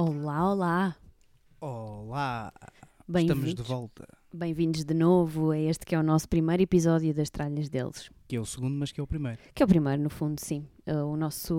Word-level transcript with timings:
Olá, 0.00 0.52
olá. 0.52 0.96
Olá! 1.60 2.52
Estamos 3.08 3.52
de 3.52 3.62
volta. 3.62 4.06
Bem-vindos 4.32 4.84
de 4.84 4.94
novo 4.94 5.50
a 5.50 5.58
este 5.58 5.84
que 5.84 5.92
é 5.92 5.98
o 5.98 6.04
nosso 6.04 6.28
primeiro 6.28 6.62
episódio 6.62 7.12
das 7.12 7.30
Tralhas 7.30 7.68
deles. 7.68 8.08
Que 8.28 8.36
é 8.36 8.40
o 8.40 8.46
segundo, 8.46 8.76
mas 8.78 8.92
que 8.92 9.00
é 9.00 9.02
o 9.02 9.08
primeiro. 9.08 9.40
Que 9.52 9.60
é 9.60 9.66
o 9.66 9.68
primeiro, 9.68 10.00
no 10.00 10.08
fundo, 10.08 10.40
sim. 10.40 10.68
Uh, 10.86 11.04
O 11.04 11.16
nosso 11.16 11.52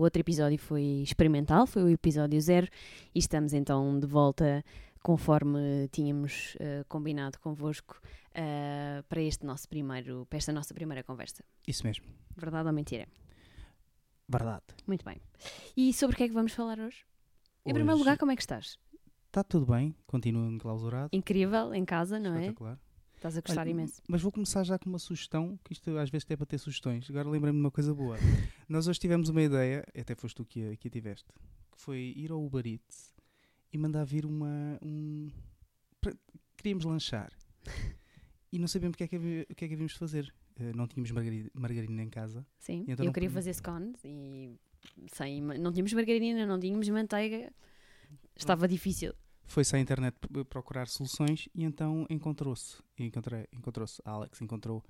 outro 0.00 0.18
episódio 0.18 0.58
foi 0.58 1.04
experimental, 1.04 1.64
foi 1.68 1.84
o 1.84 1.88
episódio 1.88 2.40
zero, 2.40 2.66
e 3.14 3.20
estamos 3.20 3.52
então 3.52 3.96
de 4.00 4.08
volta 4.08 4.64
conforme 5.00 5.86
tínhamos 5.92 6.56
uh, 6.56 6.84
combinado 6.88 7.38
convosco 7.38 7.96
uh, 8.30 9.04
para 9.08 9.22
este 9.22 9.46
nosso 9.46 9.68
primeiro, 9.68 10.26
para 10.28 10.38
esta 10.38 10.52
nossa 10.52 10.74
primeira 10.74 11.04
conversa. 11.04 11.44
Isso 11.68 11.86
mesmo. 11.86 12.06
Verdade 12.36 12.66
ou 12.66 12.74
mentira? 12.74 13.06
Verdade. 14.28 14.64
Muito 14.84 15.04
bem. 15.04 15.20
E 15.76 15.92
sobre 15.92 16.14
o 16.14 16.16
que 16.16 16.24
é 16.24 16.26
que 16.26 16.34
vamos 16.34 16.50
falar 16.50 16.80
hoje? 16.80 17.04
Em 17.64 17.72
primeiro 17.72 17.98
lugar, 17.98 18.18
como 18.18 18.32
é 18.32 18.36
que 18.36 18.42
estás? 18.42 18.78
Está 19.26 19.42
tudo 19.44 19.66
bem, 19.66 19.94
continuo 20.06 20.50
enclausurado. 20.50 21.08
Incrível, 21.12 21.72
em 21.74 21.84
casa, 21.84 22.18
não 22.18 22.34
é? 22.34 22.40
Espetacular. 22.40 22.78
Estás 23.14 23.38
a 23.38 23.40
gostar 23.40 23.60
Olha, 23.62 23.70
imenso. 23.70 24.02
Mas 24.08 24.20
vou 24.20 24.32
começar 24.32 24.64
já 24.64 24.76
com 24.78 24.88
uma 24.90 24.98
sugestão, 24.98 25.56
que 25.64 25.72
isto 25.72 25.96
às 25.96 26.10
vezes 26.10 26.24
até 26.24 26.34
é 26.34 26.36
para 26.36 26.44
ter 26.46 26.58
sugestões. 26.58 27.08
Agora 27.08 27.28
lembrei-me 27.30 27.56
de 27.58 27.64
uma 27.64 27.70
coisa 27.70 27.94
boa. 27.94 28.16
Nós 28.68 28.88
hoje 28.88 28.98
tivemos 28.98 29.28
uma 29.28 29.40
ideia, 29.40 29.86
até 29.96 30.14
foste 30.16 30.34
tu 30.36 30.44
que 30.44 30.72
a, 30.72 30.76
que 30.76 30.88
a 30.88 30.90
tiveste, 30.90 31.28
que 31.70 31.80
foi 31.80 32.12
ir 32.16 32.32
ao 32.32 32.44
Uber 32.44 32.66
Eats 32.66 33.14
e 33.72 33.78
mandar 33.78 34.04
vir 34.04 34.26
uma. 34.26 34.76
Um... 34.82 35.30
Queríamos 36.56 36.84
lanchar. 36.84 37.32
E 38.50 38.58
não 38.58 38.66
sabíamos 38.66 38.94
o 38.94 38.98
que 38.98 39.04
é 39.04 39.08
que, 39.08 39.16
o 39.16 39.54
que, 39.54 39.64
é 39.64 39.68
que 39.68 39.74
havíamos 39.74 39.92
de 39.92 39.98
fazer. 39.98 40.34
Eh, 40.58 40.72
não 40.74 40.86
tínhamos 40.88 41.10
margari- 41.12 41.50
margarina 41.54 42.02
em 42.02 42.10
casa. 42.10 42.44
Sim, 42.58 42.84
Então 42.88 43.06
eu 43.06 43.12
queria 43.12 43.30
podemos- 43.30 43.34
fazer 43.34 43.54
scones 43.54 44.00
e 44.04 44.58
sem, 45.12 45.40
não 45.40 45.72
tínhamos 45.72 45.92
margarina, 45.92 46.46
não 46.46 46.58
tínhamos 46.58 46.88
manteiga, 46.88 47.52
estava 48.36 48.66
difícil. 48.68 49.14
Foi-se 49.44 49.76
à 49.76 49.78
internet 49.78 50.16
procurar 50.48 50.88
soluções 50.88 51.48
e 51.54 51.64
então 51.64 52.06
encontrou-se. 52.08 52.76
Encontrou-se. 52.98 54.00
A 54.04 54.12
Alex 54.12 54.40
encontrou 54.40 54.82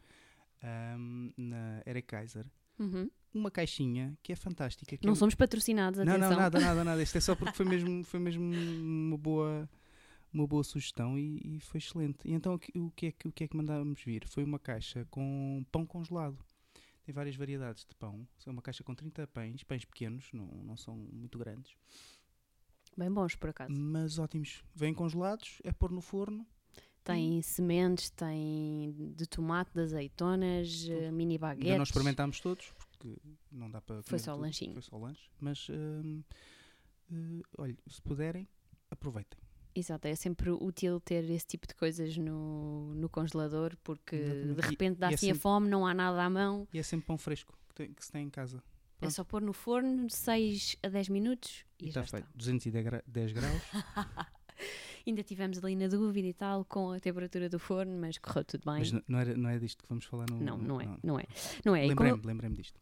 ahm, 0.63 1.31
na 1.37 1.83
Eric 1.87 2.07
Kaiser 2.09 2.47
Uhum. 2.79 3.09
uma 3.35 3.51
caixinha 3.51 4.17
que 4.23 4.33
é 4.33 4.37
fantástica. 4.37 4.97
que 4.97 5.07
Não 5.07 5.15
somos 5.15 5.35
patrocinados, 5.35 5.99
não, 6.05 6.13
atenção. 6.13 6.31
não, 6.31 6.37
nada, 6.39 6.59
nada, 6.61 6.85
nada. 6.85 7.03
Isto 7.03 7.19
é 7.19 7.21
só 7.21 7.35
porque 7.37 7.53
foi 7.55 7.67
mesmo, 7.67 8.03
foi 8.05 8.19
mesmo 8.19 8.43
uma 8.53 9.17
boa 9.19 9.69
uma 10.33 10.47
boa 10.47 10.65
sugestão 10.65 11.19
e, 11.19 11.57
e 11.57 11.61
foi 11.61 11.79
excelente. 11.79 12.27
E 12.27 12.33
então 12.33 12.55
o 12.55 12.91
que, 12.91 13.07
é 13.07 13.13
que 13.13 13.29
o 13.29 13.33
que 13.33 13.45
é 13.45 13.49
que 13.49 13.57
mandávamos 13.57 14.01
vir? 14.03 14.27
Foi 14.27 14.43
uma 14.43 14.59
caixa 14.59 15.07
com 15.11 15.65
pão 15.71 15.85
congelado. 15.85 16.39
Tem 17.05 17.13
várias 17.13 17.35
variedades 17.35 17.85
de 17.85 17.95
pão. 17.97 18.27
É 18.47 18.51
uma 18.51 18.63
caixa 18.63 18.85
com 18.85 18.95
30 18.95 19.27
pães, 19.27 19.65
pães 19.65 19.85
pequenos, 19.85 20.31
não, 20.33 20.47
não 20.47 20.77
são 20.77 20.97
muito 20.97 21.39
grandes, 21.39 21.75
Bem 22.97 23.11
bons, 23.11 23.35
por 23.35 23.51
acaso. 23.51 23.73
mas 23.73 24.19
ótimos. 24.19 24.63
Vêm 24.75 24.93
congelados, 24.93 25.61
é 25.65 25.73
pôr 25.73 25.91
no 25.91 26.01
forno. 26.01 26.47
Tem 27.03 27.43
sementes, 27.43 28.11
tem 28.11 29.13
de 29.17 29.27
tomate, 29.27 29.73
de 29.75 29.81
azeitonas, 29.81 30.87
eh, 30.89 31.11
mini 31.11 31.37
baguetes. 31.37 31.67
Ainda 31.67 31.79
não 31.79 31.83
experimentámos 31.83 32.39
todos, 32.39 32.71
porque 32.73 33.17
não 33.51 33.69
dá 33.69 33.81
para. 33.81 34.03
Foi 34.05 34.19
só 34.21 34.33
o 34.33 34.35
tudo, 34.35 34.43
lanchinho. 34.45 34.73
Foi 34.75 34.83
só 34.83 34.97
o 34.97 35.01
lanche. 35.01 35.29
Mas, 35.41 35.69
hum, 35.69 36.23
eh, 37.11 37.43
olha, 37.59 37.77
se 37.89 38.01
puderem, 38.03 38.47
aproveitem. 38.89 39.41
Exato, 39.75 40.07
é 40.07 40.15
sempre 40.15 40.51
útil 40.51 41.01
ter 41.01 41.29
esse 41.31 41.47
tipo 41.47 41.67
de 41.67 41.75
coisas 41.75 42.17
no, 42.19 42.95
no 42.95 43.09
congelador, 43.09 43.75
porque 43.83 44.17
Exatamente. 44.17 44.55
de 44.55 44.61
repente 44.69 44.99
dá 44.99 45.09
e 45.09 45.13
é 45.13 45.15
assim 45.15 45.31
a 45.31 45.35
fome, 45.35 45.69
não 45.69 45.87
há 45.87 45.95
nada 45.95 46.23
à 46.23 46.29
mão. 46.29 46.69
E 46.73 46.79
é 46.79 46.83
sempre 46.83 47.07
pão 47.07 47.17
fresco 47.17 47.57
que, 47.71 47.75
tem- 47.75 47.93
que 47.95 48.05
se 48.05 48.13
tem 48.13 48.27
em 48.27 48.31
casa. 48.31 48.59
É 48.59 49.01
Pronto. 49.07 49.15
só 49.15 49.25
pôr 49.25 49.41
no 49.43 49.53
forno 49.53 50.07
de 50.07 50.15
6 50.15 50.77
a 50.83 50.89
10 50.89 51.09
minutos 51.09 51.65
e, 51.81 51.89
E 51.89 51.91
já 51.91 52.03
está 52.03 52.19
está. 52.19 52.29
feito. 52.29 52.37
210 52.37 52.85
gra- 52.85 53.05
10 53.07 53.33
graus. 53.33 53.63
Ainda 55.07 55.23
tivemos 55.23 55.59
ali 55.59 55.75
na 55.77 55.89
dúvida 55.89 56.29
e 56.29 56.33
tal 56.35 56.65
com 56.65 56.93
a 56.93 57.01
temperatura 57.01 57.49
do 57.49 57.59
forno, 57.59 57.97
mas 57.99 58.19
correu 58.19 58.45
tudo 58.45 58.63
bem. 58.65 58.79
mas 58.81 58.93
não, 59.09 59.19
era, 59.19 59.37
não 59.37 59.49
é 59.51 59.59
disto 59.59 59.83
que 59.83 59.89
vamos 59.89 60.05
falar 60.05 60.27
no. 60.31 60.39
Não, 60.41 60.57
não 60.59 60.81
é, 60.81 60.85
não 61.03 61.19
é. 61.19 61.25
Não 61.65 61.75
é. 61.77 61.83
Como- 61.83 61.89
Lembrei-me, 62.03 62.23
lembrei-me 62.27 62.57
disto. 62.57 62.81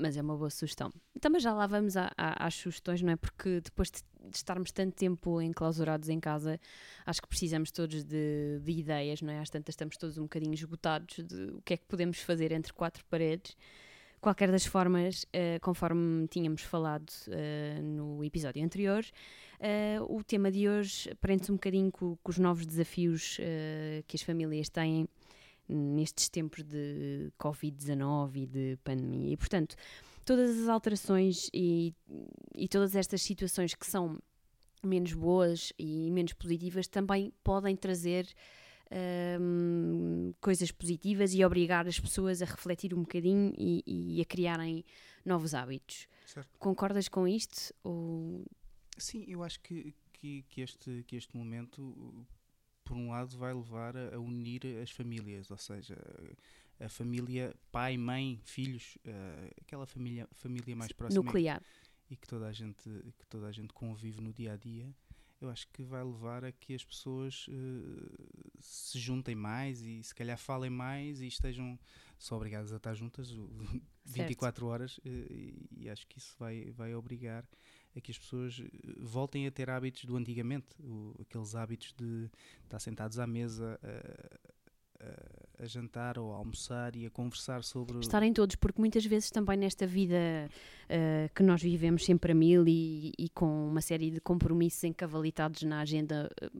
mas 0.00 0.16
é 0.16 0.22
uma 0.22 0.36
boa 0.36 0.50
sugestão. 0.50 0.90
Então, 1.14 1.30
mas 1.30 1.42
já 1.42 1.52
lá 1.52 1.66
vamos 1.66 1.96
à- 1.96 2.10
à- 2.16 2.46
às 2.46 2.54
sugestões, 2.54 3.00
não 3.02 3.12
é? 3.12 3.16
Porque 3.16 3.60
depois 3.60 3.90
de, 3.90 4.00
de 4.30 4.36
estarmos 4.36 4.72
tanto 4.72 4.94
tempo 4.96 5.40
enclausurados 5.40 6.08
em 6.08 6.18
casa, 6.18 6.58
acho 7.06 7.20
que 7.22 7.28
precisamos 7.28 7.70
todos 7.70 8.02
de, 8.04 8.58
de 8.62 8.72
ideias, 8.72 9.20
não 9.22 9.32
é? 9.32 9.38
Às 9.40 9.50
tantas 9.50 9.74
estamos 9.74 9.96
todos 9.96 10.18
um 10.18 10.22
bocadinho 10.22 10.54
esgotados 10.54 11.16
de 11.24 11.44
o 11.52 11.62
que 11.62 11.74
é 11.74 11.76
que 11.76 11.84
podemos 11.86 12.18
fazer 12.20 12.50
entre 12.52 12.72
quatro 12.72 13.04
paredes. 13.06 13.56
Qualquer 14.24 14.50
das 14.50 14.64
formas, 14.64 15.26
eh, 15.34 15.58
conforme 15.60 16.26
tínhamos 16.28 16.62
falado 16.62 17.12
eh, 17.28 17.78
no 17.82 18.24
episódio 18.24 18.64
anterior, 18.64 19.04
eh, 19.60 19.98
o 20.00 20.24
tema 20.24 20.50
de 20.50 20.66
hoje 20.66 21.14
prende-se 21.20 21.52
um 21.52 21.56
bocadinho 21.56 21.92
com, 21.92 22.16
com 22.16 22.30
os 22.30 22.38
novos 22.38 22.64
desafios 22.64 23.36
que 24.08 24.16
as 24.16 24.22
famílias 24.22 24.70
têm 24.70 25.06
nestes 25.68 26.30
tempos 26.30 26.62
de 26.62 27.30
Covid-19 27.38 28.36
e 28.36 28.46
de 28.46 28.78
pandemia. 28.82 29.34
E, 29.34 29.36
portanto, 29.36 29.76
todas 30.24 30.58
as 30.58 30.68
alterações 30.70 31.50
e, 31.52 31.92
e 32.54 32.66
todas 32.66 32.96
estas 32.96 33.20
situações 33.20 33.74
que 33.74 33.84
são 33.84 34.18
menos 34.82 35.12
boas 35.12 35.70
e 35.78 36.10
menos 36.10 36.32
positivas 36.32 36.88
também 36.88 37.30
podem 37.44 37.76
trazer 37.76 38.26
hum, 39.40 40.32
coisas 40.40 40.70
positivas 40.70 41.34
e 41.34 41.44
obrigar 41.44 41.86
as 41.86 41.98
pessoas 41.98 42.42
a 42.42 42.44
refletir 42.44 42.94
um 42.94 43.00
bocadinho 43.00 43.52
e, 43.58 43.82
e 43.86 44.20
a 44.20 44.24
criarem 44.24 44.84
novos 45.24 45.54
hábitos. 45.54 46.06
Certo. 46.26 46.58
Concordas 46.58 47.08
com 47.08 47.26
isto? 47.26 47.74
Ou... 47.82 48.44
Sim, 48.96 49.24
eu 49.26 49.42
acho 49.42 49.60
que, 49.60 49.94
que, 50.12 50.42
que 50.48 50.60
este, 50.60 51.04
que 51.06 51.16
este 51.16 51.36
momento, 51.36 52.26
por 52.84 52.96
um 52.96 53.10
lado, 53.10 53.36
vai 53.36 53.52
levar 53.52 53.96
a, 53.96 54.14
a 54.14 54.18
unir 54.18 54.62
as 54.82 54.90
famílias, 54.90 55.50
ou 55.50 55.58
seja, 55.58 55.96
a 56.80 56.88
família 56.88 57.54
pai, 57.70 57.96
mãe, 57.96 58.40
filhos, 58.44 58.96
uh, 59.06 59.54
aquela 59.60 59.86
família, 59.86 60.28
família 60.32 60.76
mais 60.76 60.92
próxima 60.92 61.24
nuclear? 61.24 61.62
e 62.10 62.16
que 62.16 62.28
toda 62.28 62.46
a 62.46 62.52
gente 62.52 62.82
que 63.18 63.26
toda 63.28 63.46
a 63.46 63.52
gente 63.52 63.72
convive 63.72 64.20
no 64.20 64.32
dia 64.32 64.52
a 64.52 64.56
dia 64.56 64.94
eu 65.40 65.50
acho 65.50 65.68
que 65.68 65.82
vai 65.82 66.02
levar 66.02 66.44
a 66.44 66.52
que 66.52 66.74
as 66.74 66.84
pessoas 66.84 67.46
eh, 67.50 68.24
se 68.60 68.98
juntem 68.98 69.34
mais 69.34 69.82
e 69.82 70.02
se 70.02 70.14
calhar 70.14 70.38
falem 70.38 70.70
mais 70.70 71.20
e 71.20 71.26
estejam 71.26 71.78
só 72.18 72.36
obrigadas 72.36 72.72
a 72.72 72.76
estar 72.76 72.94
juntas 72.94 73.30
o- 73.32 73.48
24 74.06 74.66
horas 74.66 75.00
e, 75.04 75.68
e 75.72 75.88
acho 75.90 76.06
que 76.06 76.18
isso 76.18 76.34
vai 76.38 76.70
vai 76.72 76.94
obrigar 76.94 77.44
a 77.96 78.00
que 78.00 78.10
as 78.10 78.18
pessoas 78.18 78.60
eh, 78.60 78.94
voltem 79.00 79.46
a 79.46 79.50
ter 79.50 79.68
hábitos 79.70 80.04
do 80.04 80.16
antigamente 80.16 80.66
o- 80.80 81.14
aqueles 81.20 81.54
hábitos 81.54 81.92
de 81.92 82.30
estar 82.64 82.78
sentados 82.78 83.18
à 83.18 83.26
mesa 83.26 83.78
a, 85.58 85.66
jantar 85.66 86.18
ou 86.18 86.32
a 86.32 86.36
almoçar 86.36 86.96
e 86.96 87.06
a 87.06 87.10
conversar 87.10 87.62
sobre 87.62 87.98
estarem 87.98 88.32
todos, 88.32 88.56
porque 88.56 88.80
muitas 88.80 89.04
vezes 89.04 89.30
também 89.30 89.56
nesta 89.56 89.86
vida 89.86 90.48
eh, 90.88 91.30
que 91.34 91.42
nós 91.42 91.62
vivemos 91.62 92.04
sempre 92.04 92.32
a 92.32 92.34
mil 92.34 92.66
e, 92.66 93.12
e 93.18 93.28
com 93.30 93.68
uma 93.68 93.80
série 93.80 94.10
de 94.10 94.20
compromissos 94.20 94.84
encavalitados 94.84 95.62
na 95.62 95.80
agenda 95.80 96.30
eh, 96.40 96.50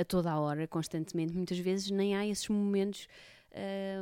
a 0.00 0.04
toda 0.04 0.30
a 0.30 0.38
hora, 0.38 0.66
constantemente, 0.66 1.34
muitas 1.34 1.58
vezes 1.58 1.90
nem 1.90 2.16
há 2.16 2.26
esses 2.26 2.48
momentos 2.48 3.08
eh, 3.52 3.98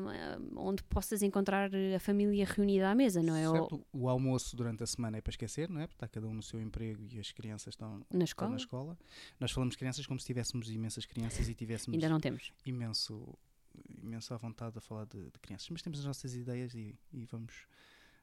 onde 0.56 0.82
possas 0.84 1.22
encontrar 1.22 1.70
a 1.96 1.98
família 1.98 2.44
reunida 2.44 2.90
à 2.90 2.94
mesa, 2.94 3.22
não 3.22 3.34
é? 3.34 3.48
Certo, 3.48 3.86
o 3.92 4.08
almoço 4.08 4.54
durante 4.54 4.82
a 4.82 4.86
semana 4.86 5.16
é 5.16 5.20
para 5.20 5.30
esquecer, 5.30 5.70
não 5.70 5.80
é? 5.80 5.86
Porque 5.86 5.96
está 5.96 6.06
cada 6.06 6.28
um 6.28 6.34
no 6.34 6.42
seu 6.42 6.60
emprego 6.60 7.02
e 7.10 7.18
as 7.18 7.32
crianças 7.32 7.72
estão, 7.74 7.96
na 7.96 8.02
estão 8.02 8.22
escola? 8.22 8.50
na 8.50 8.56
escola. 8.56 8.98
Nós 9.40 9.50
falamos 9.50 9.74
crianças 9.74 10.06
como 10.06 10.20
se 10.20 10.26
tivéssemos 10.26 10.70
imensas 10.70 11.06
crianças 11.06 11.48
e 11.48 11.54
tivéssemos 11.54 11.94
Ainda 11.94 12.08
não 12.10 12.20
temos. 12.20 12.52
imenso, 12.66 13.38
imenso 14.02 14.32
à 14.34 14.36
vontade 14.36 14.78
a 14.78 14.80
falar 14.80 15.06
de, 15.06 15.24
de 15.30 15.38
crianças. 15.40 15.68
Mas 15.70 15.82
temos 15.82 15.98
as 16.00 16.04
nossas 16.04 16.34
ideias 16.34 16.74
e, 16.74 16.94
e 17.12 17.24
vamos, 17.26 17.66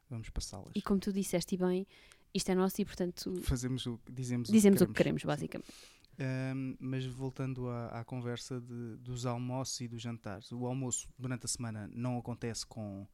vamos 0.10 0.30
passá-las. 0.30 0.72
E 0.76 0.82
como 0.82 1.00
tu 1.00 1.12
disseste 1.14 1.56
bem, 1.58 1.86
isto 2.34 2.52
é 2.52 2.56
nosso 2.56 2.82
e, 2.82 2.86
portanto, 2.86 3.34
Fazemos 3.44 3.86
o, 3.86 4.00
dizemos, 4.12 4.50
dizemos 4.50 4.82
o 4.82 4.84
o 4.84 4.88
que 4.88 4.94
queremos, 4.94 5.24
basicamente. 5.24 5.72
Ahm, 6.18 6.76
mas 6.80 7.06
voltando 7.06 7.68
à, 7.70 8.00
à 8.00 8.06
conversa 8.06 8.62
de- 8.62 8.96
dos 8.98 9.26
almoços 9.26 9.82
e 9.82 9.88
dos 9.88 10.02
jantares, 10.02 10.52
o 10.52 10.66
almoço 10.66 11.10
durante 11.20 11.46
a 11.46 11.48
semana 11.48 11.90
não 11.94 12.18
acontece 12.18 12.66
com, 12.66 13.06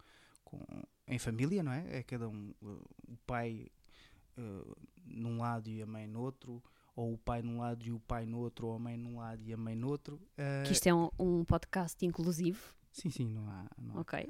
com- 0.43 0.63
em 1.07 1.17
família, 1.17 1.63
não 1.63 1.71
é? 1.71 1.97
É 1.97 2.03
cada 2.03 2.29
um, 2.29 2.53
o 2.61 3.17
pai 3.25 3.67
uh, 4.37 4.75
num 5.03 5.39
lado 5.39 5.67
e 5.67 5.81
a 5.81 5.85
mãe 5.87 6.05
no 6.07 6.21
outro, 6.21 6.61
ou 6.95 7.13
o 7.13 7.17
pai 7.17 7.41
num 7.41 7.59
lado 7.59 7.85
e 7.85 7.91
o 7.91 7.99
pai 7.99 8.25
no 8.25 8.39
outro, 8.39 8.67
ou 8.67 8.75
a 8.75 8.79
mãe 8.79 8.97
num 8.97 9.17
lado 9.19 9.41
e 9.43 9.53
a 9.53 9.57
mãe 9.57 9.75
no 9.75 9.87
outro. 9.89 10.15
Uh, 10.37 10.63
Que 10.65 10.73
isto 10.73 10.87
é 10.87 10.93
um, 10.93 11.09
um 11.19 11.43
podcast 11.45 12.03
inclusivo, 12.05 12.73
Sim, 12.91 13.09
sim, 13.09 13.29
não 13.29 13.47
há. 13.49 13.65
Não 13.77 13.97
há. 13.97 14.01
ok? 14.01 14.29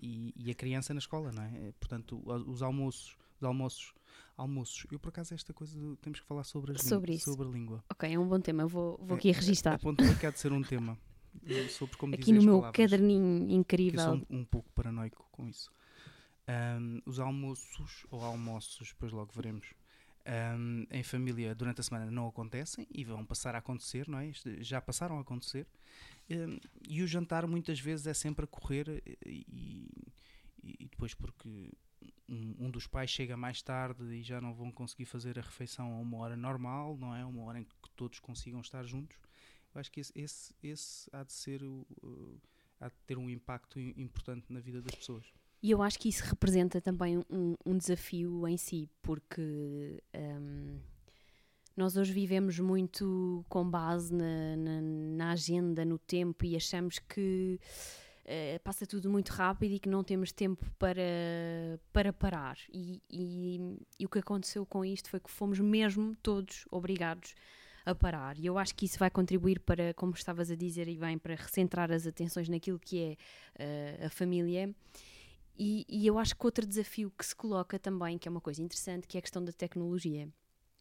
E, 0.00 0.34
e 0.36 0.50
a 0.50 0.54
criança 0.54 0.92
na 0.92 0.98
escola, 0.98 1.30
não 1.30 1.42
é? 1.44 1.68
É, 1.68 1.72
Portanto, 1.78 2.20
os 2.26 2.60
almoços, 2.62 3.16
os 3.36 3.44
almoços, 3.44 3.94
almoços. 4.36 4.84
Eu 4.90 4.98
por 4.98 5.10
acaso 5.10 5.32
esta 5.34 5.52
coisa 5.54 5.78
de- 5.78 5.96
temos 5.98 6.18
que 6.18 6.26
falar 6.26 6.42
sobre, 6.42 6.72
as 6.72 6.82
Sobre 6.82 7.14
isso. 7.14 7.30
sobre 7.30 7.46
a 7.46 7.50
língua. 7.50 7.84
Ok, 7.88 8.12
é 8.12 8.18
um 8.18 8.26
bom 8.26 8.40
tema, 8.40 8.66
vou, 8.66 8.98
vou 8.98 9.16
É- 9.16 9.18
aqui 9.20 9.30
é- 9.30 9.32
registar. 9.32 9.74
Apontei 9.74 10.12
que 10.16 10.26
há 10.26 10.30
de 10.32 10.40
ser 10.40 10.52
um 10.52 10.62
tema. 10.62 10.98
eh, 11.46 11.68
Sobre 11.68 11.96
como 11.96 12.12
Aqui 12.14 12.32
no 12.32 12.42
meu 12.42 12.58
palavras, 12.58 12.76
caderninho 12.90 13.46
que 13.46 13.52
eu 13.52 13.56
incrível. 13.60 14.00
sou 14.00 14.14
um, 14.14 14.40
um 14.40 14.44
pouco 14.44 14.68
paranoico 14.74 15.26
com 15.30 15.48
isso. 15.48 15.70
Ahm, 16.48 16.98
os 17.06 17.20
almoços, 17.20 18.04
ou 18.10 18.20
almoços, 18.22 18.88
depois 18.88 19.12
logo 19.12 19.30
veremos. 19.32 19.72
Um, 20.56 20.86
em 20.90 21.02
família 21.02 21.54
durante 21.54 21.80
a 21.80 21.84
semana 21.84 22.10
não 22.10 22.28
acontecem 22.28 22.86
e 22.90 23.04
vão 23.04 23.24
passar 23.24 23.54
a 23.54 23.58
acontecer, 23.58 24.08
não 24.08 24.18
é? 24.18 24.30
Já 24.60 24.80
passaram 24.80 25.18
a 25.18 25.20
acontecer. 25.20 25.66
Um, 26.30 26.58
e 26.88 27.02
o 27.02 27.06
jantar 27.06 27.46
muitas 27.46 27.80
vezes 27.80 28.06
é 28.06 28.14
sempre 28.14 28.44
a 28.44 28.48
correr 28.48 29.02
e, 29.26 29.44
e 30.62 30.86
depois 30.86 31.14
porque 31.14 31.70
um, 32.28 32.66
um, 32.66 32.70
dos 32.70 32.86
pais 32.86 33.10
chega 33.10 33.36
mais 33.36 33.60
tarde 33.62 34.02
e 34.14 34.22
já 34.22 34.40
não 34.40 34.54
vão 34.54 34.70
conseguir 34.70 35.04
fazer 35.04 35.38
a 35.38 35.42
refeição 35.42 35.92
a 35.92 35.98
uma 35.98 36.18
hora 36.18 36.36
normal, 36.36 36.96
não 36.96 37.14
é? 37.14 37.24
Uma 37.24 37.42
hora 37.44 37.58
em 37.58 37.64
que 37.64 37.74
todos 37.96 38.18
consigam 38.20 38.60
estar 38.60 38.84
juntos. 38.84 39.16
Eu 39.74 39.80
acho 39.80 39.90
que 39.90 40.00
esse, 40.00 40.12
esse, 40.14 40.54
esse 40.62 41.10
há 41.12 41.22
de 41.24 41.32
ser 41.32 41.62
o, 41.62 41.86
uh, 42.02 42.40
há 42.80 42.88
de 42.88 42.94
ter 43.06 43.18
um 43.18 43.28
impacto 43.28 43.78
importante 43.80 44.52
na 44.52 44.60
vida 44.60 44.80
das 44.80 44.94
pessoas. 44.94 45.32
E 45.62 45.70
eu 45.70 45.80
acho 45.80 45.98
que 45.98 46.08
isso 46.08 46.24
representa 46.24 46.80
também 46.80 47.18
um, 47.30 47.54
um 47.64 47.78
desafio 47.78 48.48
em 48.48 48.56
si, 48.56 48.90
porque 49.00 50.02
um, 50.12 50.80
nós 51.76 51.96
hoje 51.96 52.12
vivemos 52.12 52.58
muito 52.58 53.44
com 53.48 53.68
base 53.68 54.12
na, 54.12 54.56
na, 54.56 54.80
na 54.82 55.32
agenda, 55.32 55.84
no 55.84 55.98
tempo, 55.98 56.44
e 56.44 56.56
achamos 56.56 56.98
que 56.98 57.60
uh, 58.24 58.60
passa 58.64 58.84
tudo 58.84 59.08
muito 59.08 59.30
rápido 59.30 59.72
e 59.72 59.78
que 59.78 59.88
não 59.88 60.02
temos 60.02 60.32
tempo 60.32 60.66
para, 60.80 61.00
para 61.92 62.12
parar. 62.12 62.58
E, 62.68 63.00
e, 63.08 63.78
e 64.00 64.04
o 64.04 64.08
que 64.08 64.18
aconteceu 64.18 64.66
com 64.66 64.84
isto 64.84 65.08
foi 65.08 65.20
que 65.20 65.30
fomos 65.30 65.60
mesmo 65.60 66.16
todos 66.16 66.66
obrigados 66.72 67.36
a 67.86 67.94
parar. 67.94 68.36
E 68.36 68.46
eu 68.46 68.58
acho 68.58 68.74
que 68.74 68.86
isso 68.86 68.98
vai 68.98 69.10
contribuir 69.10 69.60
para, 69.60 69.94
como 69.94 70.12
estavas 70.12 70.50
a 70.50 70.56
dizer, 70.56 70.88
e 70.88 70.96
bem, 70.96 71.18
para 71.18 71.36
recentrar 71.36 71.92
as 71.92 72.04
atenções 72.04 72.48
naquilo 72.48 72.80
que 72.80 73.00
é 73.00 74.02
uh, 74.02 74.06
a 74.06 74.10
família 74.10 74.74
e, 75.56 75.84
e, 75.88 76.06
eu 76.06 76.18
acho 76.18 76.34
que 76.36 76.46
outro 76.46 76.66
desafio 76.66 77.12
que 77.16 77.24
se 77.24 77.36
coloca 77.36 77.78
também, 77.78 78.18
que 78.18 78.26
é 78.26 78.30
uma 78.30 78.40
coisa 78.40 78.62
interessante, 78.62 79.06
que 79.06 79.16
é 79.16 79.20
a 79.20 79.22
questão 79.22 79.44
da 79.44 79.52
tecnologia. 79.52 80.28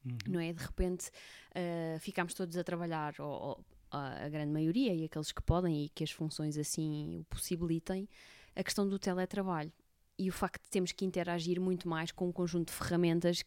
Uhum. 0.06 0.18
Não 0.27 0.39
é? 0.39 0.51
De 0.53 0.63
repente 0.63 1.09
uh, 1.09 2.00
ficamos 2.00 2.33
todos 2.33 2.57
a 2.57 2.63
trabalhar, 2.63 3.13
ou, 3.19 3.27
ou, 3.27 3.65
a 3.91 4.29
grande 4.29 4.51
maioria, 4.51 4.94
e 4.94 5.03
aqueles 5.03 5.31
que 5.31 5.41
podem 5.41 5.85
e 5.85 5.89
que 5.89 6.03
as 6.03 6.12
funções 6.12 6.57
assim 6.57 7.19
o 7.19 7.25
possibilitem, 7.25 8.07
a 8.56 8.63
questão 8.63 8.88
do 8.88 8.97
teletrabalho. 8.97 9.71
E 10.18 10.29
o 10.29 10.33
facto 10.33 10.63
de 10.63 10.69
termos 10.69 10.91
que 10.91 11.03
interagir 11.03 11.59
muito 11.59 11.88
mais 11.89 12.12
com 12.12 12.29
um 12.29 12.31
conjunto 12.31 12.69
de 12.69 12.74
ferramentas, 12.74 13.44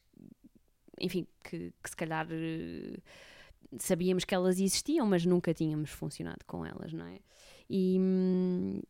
enfim, 1.00 1.27
que, 1.43 1.73
que 1.82 1.91
se 1.91 1.97
calhar 1.97 2.27
uh, 2.27 3.03
sabíamos 3.79 4.25
que 4.25 4.35
elas 4.35 4.61
existiam, 4.61 5.06
mas 5.06 5.25
nunca 5.25 5.55
tínhamos 5.55 5.91
funcionado 5.91 6.44
com 6.47 6.65
elas, 6.65 6.93
não 6.93 7.06
é? 7.06 7.19
E, 7.69 7.99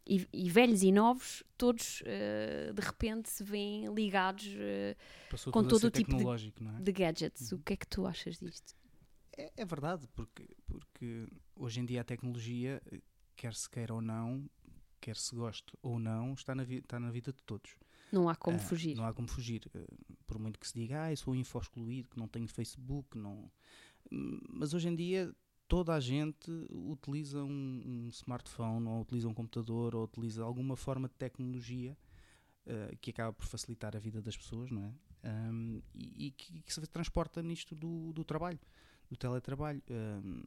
e, 0.06 0.26
e 0.32 0.50
velhos 0.50 0.82
e 0.82 0.91
novos, 0.91 1.44
todos 1.56 2.00
uh, 2.00 2.73
de 2.75 2.82
repente 2.82 3.29
se 3.29 3.44
veem 3.44 3.93
ligados 3.94 4.47
uh, 4.47 5.50
com 5.53 5.65
todo 5.65 5.85
o 5.85 5.91
tipo 5.91 6.17
de, 6.17 6.25
é? 6.26 6.81
de, 6.81 6.93
gadgets. 6.93 7.53
Uhum. 7.53 7.59
O 7.59 7.62
que 7.62 7.75
é 7.75 7.76
que 7.76 7.87
tu 7.87 8.05
achas 8.05 8.38
disto? 8.38 8.75
É, 9.37 9.53
é, 9.56 9.65
verdade, 9.65 10.09
porque, 10.15 10.49
porque 10.67 11.29
hoje 11.56 11.81
em 11.81 11.85
dia 11.85 12.00
a 12.00 12.05
tecnologia, 12.05 12.82
quer 13.37 13.55
se 13.55 13.71
queira 13.71 13.94
ou 13.94 14.00
não, 14.00 14.49
quer 15.00 15.17
se 15.17 15.35
goste 15.35 15.76
ou 15.81 15.99
não, 15.99 16.35
está 16.35 16.55
na, 16.55 16.65
está 16.65 16.99
na 16.99 17.11
vida 17.11 17.32
de 17.32 17.43
todos. 17.44 17.76
Não 18.11 18.29
há 18.29 18.35
como 18.35 18.56
uh, 18.56 18.61
fugir. 18.61 18.97
Não 18.97 19.06
há 19.06 19.12
como 19.12 19.29
fugir. 19.29 19.62
por 20.26 20.38
muito 20.38 20.59
que 20.59 20.67
se 20.67 20.75
diga, 20.75 21.05
ah, 21.05 21.12
eu 21.12 21.17
sou 21.17 21.35
info 21.35 21.59
excluído, 21.59 22.09
que 22.09 22.19
não 22.19 22.26
tenho 22.26 22.49
Facebook, 22.49 23.17
não. 23.17 23.50
Hum, 24.11 24.41
mas 24.49 24.75
hoje 24.75 24.88
em 24.88 24.97
dia 24.97 25.35
toda 25.69 25.94
a 25.94 26.00
gente 26.00 26.50
utiliza 26.70 27.43
um, 27.43 27.82
um, 27.84 28.08
smartphone, 28.11 28.87
ou 28.87 29.00
utiliza 29.00 29.28
um 29.28 29.34
computador, 29.34 29.94
ou 29.94 30.05
utiliza 30.05 30.43
alguma 30.43 30.76
forma 30.76 31.08
de 31.08 31.14
tecnologia 31.14 31.96
uh, 32.66 32.96
que 32.99 33.11
acaba 33.11 33.32
por 33.32 33.46
facilitar 33.46 33.96
a 33.96 33.99
vida 33.99 34.20
das 34.20 34.37
pessoas, 34.37 34.70
não 34.70 34.84
é? 34.84 34.93
Um, 35.26 35.82
e, 35.94 36.26
e 36.26 36.31
que, 36.32 36.61
que, 36.61 36.72
se 36.72 36.81
transporta 36.87 37.43
nisto 37.43 37.75
do, 37.75 38.12
do 38.12 38.25
trabalho, 38.25 38.61
do 39.11 39.16
teletrabalho. 39.16 39.82
Um, 39.90 40.43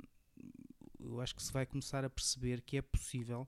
eu 1.00 1.20
acho 1.20 1.36
que 1.36 1.42
se 1.42 1.52
vai 1.52 1.66
começar 1.66 2.06
a 2.06 2.10
perceber 2.10 2.62
que 2.62 2.78
é 2.78 2.82
possível 2.82 3.48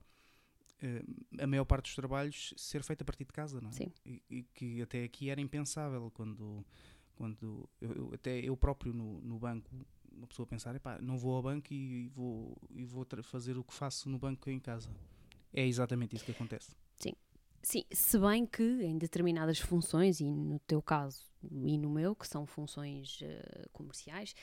uh, 0.82 1.42
a 1.42 1.46
maior 1.46 1.64
parte 1.64 1.84
dos 1.84 1.94
trabalhos 1.94 2.52
ser 2.56 2.82
feita 2.82 3.04
a 3.04 3.06
partir 3.06 3.24
de 3.24 3.32
casa, 3.32 3.60
não 3.60 3.70
é? 3.70 3.72
Sim. 3.72 3.92
E, 4.04 4.22
e 4.28 4.42
que 4.42 4.82
até 4.82 5.04
aqui 5.04 5.30
era 5.30 5.40
impensável 5.40 6.10
quando 6.10 6.64
quando 7.20 7.68
eu, 7.82 7.92
eu, 7.92 8.14
até 8.14 8.38
eu 8.38 8.56
próprio 8.56 8.94
no, 8.94 9.20
no 9.20 9.38
banco 9.38 9.70
uma 10.20 10.26
pessoa 10.26 10.46
pensar, 10.46 10.78
não 11.00 11.18
vou 11.18 11.34
ao 11.34 11.42
banco 11.42 11.72
e 11.72 12.08
vou, 12.08 12.56
e 12.70 12.84
vou 12.84 13.06
fazer 13.22 13.56
o 13.56 13.64
que 13.64 13.72
faço 13.72 14.08
no 14.08 14.18
banco 14.18 14.48
em 14.50 14.60
casa. 14.60 14.90
É 15.52 15.66
exatamente 15.66 16.14
isso 16.14 16.24
que 16.24 16.30
acontece. 16.30 16.76
Sim. 16.96 17.14
Sim, 17.62 17.84
se 17.92 18.18
bem 18.18 18.46
que 18.46 18.62
em 18.62 18.96
determinadas 18.96 19.58
funções, 19.58 20.20
e 20.20 20.30
no 20.30 20.58
teu 20.60 20.80
caso 20.80 21.24
e 21.42 21.78
no 21.78 21.90
meu, 21.90 22.14
que 22.14 22.26
são 22.26 22.46
funções 22.46 23.20
uh, 23.20 23.68
comerciais, 23.72 24.34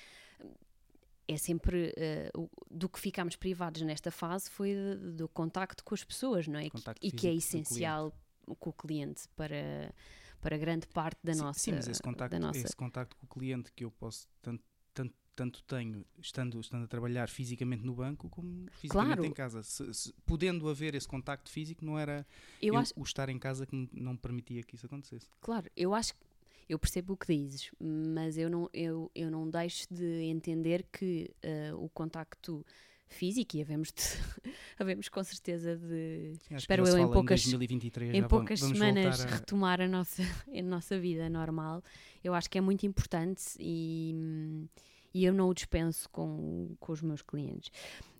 é 1.27 1.37
sempre 1.37 1.93
uh, 2.35 2.49
do 2.69 2.87
que 2.89 2.99
ficámos 2.99 3.35
privados 3.35 3.81
nesta 3.81 4.11
fase 4.11 4.49
foi 4.49 4.75
do 5.13 5.27
contacto 5.27 5.83
com 5.83 5.93
as 5.93 6.03
pessoas, 6.03 6.47
não 6.47 6.59
é? 6.59 6.67
e 7.01 7.11
que 7.11 7.27
é 7.27 7.33
essencial 7.33 8.13
com 8.59 8.69
o 8.69 8.73
cliente 8.73 9.27
para, 9.35 9.93
para 10.39 10.57
grande 10.57 10.87
parte 10.87 11.19
da 11.23 11.33
sim, 11.33 11.41
nossa. 11.41 11.59
Sim, 11.59 11.71
mas 11.73 11.87
esse 11.87 12.01
contacto, 12.01 12.39
nossa... 12.39 12.59
esse 12.59 12.75
contacto 12.75 13.15
com 13.17 13.25
o 13.25 13.29
cliente 13.29 13.71
que 13.73 13.83
eu 13.83 13.91
posso 13.91 14.27
tanto, 14.41 14.63
tanto 14.93 15.13
tanto 15.37 15.61
tenho 15.63 16.03
estando, 16.19 16.59
estando 16.59 16.85
a 16.85 16.87
trabalhar 16.87 17.29
fisicamente 17.29 17.85
no 17.85 17.93
banco 17.93 18.27
como 18.27 18.65
fisicamente 18.71 19.17
claro. 19.17 19.25
em 19.25 19.31
casa. 19.31 19.61
Se, 19.61 19.93
se, 19.93 20.13
podendo 20.25 20.67
haver 20.67 20.95
esse 20.95 21.07
contacto 21.07 21.51
físico, 21.51 21.85
não 21.85 21.97
era 21.97 22.25
eu 22.59 22.73
eu, 22.73 22.79
acho... 22.79 22.91
o 22.95 23.03
estar 23.03 23.29
em 23.29 23.37
casa 23.37 23.67
que 23.67 23.87
não 23.93 24.17
permitia 24.17 24.63
que 24.63 24.73
isso 24.73 24.87
acontecesse. 24.87 25.27
Claro, 25.39 25.69
eu 25.77 25.93
acho 25.93 26.15
que 26.15 26.19
eu 26.67 26.79
percebo 26.79 27.13
o 27.13 27.17
que 27.17 27.27
dizes, 27.27 27.69
mas 27.79 28.35
eu 28.35 28.49
não, 28.49 28.67
eu, 28.73 29.11
eu 29.13 29.29
não 29.29 29.47
deixo 29.47 29.85
de 29.91 30.23
entender 30.23 30.83
que 30.91 31.29
uh, 31.71 31.77
o 31.77 31.87
contacto 31.87 32.65
físico 33.07 33.55
e 33.55 33.61
havemos, 33.61 33.89
de, 33.89 34.03
havemos 34.77 35.07
com 35.07 35.23
certeza 35.23 35.77
de 35.77 36.33
Sim, 36.47 36.55
espero 36.55 36.85
eu 36.85 36.97
em 36.97 37.09
poucas, 37.09 37.45
em, 37.45 38.17
em 38.17 38.27
poucas 38.27 38.59
vamos 38.59 38.77
semanas 38.77 39.21
a... 39.21 39.27
retomar 39.27 39.79
a 39.79 39.87
nossa, 39.87 40.23
a 40.23 40.61
nossa 40.61 40.99
vida 40.99 41.29
normal 41.29 41.81
eu 42.21 42.33
acho 42.33 42.49
que 42.49 42.57
é 42.57 42.61
muito 42.61 42.85
importante 42.85 43.55
e 43.59 44.67
e 45.13 45.25
eu 45.25 45.33
não 45.33 45.49
o 45.49 45.53
dispenso 45.53 46.09
com, 46.09 46.75
com 46.79 46.91
os 46.91 47.01
meus 47.01 47.21
clientes. 47.21 47.71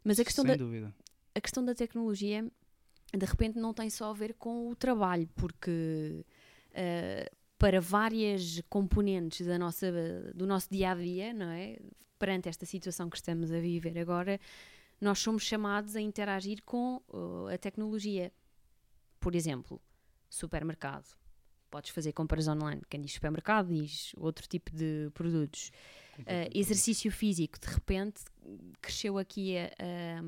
Mas 0.04 0.20
a 0.20 0.26
questão, 0.26 0.44
Sem 0.44 0.52
da, 0.52 0.58
dúvida. 0.58 0.94
a 1.36 1.42
questão 1.42 1.64
da 1.64 1.76
tecnologia, 1.76 2.50
de 3.16 3.26
repente, 3.26 3.60
não 3.60 3.74
tem 3.74 3.90
só 3.90 4.10
a 4.10 4.14
ver 4.14 4.34
com 4.34 4.70
o 4.70 4.76
trabalho, 4.76 5.30
porque 5.36 6.26
uh, 6.72 7.38
para 7.58 7.82
várias 7.82 8.62
componentes 8.70 9.46
da 9.46 9.58
nossa, 9.58 9.92
do 10.34 10.46
nosso 10.46 10.70
dia 10.70 10.92
a 10.92 10.96
dia, 10.96 11.34
não 11.34 11.50
é? 11.50 11.78
Perante 12.20 12.50
esta 12.50 12.66
situação 12.66 13.10
que 13.10 13.18
estamos 13.18 13.52
a 13.52 13.60
viver 13.60 13.98
agora, 14.00 14.40
nós 15.00 15.20
somos 15.20 15.44
chamados 15.44 15.96
a 15.96 16.02
interagir 16.02 16.64
com 16.64 17.02
uh, 17.10 17.48
a 17.54 17.58
tecnologia. 17.58 18.32
Por 19.20 19.36
exemplo, 19.36 19.82
supermercado. 20.30 21.16
Podes 21.70 21.92
fazer 21.92 22.14
compras 22.14 22.48
online. 22.48 22.82
Quem 22.90 23.02
diz 23.02 23.14
supermercado 23.14 23.68
diz 23.68 24.14
outro 24.18 24.48
tipo 24.48 24.72
de 24.76 25.10
produtos 25.14 25.72
uh, 26.22 26.52
exercício 26.54 27.12
físico, 27.12 27.60
de 27.60 27.68
repente 27.68 28.22
cresceu 28.82 29.18
aqui 29.18 29.58
a, 29.58 29.66
a, 29.66 30.22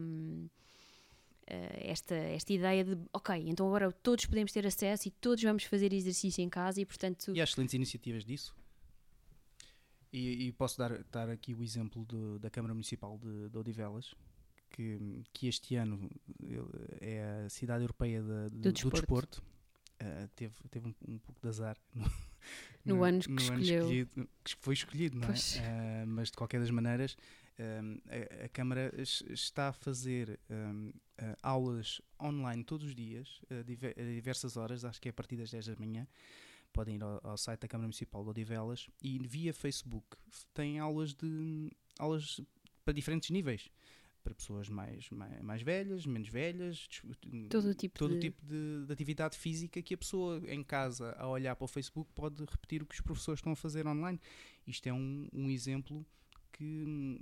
a, 1.49 1.55
esta, 1.81 2.15
esta 2.15 2.53
ideia 2.53 2.83
de, 2.83 2.97
ok, 3.13 3.35
então 3.47 3.67
agora 3.67 3.91
todos 3.91 4.25
podemos 4.25 4.51
ter 4.51 4.65
acesso 4.65 5.07
e 5.07 5.11
todos 5.11 5.43
vamos 5.43 5.63
fazer 5.63 5.93
exercício 5.93 6.41
em 6.41 6.49
casa 6.49 6.81
e 6.81 6.85
portanto... 6.85 7.33
E 7.33 7.41
há 7.41 7.43
excelentes 7.43 7.73
iniciativas 7.73 8.23
disso. 8.23 8.55
E, 10.11 10.47
e 10.47 10.51
posso 10.51 10.77
dar, 10.77 11.03
dar 11.11 11.29
aqui 11.29 11.53
o 11.53 11.63
exemplo 11.63 12.05
de, 12.05 12.39
da 12.39 12.49
Câmara 12.49 12.73
Municipal 12.73 13.17
de, 13.19 13.49
de 13.49 13.57
Odivelas, 13.57 14.15
que, 14.69 15.23
que 15.31 15.47
este 15.47 15.75
ano 15.75 16.09
é 16.99 17.43
a 17.45 17.49
cidade 17.49 17.83
europeia 17.83 18.21
de, 18.21 18.49
do, 18.57 18.71
desporto. 18.71 18.89
Do 18.89 19.01
desporto. 19.01 19.43
Uh, 20.01 20.27
teve, 20.35 20.53
teve 20.69 20.87
um, 20.87 20.95
um 21.07 21.17
pouco 21.19 21.41
de 21.41 21.49
azar 21.49 21.77
no, 21.93 22.05
no, 22.85 22.95
no 22.95 23.03
ano 23.03 23.19
que 23.19 23.29
no 23.29 23.41
escolheu. 23.41 23.83
Ano 23.83 23.91
escolhido, 23.93 24.29
que 24.43 24.55
foi 24.61 24.73
escolhido, 24.73 25.17
não 25.17 25.27
é? 25.27 25.31
Uh, 25.31 26.07
mas 26.07 26.31
de 26.31 26.37
qualquer 26.37 26.59
das 26.59 26.71
maneiras, 26.71 27.17
a, 27.59 28.45
a, 28.45 28.49
Câmara 28.49 28.93
está 28.97 29.67
a 29.67 29.73
fazer 29.73 30.39
um, 30.49 30.89
uh, 30.89 31.35
aulas 31.43 32.01
online 32.21 32.63
todos 32.63 32.87
os 32.87 32.95
dias, 32.95 33.41
a, 33.49 33.61
diver, 33.63 33.93
a, 33.97 34.01
diversas 34.01 34.55
horas, 34.55 34.85
acho 34.85 35.01
que 35.01 35.09
é 35.09 35.11
a 35.11 35.13
partir 35.13 35.35
das 35.35 35.51
10 35.51 35.67
da 35.67 35.75
manhã. 35.75 36.07
Podem 36.71 36.95
ir 36.95 37.03
ao, 37.03 37.19
ao 37.23 37.37
site 37.37 37.61
da 37.61 37.67
Câmara 37.67 37.87
Municipal 37.87 38.23
de 38.23 38.29
Odivelas 38.29 38.87
e 39.01 39.19
via 39.19 39.53
Facebook 39.53 40.05
tem 40.53 40.79
aulas 40.79 41.13
de 41.13 41.71
aulas 41.97 42.39
para 42.85 42.93
diferentes 42.93 43.29
níveis 43.31 43.69
para 44.23 44.33
pessoas 44.33 44.69
mais, 44.69 45.09
mais, 45.09 45.41
mais, 45.41 45.61
velhas, 45.61 46.05
menos 46.05 46.29
velhas, 46.29 46.87
todo 47.49 47.69
o 47.69 47.73
tipo, 47.73 47.97
todo 47.97 48.13
de... 48.13 48.19
tipo 48.19 48.45
de, 48.45 48.85
de, 48.85 48.93
atividade 48.93 49.37
física 49.37 49.81
que 49.81 49.93
a 49.93 49.97
pessoa 49.97 50.41
em 50.47 50.63
casa, 50.63 51.15
a 51.17 51.27
olhar 51.27 51.55
para 51.55 51.65
o 51.65 51.67
Facebook, 51.67 52.11
pode 52.13 52.43
repetir 52.43 52.81
o 52.81 52.85
que 52.85 52.95
os 52.95 53.01
professores 53.01 53.39
estão 53.39 53.53
a 53.53 53.55
fazer 53.55 53.87
online. 53.87 54.19
Isto 54.67 54.87
é 54.87 54.93
um, 54.93 55.27
um 55.33 55.49
exemplo 55.49 56.05
que, 56.51 57.19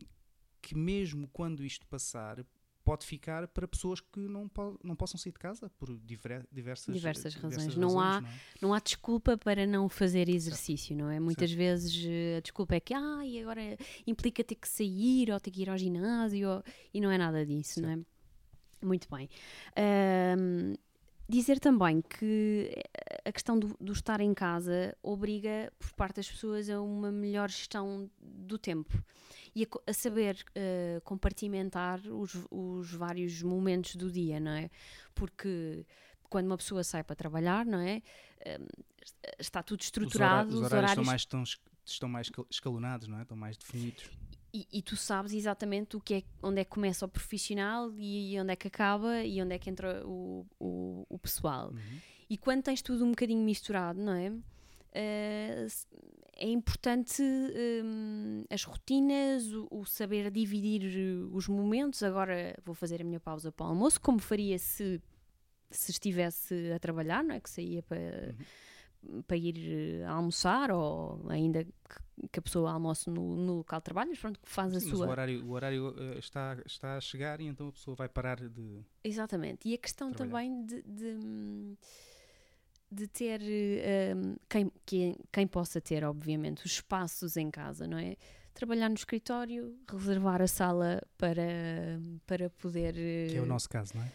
que, 0.61 0.75
mesmo 0.75 1.27
quando 1.29 1.63
isto 1.63 1.85
passar, 1.87 2.45
pode 2.87 3.05
ficar 3.05 3.45
para 3.49 3.67
pessoas 3.67 3.99
que 3.99 4.17
não, 4.17 4.47
po 4.47 4.79
não 4.81 4.95
possam 4.95 5.17
sair 5.19 5.33
de 5.33 5.39
casa 5.39 5.69
por 5.77 5.89
diver 5.99 6.47
diversas, 6.49 6.95
diversas, 6.95 7.33
diversas 7.33 7.35
razões. 7.35 7.75
razões. 7.75 7.77
Não 7.77 7.99
há, 7.99 8.21
não 8.21 8.29
é? 8.29 8.33
não 8.61 8.73
há 8.73 8.79
desculpa 8.79 9.37
para 9.37 9.67
não 9.67 9.89
fazer 9.89 10.29
exercício, 10.29 10.95
não 10.95 11.09
é? 11.09 11.19
Muitas 11.19 11.49
Certo. 11.49 11.57
vezes 11.59 12.05
eh, 12.07 12.37
a 12.37 12.39
desculpa 12.39 12.75
é 12.75 12.79
que 12.79 12.93
ah, 12.93 13.25
e 13.25 13.41
agora 13.41 13.61
implica 14.05 14.41
ter 14.41 14.55
que 14.55 14.69
sair 14.69 15.29
ou 15.31 15.39
ter 15.39 15.51
que 15.51 15.63
ir 15.63 15.69
ao 15.69 15.77
ginásio 15.77 16.47
ou- 16.49 16.63
e 16.93 17.01
não 17.01 17.11
é 17.11 17.17
nada 17.17 17.45
disso, 17.45 17.81
não 17.81 17.89
é? 17.89 17.99
Muito 18.81 19.07
bem. 19.13 19.27
Dizer 21.27 21.59
também 21.59 22.01
que 22.01 22.71
a 23.25 23.31
questão 23.31 23.57
do, 23.59 23.75
do 23.79 23.91
estar 23.93 24.21
em 24.21 24.33
casa 24.33 24.95
obriga, 25.03 25.71
por 25.77 25.91
parte 25.93 26.17
das 26.17 26.29
pessoas, 26.31 26.69
a 26.69 26.81
uma 26.81 27.11
melhor 27.11 27.49
gestão 27.49 28.09
do 28.21 28.57
tempo 28.57 29.03
e 29.55 29.63
a, 29.63 29.67
a 29.89 29.93
saber 29.93 30.43
eh, 30.55 31.01
compartimentar 31.03 31.99
os, 32.07 32.35
os 32.49 32.93
vários 32.93 33.41
momentos 33.41 33.95
do 33.95 34.11
dia, 34.11 34.39
não 34.39 34.51
é? 34.51 34.69
Porque 35.13 35.85
quando 36.29 36.45
uma 36.47 36.57
pessoa 36.57 36.83
sai 36.83 37.03
para 37.03 37.15
trabalhar, 37.15 37.65
não 37.65 37.79
é? 37.79 38.01
Ahm, 38.45 38.65
está 39.39 39.63
tudo 39.63 39.81
Os, 39.81 39.87
hora- 39.87 39.93
estruturado, 40.05 40.49
os 40.49 40.61
horários, 40.61 40.91
estão 40.91 41.03
mais, 41.05 41.21
estão, 41.21 41.43
es- 41.43 41.57
estão 41.85 42.09
mais 42.09 42.27
escal- 42.27 42.47
escalonados, 42.49 43.07
não 43.07 43.17
é? 43.19 43.21
Estão 43.23 43.37
mais 43.37 43.57
definidos. 43.57 44.09
E, 44.59 44.79
e 44.79 44.81
tu 44.81 44.95
sabes 44.95 45.33
exatamente 45.33 45.95
o 45.95 46.01
que 46.01 46.13
é, 46.15 46.23
onde 46.41 46.61
é 46.61 46.63
que 46.63 46.69
começa 46.71 47.05
o 47.05 47.09
profissional 47.09 47.91
e 47.97 48.39
onde 48.39 48.53
é 48.53 48.55
que 48.55 48.67
acaba 48.67 49.23
e 49.23 49.41
onde 49.41 49.53
é 49.55 49.59
que 49.59 49.69
entra 49.69 50.05
o, 50.05 50.45
o, 50.59 51.05
o 51.09 51.19
pessoal. 51.19 51.69
Uhum. 51.71 51.99
E 52.29 52.37
quando 52.37 52.63
tens 52.63 52.81
tudo 52.81 53.05
um 53.05 53.09
bocadinho 53.11 53.43
misturado, 53.43 54.01
não 54.01 54.13
é? 54.13 54.31
S- 55.65 55.85
é 56.39 56.49
importante 56.49 57.21
hum, 57.23 58.43
as 58.49 58.63
rotinas, 58.63 59.51
o, 59.53 59.67
o 59.71 59.85
saber 59.85 60.29
dividir 60.31 60.83
eh, 60.83 61.27
os 61.31 61.47
momentos. 61.47 62.03
Agora 62.03 62.55
vou 62.63 62.75
fazer 62.75 63.01
a 63.01 63.03
minha 63.03 63.19
pausa 63.19 63.51
para 63.51 63.65
o 63.65 63.69
almoço, 63.69 63.99
como 63.99 64.19
faria 64.19 64.59
se, 64.59 65.01
se 65.71 65.91
estivesse 65.91 66.71
a 66.75 66.79
trabalhar, 66.79 67.23
não 67.23 67.33
é? 67.35 67.39
Que 67.39 67.49
saía 67.49 67.81
para, 67.81 68.35
para 69.25 69.37
ir 69.37 69.55
eh, 69.57 70.05
almoçar 70.05 70.71
ou 70.71 71.25
ainda 71.29 71.63
que, 71.63 72.06
que 72.31 72.39
a 72.39 72.41
pessoa 72.41 72.71
almoce 72.71 73.09
no, 73.09 73.35
no 73.35 73.57
local 73.57 73.79
de 73.79 73.83
trabalho, 73.85 74.09
mas 74.09 74.19
pronto, 74.19 74.39
que 74.39 74.49
faz 74.49 74.75
a 74.75 74.79
Sim, 74.79 74.89
mas 74.89 74.97
sua. 74.97 75.07
o 75.07 75.09
horário, 75.09 75.45
o 75.45 75.51
horário 75.51 75.95
eh, 75.97 76.19
está, 76.19 76.57
está 76.65 76.97
a 76.97 77.01
chegar 77.01 77.39
e 77.39 77.45
então 77.45 77.67
a 77.67 77.71
pessoa 77.71 77.95
vai 77.95 78.09
parar 78.09 78.37
de. 78.39 78.81
Exatamente. 79.03 79.67
E 79.67 79.73
a 79.73 79.77
questão 79.77 80.11
trabalhar. 80.11 80.49
também 80.49 80.65
de, 80.65 80.81
de, 80.81 81.77
de 82.91 83.07
ter 83.07 83.41
eh, 83.43 84.13
um, 84.15 84.35
quem, 84.49 84.71
quem, 84.85 85.15
quem 85.31 85.47
possa 85.47 85.79
ter, 85.79 86.03
obviamente, 86.03 86.65
os 86.65 86.71
espaços 86.71 87.37
em 87.37 87.51
casa, 87.51 87.87
não 87.87 87.97
é? 87.97 88.15
Trabalhar 88.53 88.89
no 88.89 88.95
escritório, 88.95 89.77
reservar 89.87 90.41
a 90.41 90.47
sala 90.47 91.01
para, 91.17 91.99
para 92.25 92.49
poder. 92.49 92.95
Que 92.95 93.37
é 93.37 93.41
o 93.41 93.45
nosso 93.45 93.69
caso, 93.69 93.93
não 93.95 94.03
é? 94.03 94.11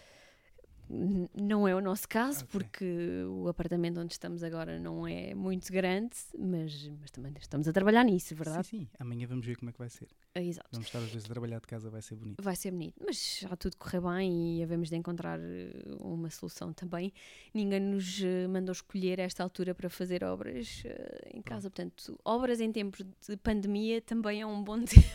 Não 0.89 1.67
é 1.67 1.75
o 1.75 1.81
nosso 1.81 2.09
caso, 2.09 2.45
Ok. 2.45 2.49
porque 2.53 3.25
o 3.29 3.49
apartamento 3.49 3.99
onde 3.99 4.13
estamos 4.13 4.43
agora 4.43 4.79
não 4.79 5.07
é 5.07 5.35
muito 5.35 5.73
grande, 5.73 6.15
mas, 6.39 6.91
mas 7.01 7.11
também 7.11 7.33
estamos 7.41 7.67
a 7.67 7.73
trabalhar 7.73 8.05
nisso, 8.05 8.35
verdade? 8.35 8.67
Sim, 8.67 8.81
sim. 8.81 8.89
Amanhã 8.99 9.27
vamos 9.27 9.47
ver 9.47 9.57
como 9.57 9.71
é 9.71 9.73
que 9.73 9.79
vai 9.79 9.89
ser. 9.89 10.09
É, 10.35 10.43
Exato. 10.45 10.69
Vamos 10.73 10.87
estar 10.89 10.99
às 10.99 11.07
vezes 11.11 11.25
a 11.25 11.29
trabalhar 11.29 11.61
de 11.61 11.67
casa, 11.67 11.89
vai 11.91 12.03
ser 12.03 12.17
bonito. 12.17 12.43
Vai 12.43 12.57
ser 12.57 12.71
bonito, 12.71 12.95
mas 13.05 13.39
já 13.41 13.57
tudo 13.57 13.77
correr 13.77 14.01
bem 14.01 14.59
e 14.59 14.63
havemos 14.63 14.89
de 14.91 14.97
encontrar 14.97 15.39
eh, 15.41 15.73
uma 16.01 16.29
solução 16.31 16.73
também. 16.73 17.13
Ninguém 17.55 17.81
nos 17.81 18.21
eh, 18.23 18.47
mandou 18.49 18.73
escolher 18.73 19.19
esta 19.19 19.43
altura 19.43 19.75
para 19.75 19.89
fazer 19.89 20.23
obras 20.25 20.83
eh, 20.85 21.31
em 21.35 21.43
casa, 21.43 21.71
portanto, 21.71 22.19
obras 22.25 22.61
em 22.61 22.71
tempos 22.71 23.05
de 23.29 23.37
pandemia 23.37 24.01
também 24.03 24.41
é 24.43 24.47
um 24.47 24.63
bom 24.63 24.81
tempo. 24.85 25.07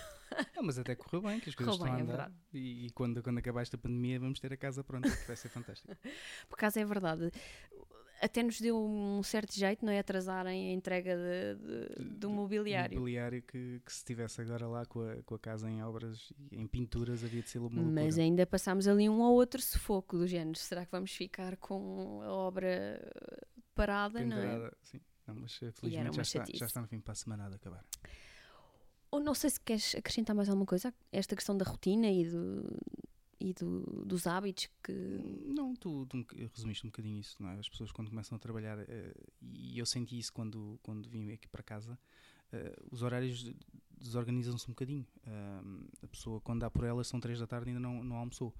Não, 0.55 0.63
mas 0.63 0.77
até 0.77 0.95
correu 0.95 1.21
bem, 1.21 1.39
que 1.39 1.49
as 1.49 1.55
coisas 1.55 1.77
Correu 1.77 1.93
estão 1.95 2.01
a 2.01 2.05
bem, 2.05 2.09
é 2.09 2.13
andar. 2.13 2.31
e 2.53 2.87
e 2.87 2.89
quando, 2.91 3.21
quando 3.23 3.37
acabar 3.37 3.61
esta 3.61 3.77
pandemia, 3.77 4.19
vamos 4.19 4.39
ter 4.39 4.51
a 4.53 4.57
casa 4.57 4.83
pronta, 4.83 5.09
que 5.09 5.27
vai 5.27 5.35
ser 5.35 5.49
fantástico. 5.49 5.87
Por 6.49 6.55
acaso 6.55 6.79
é 6.79 6.85
verdade. 6.85 7.31
Até 8.19 8.41
nos 8.41 8.59
deu 8.59 8.75
um 8.75 9.21
certo 9.21 9.53
jeito, 9.53 9.85
não 9.85 9.93
é? 9.93 9.99
Atrasarem 9.99 10.71
a 10.71 10.73
entrega 10.73 11.15
de- 11.15 11.55
de- 12.03 12.09
do 12.17 12.31
mobiliário. 12.31 12.97
mobiliário 12.97 13.43
que, 13.43 13.79
que 13.85 13.91
se 13.91 13.99
estivesse 13.99 14.41
agora 14.41 14.67
lá 14.67 14.85
com 14.87 15.01
a, 15.07 15.21
com 15.21 15.35
a 15.35 15.39
casa 15.39 15.69
em 15.69 15.83
obras 15.83 16.33
e 16.51 16.57
em 16.59 16.65
pinturas, 16.65 17.23
havia 17.23 17.43
de 17.43 17.49
ser 17.51 17.59
uma 17.59 17.67
loucura. 17.69 17.91
Mas 18.03 18.17
ainda 18.17 18.43
passámos 18.47 18.87
ali 18.87 19.07
um 19.07 19.19
ou 19.21 19.35
outro 19.35 19.61
sufoco 19.61 20.17
do 20.17 20.25
género. 20.25 20.57
Será 20.57 20.83
que 20.83 20.91
vamos 20.91 21.11
ficar 21.11 21.57
com 21.57 22.21
a 22.23 22.31
obra 22.31 22.99
parada, 23.75 24.19
não 24.25 24.35
é? 24.35 24.41
Pendurada, 24.41 24.77
sim. 24.81 24.99
Não, 25.27 25.35
mas 25.35 25.53
felizmente 25.55 26.15
já 26.15 26.21
está, 26.23 26.45
já 26.53 26.65
está 26.65 26.81
no 26.81 26.87
fim 26.87 26.99
para 26.99 27.11
a 27.11 27.15
semana 27.15 27.49
de 27.49 27.55
acabar. 27.57 27.85
Ou 29.17 29.23
não 29.23 29.33
sei 29.33 29.49
se 29.49 29.59
queres 29.59 29.95
acrescentar 29.95 30.35
mais 30.35 30.47
alguma 30.47 30.65
coisa, 30.67 30.93
esta 31.11 31.35
questão 31.35 31.57
da 31.57 31.65
rotina 31.65 32.07
e, 32.07 32.23
do, 32.29 32.63
e 33.39 33.51
do- 33.51 34.05
dos 34.05 34.27
hábitos 34.27 34.69
que. 34.83 34.91
Não, 35.47 35.73
tu, 35.75 36.05
tu 36.05 36.17
um 36.17 36.25
resumiste 36.53 36.85
um 36.85 36.89
bocadinho 36.89 37.19
isso, 37.19 37.35
é? 37.47 37.57
As 37.57 37.67
pessoas 37.67 37.91
quando 37.91 38.09
começam 38.09 38.35
a 38.35 38.39
trabalhar, 38.39 38.77
eh, 38.77 39.13
e 39.41 39.79
eu 39.79 39.87
senti 39.87 40.19
isso 40.19 40.31
quando, 40.31 40.79
quando 40.83 41.09
vim 41.09 41.31
aqui 41.31 41.47
para 41.47 41.63
casa, 41.63 41.97
eh, 42.51 42.75
os 42.91 43.01
horários 43.01 43.43
desorganizam-se 43.99 44.65
um 44.67 44.73
bocadinho. 44.73 45.07
Ahm, 45.25 45.87
a 46.03 46.07
pessoa, 46.07 46.39
quando 46.41 46.59
dá 46.61 46.69
por 46.69 46.83
elas, 46.83 47.07
são 47.07 47.19
três 47.19 47.39
da 47.39 47.47
tarde 47.47 47.69
e 47.69 47.73
ainda 47.73 47.79
não, 47.79 48.03
não 48.03 48.17
almoçou. 48.17 48.53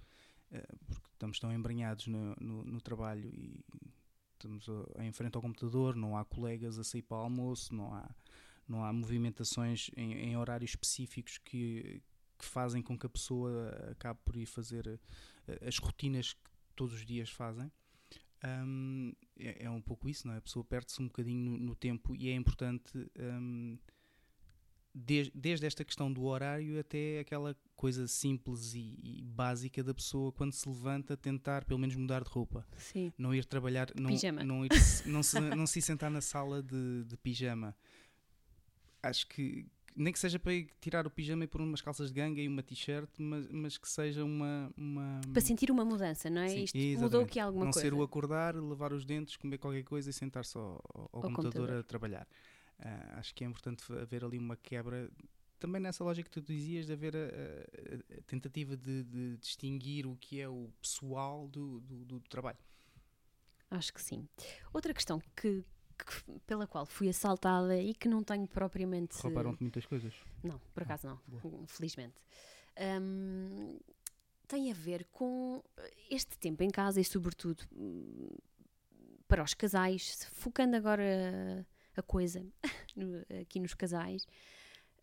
Eh, 0.52 0.66
porque 0.88 1.08
estamos 1.14 1.40
tão 1.40 1.54
embranhados 1.54 2.08
no, 2.08 2.36
no, 2.42 2.64
no 2.64 2.82
trabalho 2.82 3.30
e 3.32 3.64
estamos 4.34 4.66
em 5.00 5.12
frente 5.12 5.36
ao 5.36 5.42
computador, 5.42 5.96
não 5.96 6.18
há 6.18 6.26
colegas 6.26 6.80
a 6.80 6.84
sair 6.84 7.04
para 7.04 7.18
o 7.18 7.22
almoço, 7.22 7.76
não 7.76 7.94
há, 7.94 8.10
não 8.68 8.84
há 8.84 8.92
movimentações 8.92 9.90
em, 9.96 10.14
em 10.14 10.38
horários 10.38 10.72
específicos 10.72 11.38
que, 11.38 12.02
que 12.38 12.46
fazem 12.46 12.82
com 12.82 12.98
que 12.98 13.06
a 13.06 13.10
pessoa 13.10 13.70
acabe 13.92 14.20
por 14.26 14.36
ir 14.36 14.46
fazer 14.46 15.00
eh, 15.48 15.68
as 15.68 15.78
rotinas 15.78 16.34
que 16.34 16.40
todos 16.76 16.94
os 16.94 17.06
dias 17.06 17.30
fazem. 17.30 17.72
Hum, 18.46 19.14
é, 19.40 19.64
é 19.66 19.70
um 19.70 19.82
pouco 19.82 20.08
isso, 20.08 20.28
não 20.28 20.34
é? 20.34 20.38
A 20.38 20.42
pessoa 20.42 20.64
perde-se 20.64 21.02
um 21.02 21.08
bocadinho 21.08 21.52
no, 21.52 21.58
no 21.58 21.76
tempo 21.76 22.16
e 22.16 22.30
é 22.30 22.36
importante, 22.36 22.92
hum, 23.20 23.78
des- 24.94 25.32
desde 25.34 25.66
esta 25.66 25.84
questão 25.84 26.12
do 26.12 26.24
horário 26.26 26.80
até 26.80 27.20
aquela 27.20 27.56
coisa 27.76 28.08
simples 28.08 28.74
e, 28.74 29.00
e 29.04 29.24
básica 29.24 29.84
da 29.84 29.94
pessoa 29.94 30.32
quando 30.32 30.52
se 30.54 30.68
levanta 30.68 31.16
tentar 31.16 31.64
pelo 31.66 31.80
menos 31.80 31.96
mudar 31.96 32.24
de 32.24 32.30
roupa 32.30 32.66
Sim. 32.78 33.12
não 33.18 33.34
ir 33.36 33.46
trabalhar, 33.46 33.92
não, 33.96 34.10
Pijama. 34.12 34.44
não, 34.44 34.66
ir, 34.66 34.70
não, 35.06 35.22
se, 35.24 35.40
não 35.40 35.68
se 35.68 35.82
sentar 35.82 36.10
na 36.10 36.22
sala 36.22 36.62
de, 36.64 37.04
de 37.06 37.16
pijama. 37.18 37.76
Acho 39.08 39.28
que 39.28 39.66
nem 39.96 40.14
que 40.14 40.20
seja 40.20 40.38
para 40.38 40.54
ir 40.54 40.70
tirar 40.80 41.08
o 41.08 41.10
pijama 41.10 41.44
e 41.44 41.48
pôr 41.48 41.60
umas 41.62 41.82
calças 41.82 42.10
de 42.10 42.14
ganga 42.14 42.40
e 42.40 42.48
uma 42.48 42.62
t-shirt, 42.62 43.10
mas, 43.18 43.48
mas 43.50 43.78
que 43.78 43.90
seja 43.90 44.24
uma. 44.24 44.72
uma 44.78 45.22
Para 45.34 45.42
sentir 45.42 45.72
uma 45.72 45.84
mudança, 45.84 46.30
não 46.30 46.42
é? 46.42 46.50
Sim, 46.50 46.64
Isto 46.64 46.78
mudou 46.78 46.92
exatamente. 47.06 47.30
aqui 47.30 47.40
alguma 47.40 47.66
não 47.66 47.72
coisa. 47.72 47.88
ser 47.88 47.94
o 47.96 48.04
acordar, 48.04 48.56
lavar 48.56 48.94
os 48.94 49.06
dentes, 49.06 49.36
comer 49.38 49.58
qualquer 49.58 49.84
coisa 49.84 50.10
e 50.10 50.14
sentar-se 50.14 50.56
ao, 50.58 50.80
ao- 50.94 51.02
ao 51.14 51.22
computador, 51.22 51.52
computador. 51.54 51.80
a 51.80 51.84
trabalhar. 51.84 52.28
Ah, 52.80 53.16
acho 53.18 53.34
que 53.34 53.44
é 53.44 53.48
importante 53.48 53.84
haver 53.94 54.24
ali 54.24 54.38
uma 54.38 54.56
quebra. 54.56 55.10
Também 55.60 55.82
nessa 55.82 56.04
lógica 56.04 56.30
que 56.30 56.40
tu 56.40 56.42
dizias 56.46 56.86
de 56.86 56.94
haver 56.94 57.16
a, 57.16 57.20
a- 57.20 58.18
a 58.20 58.22
tentativa 58.28 58.78
de, 58.78 59.04
de 59.04 59.38
distinguir 59.38 60.06
o 60.06 60.16
que 60.16 60.40
é 60.40 60.48
o 60.48 60.70
pessoal 60.80 61.48
do, 61.48 61.80
do, 61.80 62.06
do 62.06 62.20
trabalho. 62.20 62.60
Acho 63.72 63.92
que 63.94 64.02
sim. 64.02 64.28
Outra 64.72 64.94
questão 64.94 65.20
que, 65.36 65.64
que- 65.98 66.40
pela 66.46 66.68
qual 66.68 66.86
fui 66.86 67.10
assaltada 67.10 67.78
e 67.80 67.94
que 67.94 68.08
não 68.08 68.24
tenho 68.24 68.48
propriamente. 68.48 69.18
Roubaram-te 69.22 69.62
muitas 69.62 69.86
coisas. 69.86 70.14
Não, 70.44 70.60
por 70.74 70.84
acaso 70.84 71.08
não, 71.08 71.20
boa. 71.28 71.68
felizmente. 71.68 72.16
Hum, 73.02 73.78
tem 74.48 74.72
a 74.72 74.74
ver 74.74 75.06
com 75.12 75.62
este 76.10 76.38
tempo 76.38 76.64
em 76.64 76.70
casa 76.70 77.02
e, 77.02 77.04
sobretudo, 77.04 77.64
hum, 77.76 78.30
para 79.28 79.44
os 79.44 79.54
casais, 79.54 80.28
focando 80.34 80.76
agora 80.76 81.66
a 81.96 82.02
coisa 82.02 82.46
aqui 83.42 83.60
nos 83.60 83.74
casais. 83.74 84.26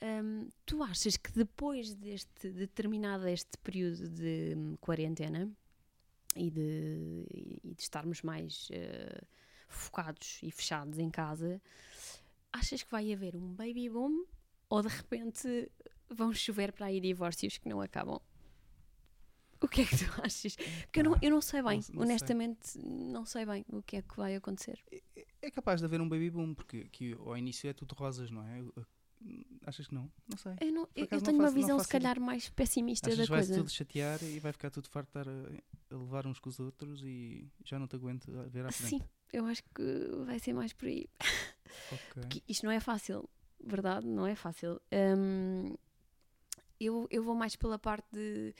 hum, 0.00 0.48
tu 0.64 0.82
achas 0.82 1.16
que 1.16 1.32
depois 1.32 1.94
deste 1.94 2.50
determinado 2.50 3.26
este 3.28 3.56
período 3.58 4.08
de 4.08 4.54
hum, 4.56 4.76
quarentena 4.80 5.50
e 6.36 6.50
de, 6.50 7.26
e 7.62 7.74
de 7.74 7.82
estarmos 7.82 8.22
mais 8.22 8.68
eh, 8.72 9.20
focados 9.76 10.38
e 10.42 10.50
fechados 10.50 10.98
em 10.98 11.10
casa, 11.10 11.60
achas 12.52 12.82
que 12.82 12.90
vai 12.90 13.12
haver 13.12 13.36
um 13.36 13.52
baby 13.54 13.88
boom 13.88 14.24
ou 14.68 14.82
de 14.82 14.88
repente 14.88 15.70
vão 16.08 16.32
chover 16.32 16.72
para 16.72 16.86
aí 16.86 17.00
divórcios 17.00 17.58
que 17.58 17.68
não 17.68 17.80
acabam? 17.80 18.20
O 19.60 19.68
que 19.68 19.80
é 19.82 19.84
que 19.86 19.96
tu 19.96 20.04
achas? 20.22 20.56
Porque 20.56 21.00
eu 21.00 21.04
não, 21.04 21.16
eu 21.22 21.30
não 21.30 21.40
sei 21.40 21.62
bem, 21.62 21.70
Não 21.70 21.76
não 21.76 21.82
sei. 21.82 21.96
honestamente, 22.02 22.78
não 22.78 23.24
sei 23.24 23.46
bem 23.46 23.64
o 23.68 23.82
que 23.82 23.96
é 23.96 24.02
que 24.02 24.16
vai 24.16 24.34
acontecer. 24.34 24.78
É 25.40 25.50
capaz 25.50 25.80
de 25.80 25.86
haver 25.86 26.00
um 26.00 26.08
baby 26.08 26.30
boom, 26.30 26.54
porque 26.54 26.78
aqui 26.86 27.14
ao 27.18 27.36
início 27.36 27.68
é 27.68 27.72
tudo 27.72 27.92
rosas, 27.94 28.30
não 28.30 28.42
é? 28.46 28.62
Achas 29.64 29.86
que 29.88 29.94
não? 29.94 30.12
Não 30.28 30.36
sei. 30.36 30.52
Eu, 30.60 30.72
não- 30.72 30.88
eu- 30.94 31.06
tenho 31.06 31.20
uma 31.22 31.22
faço- 31.24 31.38
não 31.38 31.50
visão, 31.52 31.78
se 31.78 31.86
ideia. 31.86 32.00
calhar, 32.02 32.20
mais 32.20 32.50
pessimista 32.50 33.08
Achas 33.08 33.26
da 33.26 33.34
vai-se 33.34 33.48
coisa. 33.48 33.62
tudo 33.62 33.70
chatear 33.72 34.22
e 34.22 34.38
vai 34.38 34.52
ficar 34.52 34.70
tudo 34.70 34.88
farto 34.90 35.10
de 35.14 35.18
estar 35.18 35.30
a, 35.30 35.94
a 35.94 35.98
levar 35.98 36.26
uns 36.26 36.38
com 36.38 36.50
os 36.50 36.60
outros 36.60 37.02
e 37.02 37.48
já 37.64 37.78
não 37.78 37.86
te 37.86 37.96
aguento 37.96 38.30
a 38.38 38.42
ver 38.42 38.66
à 38.66 38.72
frente. 38.72 38.90
Sim, 38.90 39.02
eu 39.34 39.44
acho 39.46 39.62
que 39.74 39.82
vai 40.24 40.38
ser 40.38 40.52
mais 40.52 40.72
por 40.72 40.86
aí. 40.88 41.06
Ok. 41.92 42.22
Que 42.30 42.42
isto 42.48 42.64
não 42.64 42.72
é 42.72 42.80
fácil, 42.80 43.28
verdade? 43.60 44.06
Não 44.06 44.26
é 44.26 44.34
fácil. 44.34 44.80
Hum, 44.92 45.74
eu, 46.80 47.06
eu 47.10 47.22
vou 47.22 47.34
mais 47.34 47.56
pela 47.56 47.78
parte 47.78 48.06
de 48.12 48.54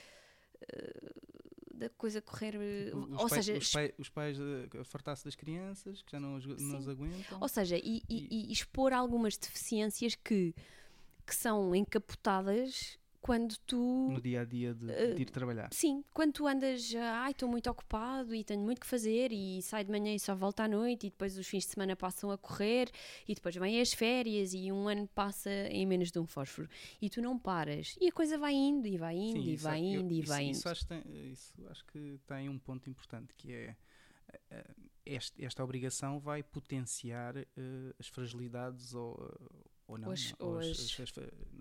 da 1.75 1.89
coisa 1.91 2.23
correr. 2.23 2.57
Os 2.57 2.95
ou 3.23 3.29
pais, 3.29 3.45
seja, 3.45 3.59
os, 3.59 3.71
pai- 3.73 3.95
os 3.99 4.09
pais 4.09 4.39
a 4.41 4.85
fartar-se 4.85 5.25
das 5.25 5.35
crianças 5.35 6.03
que 6.03 6.13
já 6.13 6.21
não 6.21 6.37
as, 6.37 6.45
não 6.47 6.79
as 6.79 6.89
aguentam. 6.89 7.39
Ou 7.41 7.49
seja, 7.49 7.77
e, 7.77 8.03
e- 8.09 8.49
e 8.49 8.53
expor 8.53 8.93
algumas 8.93 9.37
deficiências 9.37 10.15
que, 10.15 10.55
que 11.27 11.35
são 11.35 11.75
encapotadas 11.75 12.99
quando 13.25 13.57
tu. 13.67 14.11
no 14.11 14.21
dia 14.21 14.43
a 14.43 14.45
dia 14.45 14.75
de, 14.75 14.91
eh, 14.91 15.15
de 15.15 15.23
ir 15.23 15.31
trabalhar. 15.31 15.71
Sim, 15.73 16.05
quando 16.13 16.35
tu 16.35 16.47
andas, 16.47 16.95
ai, 16.95 17.31
estou 17.31 17.49
muito 17.49 17.71
ocupado 17.71 18.35
e 18.35 18.45
tenho 18.45 18.61
muito 18.61 18.83
que 18.83 18.87
fazer 18.87 19.33
e 19.33 19.63
saio 19.63 19.87
de 19.87 19.91
manhã 19.91 20.15
e 20.15 20.21
só 20.21 20.35
volto 20.35 20.61
à 20.61 20.69
noite 20.69 21.07
e 21.07 21.11
depois 21.11 21.39
os 21.39 21.47
fins 21.49 21.65
de 21.65 21.71
semana 21.71 21.97
passam 21.97 22.31
a 22.31 22.37
correr 22.37 22.91
e 23.27 23.35
depois 23.35 23.57
vêm 23.57 23.81
as 23.81 23.95
férias 23.95 24.53
e 24.53 24.71
um 24.71 24.87
ano 24.89 25.09
passa 25.15 25.51
em 25.71 25.87
menos 25.87 26.13
de 26.13 26.19
um 26.19 26.27
fósforo 26.27 26.69
e 27.01 27.09
tu 27.09 27.23
não 27.23 27.39
paras 27.39 27.97
e 27.99 28.09
a 28.09 28.13
coisa 28.13 28.37
vai 28.37 28.53
indo 28.53 28.87
e 28.87 28.99
vai 28.99 29.17
indo 29.17 29.41
Sim, 29.43 29.49
e 29.49 29.55
isso 29.55 29.65
vai 29.65 29.81
é- 29.81 29.97
eu- 29.97 30.01
indo 30.03 30.13
e 30.13 30.19
isso- 30.21 30.29
vai 30.29 30.45
indo. 30.45 30.53
isso 30.53 30.69
acho, 30.69 30.81
que 30.83 30.87
tem, 30.89 31.31
isso 31.33 31.55
acho 31.71 31.85
que 31.87 32.21
tem 32.27 32.49
um 32.51 32.59
ponto 32.59 32.91
importante 32.91 33.33
que 33.35 33.51
é 33.55 33.75
eh, 34.35 34.41
eh, 34.51 34.65
este- 35.07 35.43
esta 35.43 35.65
obrigação 35.65 36.19
vai 36.21 36.43
potenciar 36.43 37.37
eh, 37.39 37.47
as 37.99 38.07
fragilidades 38.09 38.93
ou, 38.95 39.15
ou 39.87 39.99
não. 39.99 40.11
As- 40.11 40.33
não, 40.39 40.47
ou 40.49 40.59
as- 40.59 40.99
as- 41.01 41.13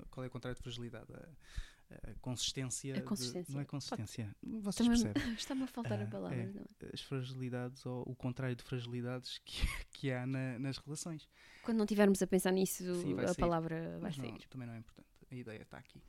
qual 0.09 0.23
é 0.23 0.27
o 0.27 0.31
contrário 0.31 0.55
de 0.55 0.61
fragilidade? 0.63 1.05
A, 1.13 2.09
a 2.09 2.13
consistência. 2.21 2.93
A 2.95 2.97
de- 2.97 3.03
consistência. 3.03 3.53
não 3.53 3.61
é 3.61 3.65
consistência. 3.65 4.35
Vocês 4.41 4.87
Também 4.87 5.03
percebem. 5.03 5.33
está-me 5.37 5.63
a 5.63 5.67
faltar 5.67 5.99
a 5.99 6.03
Ah, 6.03 6.07
palavra. 6.07 6.37
é. 6.37 6.45
não 6.47 6.61
é? 6.61 6.89
As 6.93 7.01
fragilidades 7.01 7.85
ou 7.85 8.03
o 8.09 8.15
contrário 8.15 8.55
de 8.55 8.63
fragilidades 8.63 9.37
que, 9.45 9.53
que 9.93 10.11
há 10.11 10.25
na- 10.25 10.57
nas 10.59 10.77
relações. 10.77 11.27
Quando 11.63 11.77
não 11.77 11.85
tivermos 11.85 12.21
a 12.21 12.27
pensar 12.27 12.51
nisso, 12.51 12.83
Sim, 13.01 13.19
a 13.19 13.27
sair. 13.27 13.35
palavra 13.37 13.91
vai 13.99 13.99
Mas 14.01 14.17
não, 14.17 14.37
também 14.49 14.67
não 14.67 14.73
é 14.75 14.79
importante. 14.79 15.07
A 15.31 15.35
ideia 15.35 15.61
está 15.61 15.77
aqui. 15.77 16.01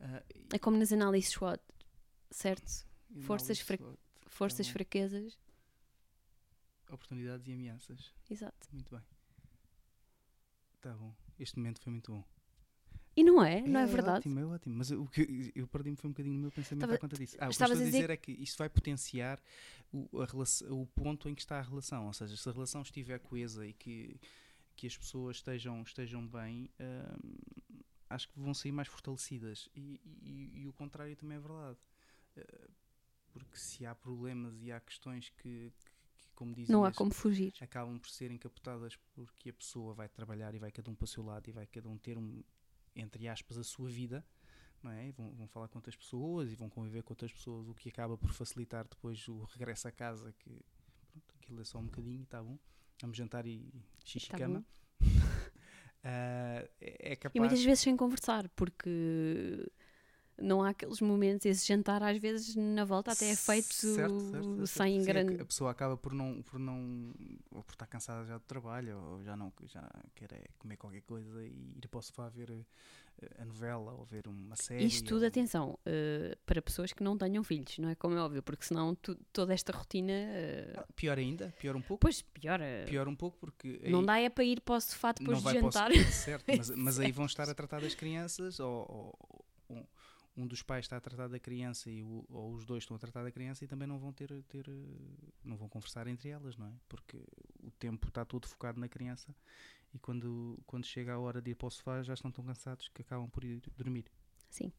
Ah, 0.00 0.22
e- 0.34 0.46
É 0.54 0.58
como 0.58 0.76
nas 0.76 0.92
análises 0.92 1.30
SWOT, 1.30 1.62
certo? 2.30 2.86
forças 3.22 3.60
fra- 3.60 3.76
SWOT, 3.76 3.98
Forças, 4.28 4.66
bom. 4.68 4.72
fraquezas. 4.74 5.38
Oportunidades 6.90 7.46
e 7.48 7.52
ameaças. 7.52 8.12
Exato. 8.28 8.68
Muito 8.72 8.94
bem. 8.94 9.04
Tá 10.80 10.92
bom. 10.94 11.14
Este 11.42 11.58
momento 11.58 11.80
foi 11.80 11.92
muito 11.92 12.12
bom. 12.12 12.24
E 13.16 13.24
não 13.24 13.42
é? 13.42 13.60
Não 13.62 13.80
é, 13.80 13.86
verdade? 13.86 14.18
ótimo, 14.18 14.38
é 14.40 14.46
ótimo. 14.46 14.76
Mas 14.76 14.90
o 14.92 15.04
que 15.06 15.52
eu 15.54 15.66
perdi-me 15.66 15.96
foi 15.96 16.08
um 16.08 16.12
bocadinho 16.12 16.34
no 16.36 16.40
meu 16.42 16.50
pensamento 16.52 16.84
Estava- 16.84 16.94
à 16.94 16.98
conta 16.98 17.16
disso. 17.16 17.36
Ah, 17.40 17.46
o 17.46 17.48
que 17.48 17.54
estou 17.54 17.66
a 17.66 17.70
dizer, 17.70 17.84
dizer- 17.86 18.10
é 18.10 18.16
que 18.16 18.32
isto 18.32 18.56
vai 18.58 18.68
potenciar 18.68 19.42
o, 19.92 20.24
relação- 20.24 20.80
o 20.80 20.86
ponto 20.86 21.28
em 21.28 21.34
que 21.34 21.40
está 21.42 21.58
a 21.58 21.62
relação. 21.62 22.06
Ou 22.06 22.12
seja, 22.12 22.36
se 22.36 22.48
a 22.48 22.52
relação 22.52 22.82
estiver 22.82 23.18
coesa 23.18 23.66
e 23.66 23.72
que, 23.72 24.20
que 24.76 24.86
as 24.86 24.96
pessoas 24.96 25.38
estejam, 25.38 25.82
estejam 25.82 26.24
bem, 26.26 26.70
hum, 26.80 27.80
acho 28.08 28.28
que 28.28 28.38
vão 28.38 28.54
sair 28.54 28.72
mais 28.72 28.86
fortalecidas. 28.88 29.68
E, 29.74 30.00
e- 30.22 30.60
e 30.62 30.68
o 30.68 30.72
contrário 30.72 31.16
também 31.16 31.36
é 31.36 31.40
verdade. 31.40 31.78
Eh, 32.36 32.68
porque 33.32 33.56
se 33.56 33.84
há 33.86 33.94
problemas 33.94 34.60
e 34.62 34.70
há 34.72 34.78
questões 34.80 35.28
que, 35.30 35.72
que- 35.78 35.89
que, 35.89 35.89
como 36.40 36.54
dizias, 36.54 36.70
Não 36.70 36.84
há 36.84 36.90
como 36.92 37.12
fugir. 37.12 37.52
acabam 37.60 37.98
por 37.98 38.08
ser 38.08 38.30
encapotadas 38.30 38.96
porque 39.14 39.50
a 39.50 39.52
pessoa 39.52 39.92
vai 39.92 40.08
trabalhar 40.08 40.54
e 40.54 40.58
vai 40.58 40.70
cada 40.72 40.90
um 40.90 40.94
para 40.94 41.04
o 41.04 41.06
seu 41.08 41.22
lado 41.22 41.46
e 41.48 41.52
vai 41.52 41.66
cada 41.66 41.88
um 41.88 41.98
ter 41.98 42.16
um, 42.16 42.42
entre 42.96 43.28
aspas, 43.28 43.58
a 43.58 43.62
sua 43.64 43.90
vida, 43.90 44.24
não 44.82 44.90
é? 44.90 45.12
Vão, 45.12 45.30
vão 45.34 45.46
falar 45.46 45.68
com 45.68 45.76
outras 45.78 45.94
pessoas 45.96 46.50
e 46.50 46.56
vão 46.56 46.70
conviver 46.70 47.02
com 47.02 47.12
outras 47.12 47.32
pessoas, 47.32 47.68
o 47.68 47.74
que 47.74 47.90
acaba 47.90 48.16
por 48.16 48.32
facilitar 48.32 48.88
depois 48.88 49.28
o 49.28 49.42
regresso 49.44 49.86
a 49.86 49.92
casa, 49.92 50.32
que 50.38 50.50
pronto, 51.12 51.34
aquilo 51.36 51.60
é 51.60 51.64
só 51.64 51.78
um 51.78 51.84
bocadinho, 51.84 52.22
está 52.22 52.42
bom. 52.42 52.58
Vamos 53.02 53.16
jantar 53.16 53.46
e 53.46 53.70
xixi 54.04 54.28
Tá 54.30 54.38
cama. 54.38 54.64
Ah, 56.02 56.66
é 56.80 57.12
é 57.12 57.16
capaz. 57.16 57.34
E 57.36 57.40
muitas 57.40 57.62
vezes 57.62 57.80
sem 57.80 57.94
conversar, 57.94 58.48
porque 58.56 59.70
não 60.40 60.62
há 60.62 60.70
aqueles 60.70 61.00
momentos, 61.00 61.44
esse 61.46 61.66
jantar 61.66 62.02
às 62.02 62.16
vezes 62.18 62.54
na 62.56 62.84
volta 62.84 63.12
até 63.12 63.30
é 63.30 63.36
feito 63.36 63.74
Certo, 63.74 64.20
certo, 64.30 64.66
sem. 64.66 65.00
Sim, 65.00 65.02
é 65.02 65.12
grande. 65.12 65.40
A 65.40 65.44
pessoa 65.44 65.70
acaba 65.70 65.96
por 65.96 66.12
não, 66.12 66.42
por 66.42 66.58
não. 66.58 67.12
ou 67.50 67.62
por 67.62 67.72
estar 67.72 67.86
cansada 67.86 68.24
já 68.26 68.38
do 68.38 68.44
trabalho, 68.44 68.98
ou 68.98 69.22
já 69.22 69.36
não 69.36 69.52
já 69.66 69.88
quer 70.14 70.32
é 70.32 70.44
comer 70.58 70.76
qualquer 70.76 71.02
coisa 71.02 71.44
e 71.44 71.76
ir 71.76 71.88
para 71.88 71.98
o 71.98 72.02
sofá 72.02 72.28
ver 72.28 72.50
eh, 73.22 73.28
a 73.38 73.44
novela 73.44 73.92
ou 73.92 74.04
ver 74.04 74.26
uma 74.28 74.56
série. 74.56 74.84
Isto 74.86 75.08
tudo, 75.08 75.22
ou- 75.22 75.28
atenção, 75.28 75.78
eh, 75.84 76.36
para 76.46 76.62
pessoas 76.62 76.92
que 76.92 77.02
não 77.02 77.16
tenham 77.18 77.42
filhos, 77.44 77.78
não 77.78 77.88
é? 77.88 77.94
Como 77.94 78.16
é 78.16 78.20
óbvio, 78.20 78.42
porque 78.42 78.64
senão 78.64 78.94
tu- 78.94 79.16
toda 79.32 79.52
esta 79.52 79.72
rotina. 79.72 80.12
eh, 80.12 80.74
Ah, 80.76 80.86
Pior 80.94 81.18
ainda, 81.18 81.54
pior 81.58 81.76
um 81.76 81.82
pouco. 81.82 82.00
pois 82.00 82.22
piora. 82.22 82.84
Pior 82.86 83.06
um 83.08 83.14
pouco 83.16 83.36
porque. 83.38 83.80
Não 83.86 84.00
aí 84.00 84.06
dá 84.06 84.20
é 84.20 84.28
para 84.30 84.44
ir 84.44 84.60
para 84.60 84.76
o 84.76 84.80
sofá 84.80 85.12
depois 85.12 85.42
não 85.42 85.52
de 85.52 85.58
jantar. 85.60 85.90
certo, 86.12 86.44
mas, 86.56 86.70
mas 86.76 86.98
aí 87.00 87.12
vão 87.12 87.26
estar 87.26 87.48
a 87.48 87.54
tratar 87.54 87.80
das 87.80 87.94
crianças, 87.94 88.58
ou- 88.60 88.86
ou 88.88 89.44
um 90.42 90.46
dos 90.46 90.62
pais 90.62 90.84
está 90.84 90.96
a 90.96 91.00
tratar 91.00 91.28
da 91.28 91.38
criança 91.38 91.90
e 91.90 92.02
o- 92.02 92.24
ou 92.28 92.54
os 92.54 92.64
dois 92.64 92.82
estão 92.82 92.96
a 92.96 92.98
tratar 92.98 93.22
da 93.22 93.30
criança 93.30 93.64
e 93.64 93.68
também 93.68 93.86
não 93.88 93.98
vão 93.98 94.12
ter, 94.12 94.42
ter 94.44 94.66
não 95.44 95.56
vão 95.56 95.68
conversar 95.68 96.06
entre 96.06 96.28
elas, 96.30 96.56
não 96.56 96.66
é? 96.66 96.72
Porque 96.88 97.18
o 97.62 97.70
tempo 97.72 98.08
está 98.08 98.24
todo 98.24 98.46
focado 98.46 98.80
na 98.80 98.88
criança 98.88 99.34
e 99.92 99.98
quando, 99.98 100.58
quando 100.66 100.84
chega 100.86 101.12
a 101.14 101.18
hora 101.18 101.40
de 101.42 101.50
ir 101.50 101.54
para 101.54 101.66
o 101.68 101.70
sofá 101.70 102.02
já 102.02 102.14
estão 102.14 102.30
tão 102.30 102.44
cansados 102.44 102.88
que 102.88 103.02
acabam 103.02 103.28
por 103.28 103.44
ir 103.44 103.60
dormir. 103.76 104.04
Sim, 104.48 104.72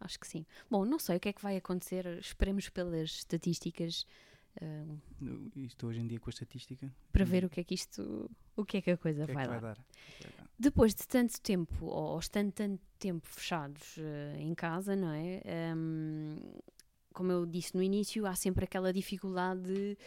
acho 0.00 0.18
que 0.20 0.26
sim. 0.26 0.44
Bom, 0.70 0.84
não 0.84 0.98
sei 0.98 1.16
o 1.16 1.20
que 1.20 1.28
é 1.28 1.32
que 1.32 1.42
vai 1.42 1.56
acontecer, 1.56 2.06
esperemos 2.18 2.68
pelas 2.68 3.10
estatísticas 3.10 4.06
Eu- 4.60 5.50
Isto 5.56 5.86
hoje 5.86 6.00
em 6.00 6.06
dia 6.06 6.18
com 6.18 6.28
a 6.28 6.32
estatística. 6.32 6.92
para 7.12 7.24
ver 7.24 7.44
o 7.44 7.50
que 7.50 7.60
é 7.60 7.64
que 7.64 7.74
isto, 7.74 8.30
o 8.56 8.64
que 8.64 8.78
é 8.78 8.80
que 8.82 8.90
a 8.90 8.96
coisa 8.96 9.24
que 9.24 9.30
é 9.30 9.34
vai, 9.34 9.44
que 9.44 9.48
vai. 9.50 9.58
O 9.58 9.60
que 9.60 9.66
vai 9.66 10.32
dar. 10.38 10.50
Depois 10.58 10.94
de 10.94 11.06
tanto 11.06 11.40
tempo, 11.40 11.86
ou 11.86 12.18
estando 12.18 12.52
tanto 12.52 12.80
tempo 12.98 13.26
fechados 13.28 13.96
eh, 13.98 14.36
em 14.38 14.54
casa, 14.54 14.94
não 14.96 15.10
é? 15.12 15.42
Hum, 15.76 16.38
como 17.12 17.32
eu 17.32 17.46
disse 17.46 17.74
no 17.74 17.82
início, 17.82 18.26
há 18.26 18.34
sempre 18.34 18.64
aquela 18.64 18.92
dificuldade 18.92 19.62
de 19.62 19.98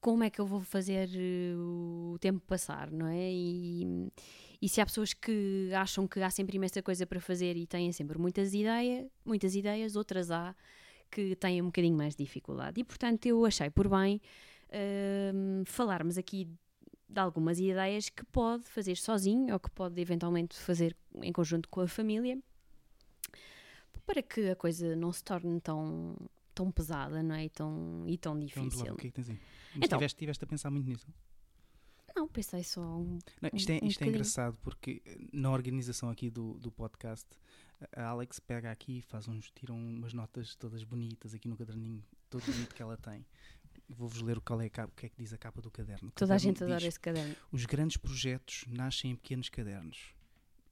como 0.00 0.24
é 0.24 0.30
que 0.30 0.40
eu 0.40 0.46
vou 0.46 0.60
fazer 0.60 1.08
eh, 1.14 1.54
o 1.56 2.16
tempo 2.20 2.40
passar, 2.46 2.90
não 2.90 3.06
é? 3.06 3.32
E, 3.32 4.08
e 4.60 4.68
se 4.68 4.80
há 4.80 4.86
pessoas 4.86 5.12
que 5.14 5.70
acham 5.74 6.06
que 6.06 6.20
há 6.20 6.30
sempre 6.30 6.56
imensa 6.56 6.82
coisa 6.82 7.06
para 7.06 7.20
fazer 7.20 7.56
e 7.56 7.66
têm 7.66 7.90
sempre 7.92 8.18
muitas, 8.18 8.54
ideia, 8.54 9.08
muitas 9.24 9.54
ideias, 9.54 9.96
outras 9.96 10.30
há 10.30 10.54
que 11.12 11.36
têm 11.36 11.60
um 11.62 11.66
bocadinho 11.66 11.96
mais 11.96 12.16
de 12.16 12.24
dificuldade. 12.24 12.80
E 12.80 12.84
portanto 12.84 13.26
eu 13.26 13.44
achei 13.44 13.68
por 13.70 13.86
bem 13.88 14.20
hum, 15.34 15.62
falarmos 15.66 16.16
aqui 16.18 16.48
de 17.08 17.20
algumas 17.20 17.60
ideias 17.60 18.08
que 18.08 18.24
pode 18.24 18.64
fazer 18.64 18.96
sozinho 18.96 19.52
ou 19.52 19.60
que 19.60 19.70
pode 19.70 20.00
eventualmente 20.00 20.58
fazer 20.58 20.96
em 21.22 21.30
conjunto 21.30 21.68
com 21.68 21.82
a 21.82 21.86
família 21.86 22.38
para 24.06 24.22
que 24.22 24.48
a 24.50 24.56
coisa 24.56 24.96
não 24.96 25.12
se 25.12 25.22
torne 25.22 25.60
tão, 25.60 26.16
tão 26.54 26.70
pesada 26.72 27.22
não 27.22 27.34
é? 27.34 27.44
e, 27.44 27.50
tão, 27.50 28.04
e 28.06 28.16
tão 28.18 28.32
Então, 28.42 28.62
lá, 28.64 28.68
difícil. 28.70 28.94
o 28.94 28.96
que 28.96 29.06
é 29.06 29.10
que 29.10 29.14
tens 29.14 29.28
aí? 29.30 29.38
Mas 29.74 29.84
Então- 29.84 29.98
tiveste, 29.98 30.18
tiveste 30.18 30.44
a 30.44 30.46
pensar 30.46 30.70
muito 30.70 30.88
nisso? 30.88 31.06
Não, 32.14 32.28
pensei 32.28 32.62
só 32.62 32.80
um. 32.80 33.18
Não, 33.40 33.50
isto 33.52 33.70
é, 33.70 33.74
Um- 33.74 33.84
um 33.84 33.88
isto 33.88 34.02
é 34.04 34.06
engraçado 34.06 34.56
porque 34.62 35.02
eh, 35.04 35.18
na 35.32 35.50
organização 35.50 36.08
aqui 36.10 36.30
do, 36.30 36.54
do 36.54 36.70
podcast 36.70 37.26
a 37.96 38.04
Alex 38.06 38.38
pega 38.38 38.70
aqui 38.70 38.98
e 38.98 39.02
faz 39.02 39.26
uns, 39.28 39.50
tira 39.50 39.72
umas 39.72 40.12
notas 40.12 40.54
todas 40.54 40.84
bonitas 40.84 41.34
aqui 41.34 41.48
no 41.48 41.56
caderninho, 41.56 42.02
todo 42.30 42.44
bonito 42.44 42.74
que 42.74 42.82
ela 42.82 42.96
tem. 42.96 43.24
Vou-vos 43.88 44.20
ler 44.22 44.38
o, 44.38 44.40
qual 44.40 44.60
é 44.60 44.70
a 44.76 44.84
o 44.84 44.88
que 44.90 45.06
é 45.06 45.08
que 45.08 45.16
diz 45.18 45.32
a 45.32 45.38
capa 45.38 45.60
do 45.60 45.70
caderno. 45.70 46.10
Toda 46.14 46.34
a 46.34 46.36
caderno 46.36 46.40
gente 46.52 46.62
adora 46.64 46.78
diz, 46.78 46.88
esse 46.88 47.00
caderno. 47.00 47.34
Os 47.50 47.66
grandes 47.66 47.96
projetos 47.96 48.64
nascem 48.68 49.10
em 49.10 49.16
pequenos 49.16 49.48
cadernos. 49.48 50.14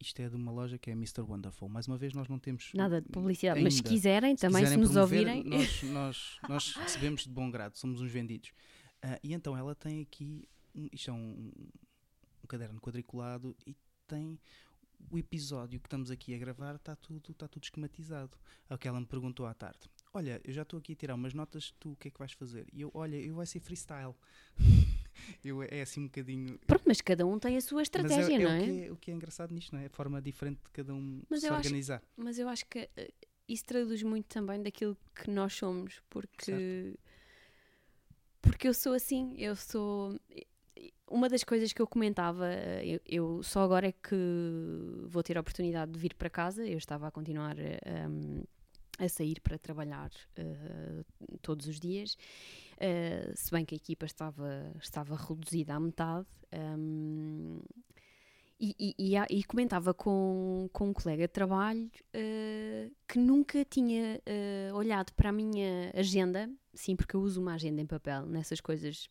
Isto 0.00 0.22
é 0.22 0.28
de 0.30 0.36
uma 0.36 0.50
loja 0.50 0.78
que 0.78 0.88
é 0.90 0.94
Mr. 0.94 1.20
Wonderful. 1.20 1.68
Mais 1.68 1.86
uma 1.86 1.98
vez, 1.98 2.14
nós 2.14 2.26
não 2.28 2.38
temos 2.38 2.70
Nada 2.72 3.02
de 3.02 3.08
publicidade, 3.10 3.60
mas 3.60 3.74
se 3.74 3.80
ainda. 3.80 3.88
quiserem, 3.90 4.36
se 4.36 4.40
também 4.40 4.64
se 4.64 4.70
quiserem 4.70 4.78
nos 4.84 4.92
promover, 4.92 5.28
ouvirem. 5.28 5.44
Nós, 5.44 5.82
nós, 5.92 6.38
nós 6.48 6.74
recebemos 6.76 7.24
de 7.24 7.30
bom 7.30 7.50
grado, 7.50 7.76
somos 7.76 8.00
uns 8.00 8.10
vendidos. 8.10 8.50
Ah, 9.02 9.18
e 9.22 9.34
então 9.34 9.54
ela 9.56 9.74
tem 9.74 10.00
aqui, 10.00 10.48
um, 10.74 10.88
isto 10.92 11.10
é 11.10 11.14
um, 11.14 11.52
um 12.42 12.46
caderno 12.48 12.80
quadriculado 12.80 13.56
e 13.66 13.76
tem 14.06 14.38
o 15.10 15.18
episódio 15.18 15.80
que 15.80 15.86
estamos 15.86 16.10
aqui 16.10 16.34
a 16.34 16.38
gravar, 16.38 16.74
está 16.76 16.94
tudo, 16.94 17.32
está 17.32 17.48
tudo 17.48 17.62
esquematizado. 17.64 18.36
É 18.68 18.74
o 18.74 18.78
que 18.78 18.86
ela 18.86 19.00
me 19.00 19.06
perguntou 19.06 19.46
à 19.46 19.54
tarde. 19.54 19.78
Olha, 20.12 20.40
eu 20.44 20.52
já 20.52 20.62
estou 20.62 20.78
aqui 20.78 20.92
a 20.92 20.96
tirar 20.96 21.14
umas 21.14 21.32
notas, 21.32 21.72
tu 21.80 21.92
o 21.92 21.96
que 21.96 22.08
é 22.08 22.10
que 22.10 22.18
vais 22.18 22.32
fazer? 22.32 22.66
E 22.72 22.82
eu, 22.82 22.90
olha, 22.92 23.16
eu 23.16 23.34
vai 23.34 23.46
ser 23.46 23.60
freestyle. 23.60 24.14
eu, 25.44 25.62
é 25.62 25.80
assim 25.82 26.00
um 26.00 26.04
bocadinho. 26.04 26.58
Pronto, 26.66 26.82
mas 26.86 27.00
cada 27.00 27.24
um 27.26 27.38
tem 27.38 27.56
a 27.56 27.60
sua 27.60 27.78
Mas 27.78 27.86
estratégia, 27.86 28.32
é, 28.34 28.42
é 28.42 28.44
não 28.44 28.50
o 28.50 28.54
é? 28.54 28.64
que 28.64 28.80
é? 28.88 28.92
O 28.92 28.96
que 28.96 29.10
é 29.10 29.14
engraçado 29.14 29.54
nisto, 29.54 29.72
não 29.74 29.80
é? 29.80 29.86
A 29.86 29.90
forma 29.90 30.20
diferente 30.20 30.58
de 30.64 30.70
cada 30.70 30.92
um 30.94 31.22
Mas 31.30 31.40
se 31.40 31.46
eu 31.46 31.54
acho- 31.54 31.66
organizar. 31.68 32.02
Mas 32.16 32.38
eu 32.38 32.48
acho 32.48 32.66
que 32.66 32.90
eh, 32.96 33.10
isso 33.48 33.64
traduz 33.64 34.02
muito 34.02 34.26
também 34.26 34.62
daquilo 34.62 34.96
que 35.14 35.30
nós 35.30 35.54
somos, 35.54 36.00
porque 36.10 36.94
porque 38.42 38.68
eu 38.68 38.74
sou 38.74 38.92
assim, 38.94 39.34
eu 39.38 39.54
sou 39.56 40.18
uma 41.08 41.28
das 41.28 41.42
coisas 41.44 41.72
que 41.72 41.82
eu 41.82 41.86
comentava, 41.86 42.46
eh, 42.52 42.82
eu, 42.86 43.00
eu 43.06 43.42
só 43.42 43.62
agora 43.62 43.88
é 43.88 43.92
que 43.92 44.16
vou 45.06 45.22
ter 45.22 45.36
a 45.36 45.40
oportunidade 45.40 45.90
de 45.92 45.98
vir 45.98 46.14
para 46.14 46.30
casa, 46.30 46.64
eu 46.66 46.78
estava 46.78 47.06
a 47.08 47.10
continuar 47.10 47.56
um, 48.08 48.42
a 48.98 49.08
sair 49.08 49.40
para 49.40 49.58
trabalhar 49.58 50.10
eh, 50.36 51.04
todos 51.42 51.66
os 51.66 51.80
dias, 51.80 52.16
eh, 52.78 53.32
se 53.34 53.50
bem 53.50 53.64
que 53.64 53.74
a 53.74 53.76
equipa 53.76 54.06
estava, 54.06 54.72
estava 54.80 55.16
reduzida 55.16 55.74
à 55.74 55.80
metade. 55.80 56.26
um, 56.52 57.60
E, 58.62 58.74
e, 58.78 58.94
e, 58.98 59.16
há- 59.16 59.26
e 59.30 59.42
comentava 59.42 59.94
com, 59.94 60.68
com 60.70 60.88
um 60.90 60.92
colega 60.92 61.22
de 61.26 61.32
trabalho 61.32 61.90
eh, 62.12 62.90
que 63.08 63.18
nunca 63.18 63.64
tinha 63.64 64.20
eh, 64.26 64.70
olhado 64.74 65.14
para 65.14 65.30
a 65.30 65.32
minha 65.32 65.90
agenda, 65.94 66.46
sim, 66.74 66.94
porque 66.94 67.16
eu 67.16 67.22
uso 67.22 67.40
uma 67.40 67.54
agenda 67.54 67.80
em 67.80 67.86
papel 67.86 68.26
nessas 68.26 68.60
coisas. 68.60 69.08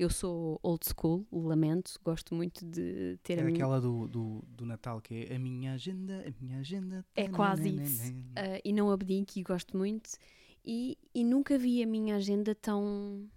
Eu 0.00 0.08
sou 0.08 0.58
old 0.62 0.82
school, 0.86 1.26
lamento, 1.30 2.00
gosto 2.02 2.34
muito 2.34 2.64
de 2.64 3.18
ter 3.22 3.36
É 3.36 3.42
a 3.42 3.44
minha. 3.44 3.54
aquela 3.54 3.78
do, 3.78 4.08
do, 4.08 4.42
do 4.48 4.64
Natal 4.64 4.98
que 4.98 5.26
é 5.28 5.36
a 5.36 5.38
minha 5.38 5.74
agenda, 5.74 6.24
a 6.26 6.42
minha 6.42 6.58
agenda. 6.58 7.04
É 7.14 7.28
quase 7.28 7.68
isso. 7.68 8.10
Uh, 8.10 8.60
e 8.64 8.72
não 8.72 8.90
abdico 8.90 9.38
e 9.38 9.42
gosto 9.42 9.76
muito. 9.76 10.08
E, 10.64 10.96
e 11.14 11.22
nunca 11.22 11.58
vi 11.58 11.82
a 11.82 11.86
minha 11.86 12.16
agenda 12.16 12.54
tão 12.54 13.28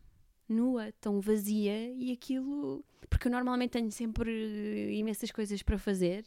nua, 0.47 0.93
tão 1.01 1.19
vazia 1.19 1.91
e 1.95 2.13
aquilo. 2.13 2.81
Porque 3.09 3.27
eu 3.27 3.31
normalmente 3.33 3.71
tenho 3.71 3.91
sempre 3.91 4.95
imensas 4.97 5.31
coisas 5.31 5.61
para 5.61 5.77
fazer 5.77 6.23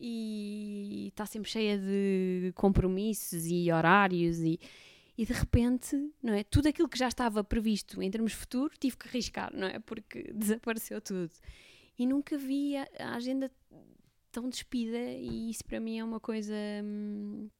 e 0.00 1.06
está 1.10 1.26
sempre 1.26 1.48
cheia 1.48 1.78
de 1.78 2.52
compromissos 2.56 3.46
e 3.46 3.70
horários 3.70 4.40
e. 4.40 4.58
E 5.20 5.26
de 5.26 5.34
repente, 5.34 5.94
não 6.22 6.32
é? 6.32 6.42
Tudo 6.42 6.70
aquilo 6.70 6.88
que 6.88 6.98
já 6.98 7.06
estava 7.06 7.44
previsto 7.44 8.02
em 8.02 8.10
termos 8.10 8.32
futuro, 8.32 8.72
tive 8.80 8.96
que 8.96 9.06
arriscar, 9.06 9.54
não 9.54 9.66
é? 9.66 9.78
Porque 9.78 10.22
desapareceu 10.32 10.98
tudo. 10.98 11.30
E 11.98 12.06
nunca 12.06 12.38
vi 12.38 12.74
a, 12.74 12.88
a 12.98 13.16
agenda 13.16 13.52
tão 14.32 14.48
despida 14.48 14.96
e 14.96 15.50
isso 15.50 15.62
para 15.66 15.78
mim 15.78 15.98
é 15.98 16.04
uma 16.04 16.20
coisa 16.20 16.54
hum, 16.82 17.50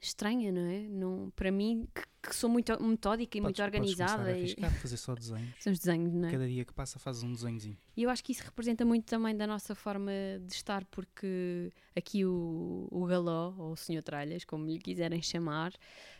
estranha, 0.00 0.50
não 0.50 0.62
é? 0.62 0.88
Não, 0.88 1.30
para 1.36 1.52
mim, 1.52 1.86
que, 1.94 2.02
que 2.22 2.34
sou 2.36 2.50
muito 2.50 2.70
metódica 2.82 3.38
e 3.38 3.40
Podes- 3.40 3.58
muito 3.58 3.72
podes 3.72 3.74
organizada, 3.74 4.24
a 4.24 4.30
e, 4.32 4.40
arriscar, 4.40 4.70
fazer 4.74 4.96
só 4.96 5.14
desenhos. 5.14 5.54
são 5.58 5.72
os 5.72 5.78
desenhos, 5.78 6.12
não 6.12 6.28
é? 6.28 6.30
Cada 6.32 6.46
dia 6.46 6.64
que 6.64 6.72
passa 6.74 6.98
fazes 6.98 7.22
um 7.22 7.32
desenhozinho. 7.32 7.76
E 7.96 8.02
eu 8.02 8.10
acho 8.10 8.22
que 8.22 8.32
isso 8.32 8.42
representa 8.44 8.84
muito 8.84 9.04
também 9.06 9.36
da 9.36 9.46
nossa 9.46 9.74
forma 9.74 10.10
de 10.46 10.52
estar, 10.54 10.84
porque 10.86 11.72
aqui 11.96 12.24
o, 12.24 12.86
o 12.90 13.04
Galó, 13.06 13.54
ou 13.58 13.72
o 13.72 13.76
Senhor 13.76 14.02
Tralhas, 14.02 14.44
como 14.44 14.66
lhe 14.66 14.78
quiserem 14.78 15.22
chamar, 15.22 15.72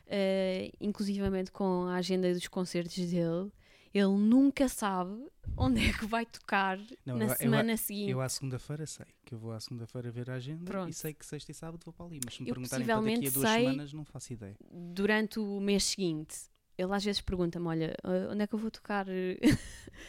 eh, 0.06 0.70
inclusivamente 0.80 1.50
com 1.52 1.84
a 1.84 1.96
agenda 1.96 2.32
dos 2.32 2.48
concertos 2.48 2.96
dele, 2.96 3.50
ele 3.92 4.16
nunca 4.16 4.68
sabe 4.68 5.26
onde 5.56 5.84
é 5.84 5.92
que 5.92 6.06
vai 6.06 6.24
tocar 6.24 6.78
Não, 7.04 7.16
na 7.16 7.24
eu- 7.24 7.28
eu- 7.30 7.36
semana 7.36 7.76
seguinte. 7.76 8.10
Eu 8.10 8.20
à 8.20 8.28
segunda-feira 8.28 8.86
sei 8.86 9.06
que 9.24 9.34
eu 9.34 9.38
vou 9.38 9.52
à 9.52 9.60
segunda-feira 9.60 10.10
ver 10.10 10.30
a 10.30 10.34
agenda 10.34 10.64
Pronto. 10.64 10.90
e 10.90 10.92
sei 10.92 11.12
que 11.12 11.26
sexta 11.26 11.50
e 11.50 11.54
sábado 11.54 11.80
vou 11.84 11.92
para 11.92 12.06
ali. 12.06 12.20
Mas 12.24 12.34
se 12.34 12.42
me 12.42 12.48
Eu 12.48 12.54
perguntarem 12.54 12.86
para 12.86 13.00
daqui 13.00 13.26
a 13.26 13.30
duas 13.30 13.50
semanas, 13.50 13.92
não 13.92 14.04
faço 14.04 14.32
ideia. 14.32 14.56
durante 14.70 15.38
o 15.40 15.60
mês 15.60 15.84
seguinte, 15.84 16.36
ele 16.78 16.92
às 16.94 17.04
vezes 17.04 17.20
pergunta-me: 17.20 17.66
Olha, 17.66 17.94
eh, 18.04 18.28
onde 18.30 18.42
é 18.42 18.46
que 18.46 18.54
eu 18.54 18.58
vou 18.58 18.70
tocar 18.70 19.06
eh, 19.08 19.38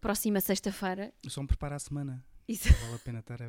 próxima 0.00 0.40
sexta-feira? 0.40 1.12
Eu 1.22 1.30
só 1.30 1.40
me 1.42 1.48
preparo 1.48 1.74
a 1.74 1.78
semana. 1.78 2.24
Isso. 2.46 2.68
Não 2.68 2.78
vale 2.80 2.94
a 2.94 2.98
pena 2.98 3.18
estar 3.20 3.40
a, 3.42 3.46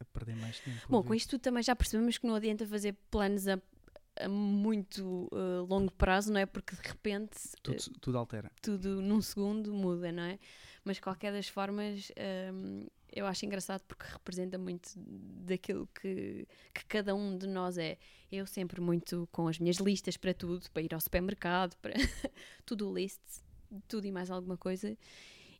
a 0.00 0.04
perder 0.12 0.36
mais 0.36 0.60
tempo. 0.60 0.78
Bom, 0.88 1.02
com 1.02 1.12
isto 1.12 1.30
tudo 1.30 1.40
também 1.40 1.62
já 1.62 1.74
percebemos 1.74 2.18
que 2.18 2.26
não 2.26 2.36
adianta 2.36 2.64
fazer 2.66 2.96
planos 3.10 3.48
a, 3.48 3.60
a 4.20 4.28
muito 4.28 5.28
eh, 5.32 5.66
longo 5.68 5.92
prazo, 5.92 6.32
não 6.32 6.40
é? 6.40 6.46
Porque 6.46 6.74
de 6.74 6.82
repente 6.82 7.38
tudo, 7.62 7.78
tudo 8.00 8.18
altera. 8.18 8.50
tudo 8.62 9.00
num 9.02 9.20
segundo 9.20 9.72
muda, 9.72 10.10
não 10.12 10.22
é? 10.22 10.38
Mas 10.84 10.98
qualquer 10.98 11.32
das 11.32 11.48
formas, 11.48 12.10
hum, 12.52 12.86
eu 13.12 13.26
acho 13.26 13.44
engraçado 13.44 13.82
porque 13.82 14.04
representa 14.10 14.56
muito 14.56 14.90
daquilo 14.96 15.86
que, 15.88 16.46
que 16.72 16.84
cada 16.86 17.14
um 17.14 17.36
de 17.36 17.46
nós 17.46 17.78
é. 17.78 17.98
Eu 18.30 18.46
sempre 18.46 18.80
muito 18.80 19.28
com 19.32 19.48
as 19.48 19.58
minhas 19.58 19.76
listas 19.76 20.16
para 20.16 20.34
tudo, 20.34 20.70
para 20.70 20.82
ir 20.82 20.94
ao 20.94 21.00
supermercado, 21.00 21.76
para 21.76 21.94
tudo 22.64 22.92
list, 22.94 23.20
tudo 23.86 24.06
e 24.06 24.12
mais 24.12 24.30
alguma 24.30 24.56
coisa. 24.56 24.96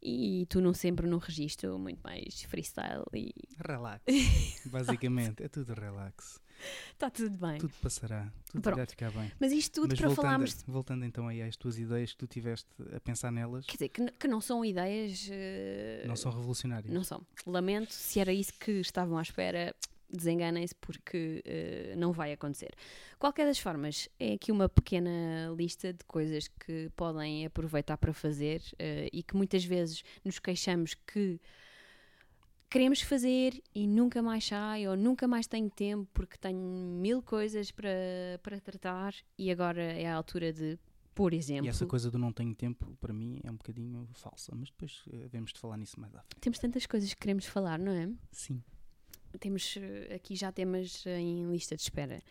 E 0.01 0.47
tu 0.49 0.61
não 0.61 0.73
sempre 0.73 1.07
num 1.07 1.19
registro 1.19 1.79
muito 1.79 2.01
mais 2.03 2.43
freestyle 2.45 3.05
e 3.13 3.33
Relax. 3.67 4.05
Basicamente, 4.67 5.43
é 5.43 5.49
tudo 5.49 5.75
relax. 5.75 6.41
Está 6.93 7.11
tudo 7.11 7.37
bem. 7.39 7.59
Tudo 7.59 7.75
passará. 7.83 8.33
Tudo 8.51 8.63
Pronto. 8.63 8.77
vai 8.77 8.87
ficar 8.87 9.11
bem. 9.11 9.31
Mas 9.39 9.53
isto 9.53 9.81
tudo 9.81 9.91
Mas 9.91 9.99
para 9.99 10.09
voltando, 10.09 10.25
falarmos, 10.25 10.65
voltando 10.67 11.05
então 11.05 11.29
aí 11.29 11.43
às 11.43 11.57
tuas 11.57 11.79
ideias 11.79 12.13
que 12.13 12.19
tu 12.19 12.27
tiveste 12.27 12.69
a 12.95 13.01
pensar 13.01 13.31
nelas, 13.31 13.67
quer 13.67 13.75
dizer, 13.75 13.89
que, 13.91 14.11
que 14.13 14.29
não 14.29 14.41
são 14.41 14.65
ideias. 14.65 15.29
eh, 15.31 16.05
não 16.07 16.17
são 16.17 16.33
revolucionárias. 16.33 16.93
Não 16.93 17.05
são. 17.05 17.25
Lamento, 17.47 17.93
se 17.93 18.21
era 18.21 18.33
isso 18.33 18.53
que 18.59 18.73
estavam 18.81 19.19
à 19.19 19.23
espera, 19.23 19.75
desenganem-se 20.11 20.75
porque 20.75 21.43
eh, 21.45 21.95
não 21.97 22.13
vai 22.13 22.33
acontecer. 22.33 22.71
Qualquer 23.19 23.45
das 23.47 23.59
formas, 23.59 24.09
é 24.19 24.33
aqui 24.35 24.51
uma 24.51 24.69
pequena 24.69 25.53
lista 25.57 25.93
de 25.93 26.05
coisas 26.05 26.49
que 26.49 26.91
podem 26.97 27.45
aproveitar 27.45 27.99
para 27.99 28.13
fazer 28.15 28.63
eh, 28.79 29.09
e 29.13 29.23
que 29.23 29.37
muitas 29.37 29.65
vezes 29.65 30.03
nos 30.25 30.39
queixamos 30.39 30.95
que 30.95 31.39
queremos 32.71 33.01
fazer 33.01 33.63
e 33.75 33.87
nunca 33.87 34.23
mais 34.23 34.45
sai 34.47 34.87
ou 34.89 34.97
nunca 34.97 35.27
mais 35.27 35.47
tenho 35.47 35.71
tempo 35.71 36.09
porque 36.13 36.37
tenho 36.39 36.59
mil 36.59 37.23
coisas 37.23 37.71
para, 37.71 37.91
para 38.43 38.61
tratar 38.61 39.15
e 39.39 39.51
agora 39.51 39.83
é 39.83 40.07
a 40.07 40.15
altura 40.15 40.53
de, 40.53 40.79
por 41.15 41.33
exemplo, 41.33 41.67
E 41.67 41.69
essa 41.69 41.87
coisa 41.87 42.11
do 42.11 42.19
não 42.19 42.33
tenho 42.33 42.55
tempo, 42.55 42.97
para 43.01 43.13
mim, 43.13 43.41
é 43.43 43.51
um 43.51 43.57
bocadinho 43.57 44.09
falsa. 44.13 44.55
Mas 44.55 44.69
depois 44.71 45.03
eh, 45.13 45.25
havemos 45.25 45.53
de 45.53 45.59
falar 45.59 45.77
nisso 45.77 45.99
mais 45.99 46.15
à 46.15 46.21
frente. 46.23 46.41
temos 46.41 46.59
tantas 46.59 46.87
coisas 46.87 47.13
que 47.13 47.21
queremos 47.21 47.45
falar, 47.47 47.79
não 47.79 47.93
é? 47.93 48.09
Sim. 48.31 48.63
Temos 49.41 49.77
eh, 49.77 50.15
aqui 50.15 50.37
já 50.37 50.51
temas 50.53 51.05
em 51.07 51.51
lista 51.51 51.75
de 51.77 51.83
espera. 51.83 52.23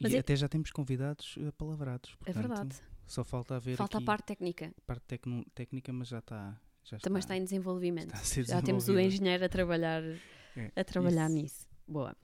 Mas 0.00 0.12
e 0.12 0.16
é- 0.16 0.18
até 0.18 0.34
já 0.36 0.48
temos 0.48 0.70
convidados 0.70 1.36
eh, 1.38 1.50
palavrados. 1.52 2.10
É 2.26 2.32
portanto, 2.32 2.48
verdade. 2.48 2.76
Só 3.06 3.22
falta 3.24 3.56
haver 3.56 3.76
Falta 3.76 3.98
a 3.98 4.02
parte 4.02 4.24
técnica. 4.26 4.72
parte 4.86 5.02
tecno- 5.06 5.44
técnica, 5.54 5.92
mas 5.92 6.08
já 6.08 6.18
está. 6.18 6.58
Já 6.84 6.98
Também 6.98 7.20
está 7.20 7.36
em 7.36 7.44
desenvolvimento. 7.44 8.12
está 8.14 8.42
Já 8.42 8.62
temos 8.62 8.88
o 8.88 8.98
engenheiro 8.98 9.44
a 9.44 9.48
trabalhar, 9.48 10.02
É, 10.56 10.70
a 10.76 10.84
trabalhar 10.84 11.26
isso. 11.26 11.34
nisso. 11.34 11.68
Boa. 11.86 12.16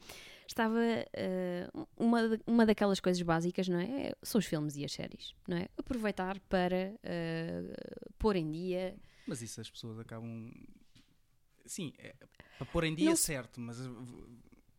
Estava 0.47 0.81
eh, 1.13 1.69
uma, 1.97 2.21
uma 2.47 2.65
daquelas 2.67 3.01
coisas 3.01 3.21
básicas, 3.23 3.69
não 3.69 3.79
é? 3.79 4.13
São 4.23 4.39
os 4.39 4.47
filmes 4.47 4.77
e 4.77 4.85
as 4.85 4.93
séries, 4.93 5.35
não 5.47 5.57
é? 5.59 5.69
Aproveitar 5.77 6.41
para 6.49 6.95
eh, 7.03 7.75
pôr 8.19 8.35
em 8.37 8.51
dia. 8.51 8.97
Mas 9.27 9.43
isso 9.43 9.61
as 9.61 9.71
pessoas 9.71 9.99
acabam. 9.99 10.51
Sim, 11.67 11.93
é, 11.99 12.15
para 12.57 12.67
pôr 12.67 12.85
em 12.85 12.95
dia 12.95 13.11
Não- 13.11 13.17
certo, 13.17 13.61
mas 13.61 13.79
uh, 13.79 14.29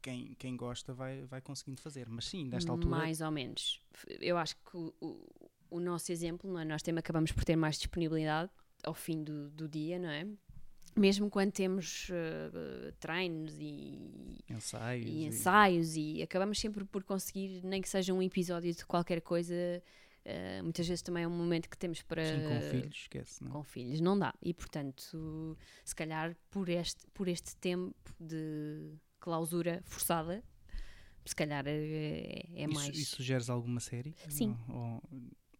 quem, 0.02 0.34
quem 0.40 0.58
gosta 0.58 0.92
vai, 0.92 1.24
vai 1.26 1.40
conseguindo 1.40 1.80
fazer. 1.82 2.10
Mas 2.10 2.26
sim, 2.26 2.46
nesta 2.46 2.72
altura. 2.72 2.90
Mais 2.98 3.22
ou 3.22 3.30
menos. 3.30 3.80
Eu 4.20 4.38
acho 4.40 4.56
que 4.56 4.76
o, 4.76 4.92
o- 5.00 5.50
o 5.70 5.80
nosso 5.80 6.12
exemplo, 6.12 6.52
não 6.52 6.60
é? 6.60 6.66
Nós 6.66 6.82
também 6.82 6.98
acabamos 7.00 7.32
por 7.32 7.46
ter 7.46 7.56
mais 7.56 7.78
disponibilidade 7.78 8.50
ao 8.84 8.94
fim 8.94 9.24
do, 9.24 9.50
do 9.52 9.68
dia, 9.68 9.98
não 10.00 10.10
é? 10.10 10.28
Mesmo 10.98 11.30
quando 11.30 11.52
temos 11.52 12.08
eh, 12.12 12.92
treinos 13.00 13.56
e, 13.60 14.40
Ensaios. 14.50 15.06
e 15.06 15.10
e- 15.10 15.26
ensaios 15.26 15.96
e 15.96 16.22
acabamos 16.22 16.60
sempre 16.60 16.84
por 16.84 17.04
conseguir, 17.04 17.62
nem 17.64 17.82
que 17.82 17.88
seja 17.88 18.14
um 18.14 18.22
episódio 18.22 18.74
de 18.74 18.86
qualquer 18.86 19.22
coisa, 19.22 19.54
eh, 20.26 20.62
muitas 20.62 20.88
vezes 20.88 21.02
também 21.02 21.24
é 21.24 21.28
um 21.28 21.32
momento 21.32 21.70
que 21.70 21.78
temos 21.78 22.02
para... 22.02 22.26
Sim, 22.26 22.48
com 22.48 22.62
filhos, 22.70 22.96
esquece. 22.96 23.44
Não? 23.44 23.52
Com 23.52 23.64
filhos, 23.64 24.02
não 24.02 24.18
dá. 24.18 24.34
E 24.42 24.54
portanto, 24.54 25.58
se 25.86 25.96
calhar 25.96 26.36
por 26.50 26.68
este, 26.68 27.06
por 27.14 27.28
este 27.28 27.56
tempo 27.58 27.96
de 28.20 28.92
clausura 29.20 29.82
forçada, 29.86 30.44
se 31.24 31.36
calhar 31.36 31.66
é, 31.68 31.72
é 32.56 32.64
E 32.64 32.68
su- 32.68 32.74
mais... 32.74 32.98
E 32.98 33.06
sugeres 33.06 33.50
alguma 33.50 33.80
série? 33.80 34.14
Sim. 34.28 34.58
Ou- 34.68 34.76
ou- 34.76 35.04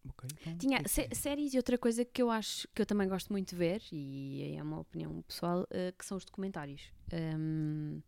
ok, 0.08 0.28
então, 0.40 0.56
Tinha 0.58 0.78
é 0.78 0.88
sé- 0.88 1.08
é? 1.10 1.14
séries 1.14 1.52
e 1.54 1.56
outra 1.56 1.76
coisa 1.78 2.04
que 2.04 2.22
eu 2.22 2.30
acho 2.30 2.66
que 2.74 2.82
eu 2.82 2.86
também 2.86 3.08
gosto 3.08 3.30
muito 3.32 3.50
de 3.50 3.56
ver, 3.56 3.82
e 3.92 4.54
é 4.56 4.62
uma 4.62 4.80
opinião 4.80 5.22
pessoal, 5.22 5.66
eh, 5.70 5.92
que 5.96 6.04
são 6.04 6.16
os 6.16 6.24
documentários. 6.24 6.92
Um, 7.12 8.00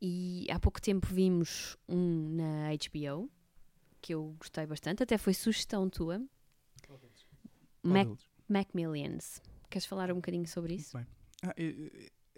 e 0.00 0.46
há 0.50 0.58
pouco 0.58 0.80
tempo 0.80 1.06
vimos 1.06 1.76
um 1.88 2.36
na 2.36 2.70
HBO 2.72 3.30
que 4.00 4.14
eu 4.14 4.34
gostei 4.38 4.64
bastante, 4.66 5.02
até 5.02 5.18
foi 5.18 5.34
sugestão 5.34 5.88
tua. 5.90 6.18
Qual 6.86 6.98
Mac, 7.82 8.06
deles? 8.06 8.28
Macmillions. 8.48 9.42
Queres 9.68 9.86
falar 9.86 10.10
um 10.12 10.16
bocadinho 10.16 10.46
sobre 10.46 10.74
isso? 10.74 10.96
Muito 10.96 11.06
bem. 11.08 11.16
Ah, 11.42 11.54
eu- 11.56 11.70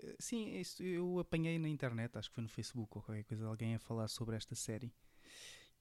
eu- 0.02 0.16
sim, 0.18 0.58
isso 0.58 0.82
eu 0.82 1.18
apanhei 1.18 1.58
na 1.58 1.68
internet, 1.68 2.16
acho 2.16 2.28
que 2.30 2.34
foi 2.34 2.42
no 2.42 2.48
Facebook 2.48 2.96
ou 2.96 3.02
qualquer 3.02 3.24
coisa, 3.24 3.46
alguém 3.46 3.74
a 3.74 3.78
falar 3.78 4.08
sobre 4.08 4.36
esta 4.36 4.54
série. 4.54 4.92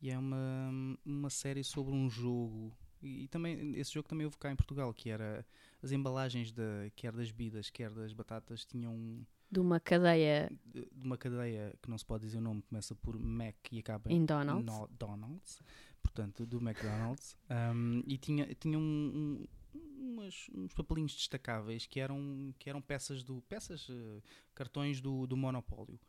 E 0.01 0.09
é 0.09 0.17
uma, 0.17 0.97
uma 1.05 1.29
série 1.29 1.63
sobre 1.63 1.93
um 1.93 2.09
jogo. 2.09 2.73
E, 3.01 3.23
e 3.23 3.27
também 3.27 3.73
esse 3.77 3.93
jogo 3.93 4.07
também 4.07 4.25
houve 4.25 4.37
cá 4.37 4.51
em 4.51 4.55
Portugal, 4.55 4.93
que 4.93 5.09
era 5.09 5.45
as 5.81 5.91
embalagens 5.91 6.51
da, 6.51 6.89
quer 6.95 7.11
das 7.13 7.31
bebidas, 7.31 7.69
quer 7.69 7.91
das 7.91 8.13
batatas, 8.13 8.65
tinham 8.65 9.25
De 9.51 9.59
uma 9.59 9.79
cadeia 9.79 10.51
de, 10.65 10.85
de 10.91 11.05
uma 11.05 11.17
cadeia 11.17 11.73
que 11.81 11.89
não 11.89 11.97
se 11.97 12.05
pode 12.05 12.25
dizer 12.25 12.37
o 12.37 12.41
nome, 12.41 12.61
começa 12.63 12.93
por 12.95 13.17
Mac 13.17 13.55
e 13.71 13.79
acaba 13.79 14.11
em 14.11 14.25
Donald's. 14.25 14.65
no 14.65 14.87
Donald's, 14.97 15.61
portanto, 16.01 16.45
do 16.45 16.57
McDonald's, 16.57 17.37
um, 17.73 18.01
e 18.05 18.17
tinha, 18.17 18.53
tinha 18.55 18.77
um, 18.77 19.45
um- 19.73 19.79
umas- 20.13 20.49
uns 20.53 20.73
papelinhos 20.73 21.13
destacáveis 21.15 21.85
que 21.85 21.99
eram, 21.99 22.53
que 22.59 22.69
eram 22.69 22.81
peças 22.81 23.23
do 23.23 23.41
peças, 23.43 23.87
eh, 23.89 24.21
cartões 24.53 24.99
do, 25.01 25.25
do 25.27 25.37
Monopólio. 25.37 25.99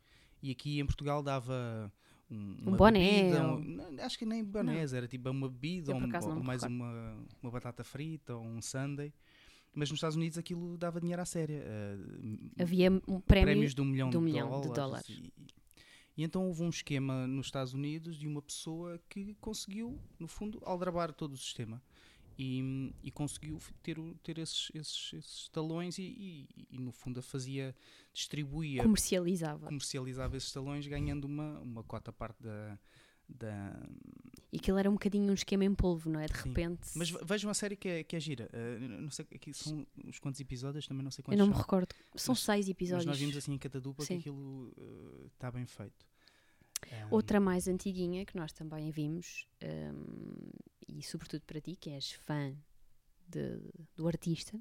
E 0.43 0.49
aqui 0.51 0.79
em 0.79 0.85
Portugal 0.85 1.21
dava 1.23 1.91
um, 2.31 2.75
boné 2.75 3.23
bebida, 3.23 3.47
um- 3.53 4.01
acho 4.05 4.17
que 4.17 4.25
nem 4.25 4.43
bonés, 4.43 4.93
era 4.93 5.07
tipo 5.07 5.29
uma 5.29 5.49
bebida 5.49 5.91
Eu, 5.91 5.95
ou, 5.95 6.01
um- 6.01 6.37
ou 6.37 6.43
mais 6.43 6.63
recordo. 6.63 6.75
uma, 6.83 7.17
uma 7.41 7.51
batata 7.51 7.83
frita 7.83 8.35
ou 8.35 8.43
um 8.43 8.61
sundae. 8.61 9.13
Mas 9.73 9.89
nos 9.89 9.97
Estados 9.97 10.17
Unidos 10.17 10.37
aquilo 10.37 10.77
dava 10.77 10.99
dinheiro 10.99 11.21
à 11.21 11.25
séria. 11.25 11.63
Uh, 11.63 12.51
Havia 12.61 12.91
um 12.91 13.19
prémio 13.21 13.21
prémios 13.23 13.73
de 13.73 13.81
um 13.81 13.85
milhão, 13.85 14.09
de, 14.09 14.17
um 14.17 14.19
de, 14.19 14.25
milhão 14.25 14.49
dólares, 14.49 14.67
de 14.67 14.73
dólares. 14.75 15.07
E, 15.09 15.33
e 16.17 16.23
então 16.25 16.45
houve 16.47 16.61
um 16.63 16.69
esquema 16.69 17.25
nos 17.25 17.45
Estados 17.47 17.73
Unidos 17.73 18.17
de 18.17 18.27
uma 18.27 18.41
pessoa 18.41 18.99
que 19.07 19.33
conseguiu, 19.39 19.97
no 20.19 20.27
fundo, 20.27 20.59
aldrabar 20.65 21.13
todo 21.13 21.33
o 21.33 21.37
sistema. 21.37 21.81
E, 22.43 22.91
e 23.03 23.11
conseguiu 23.11 23.59
ter, 23.83 23.97
ter 24.23 24.39
esses, 24.39 24.71
esses, 24.73 25.13
esses 25.13 25.49
talões 25.49 25.99
e, 25.99 26.01
e- 26.03 26.67
e, 26.71 26.79
no 26.79 26.91
fundo 26.91 27.19
a 27.19 27.21
fazia, 27.21 27.75
distribuía, 28.11 28.81
Comercializava. 28.81 29.67
comercializava 29.67 30.35
esses 30.37 30.51
talões 30.51 30.87
ganhando 30.87 31.25
uma, 31.25 31.59
uma 31.59 31.83
cota 31.83 32.11
parte 32.11 32.41
da, 32.41 32.79
da... 33.29 33.79
E 34.51 34.57
aquilo 34.57 34.77
era 34.79 34.89
um 34.89 34.93
bocadinho 34.93 35.29
um 35.29 35.33
esquema 35.35 35.63
em 35.65 35.73
polvo, 35.75 36.09
não 36.09 36.19
é? 36.19 36.25
De 36.25 36.35
Sim. 36.37 36.49
repente. 36.49 36.89
Mas 36.95 37.11
ve- 37.11 37.19
vejam 37.23 37.51
a 37.51 37.53
série 37.53 37.75
que 37.75 37.87
é, 37.87 38.03
que 38.03 38.15
é 38.15 38.19
gira. 38.19 38.49
Uh, 38.53 39.01
não 39.01 39.09
sei, 39.11 39.25
aqui 39.35 39.53
são 39.53 39.85
uns 40.03 40.17
quantos 40.19 40.41
episódios, 40.41 40.87
também 40.87 41.03
não 41.03 41.11
sei 41.11 41.21
eu 41.21 41.25
quantos 41.25 41.37
não 41.39 41.47
me 41.47 41.53
são. 41.53 41.61
recordo. 41.61 41.93
São 42.15 42.33
Mas- 42.33 42.39
seis 42.43 42.65
Mas 42.65 42.69
episódios. 42.69 43.05
nós 43.05 43.19
vimos 43.19 43.37
assim 43.37 43.53
em 43.53 43.57
cada 43.59 43.79
dupla 43.79 44.03
Sim. 44.03 44.15
que 44.15 44.19
aquilo 44.29 44.73
está 45.35 45.51
bem 45.51 45.65
feito. 45.65 46.05
Um, 46.89 47.07
Outra 47.15 47.39
mais 47.39 47.67
antiguinha 47.67 48.25
que 48.25 48.35
nós 48.37 48.51
também 48.53 48.89
vimos, 48.91 49.47
hum, 49.63 50.51
e 50.87 51.01
sobretudo 51.03 51.43
para 51.45 51.59
ti, 51.61 51.75
que 51.75 51.89
és 51.89 52.11
fã 52.13 52.55
de- 53.27 53.61
do 53.95 54.07
artista, 54.07 54.59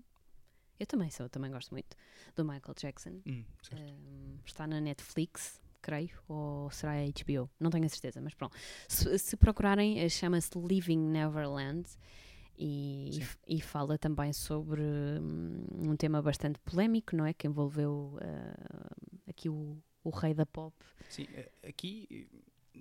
eu 0.79 0.87
também 0.87 1.11
sou, 1.11 1.29
também 1.29 1.51
gosto 1.51 1.71
muito, 1.73 1.97
do 2.35 2.45
Michael 2.45 2.75
Jackson. 2.77 3.21
hum. 3.27 3.45
Hum, 3.73 4.39
está 4.45 4.67
na 4.67 4.81
Netflix, 4.81 5.61
creio, 5.83 6.11
ou 6.29 6.71
será 6.71 6.93
a 6.93 7.05
HBO? 7.05 7.51
Não 7.59 7.71
tenho 7.71 7.85
a 7.85 7.89
certeza, 7.89 8.21
mas 8.21 8.35
pronto. 8.35 8.57
Se, 8.89 9.19
se 9.19 9.37
procurarem, 9.37 10.01
eh, 10.01 10.09
chama-se 10.09 10.51
Living 10.59 10.99
Neverland. 10.99 11.89
E, 12.63 13.21
e 13.49 13.59
fala 13.63 13.97
também 13.97 14.35
sobre 14.35 14.83
hum, 14.83 15.65
um 15.73 15.97
tema 15.97 16.21
bastante 16.21 16.59
polémico, 16.59 17.17
não 17.17 17.25
é? 17.25 17.33
Que 17.33 17.47
envolveu 17.47 18.19
ah, 18.21 18.95
aqui 19.27 19.49
o, 19.49 19.79
o 20.05 20.11
rei 20.11 20.35
da 20.35 20.47
pop. 20.47 20.75
Sim, 21.09 21.27
eh, 21.33 21.51
aqui 21.69 22.29
eh, 22.75 22.81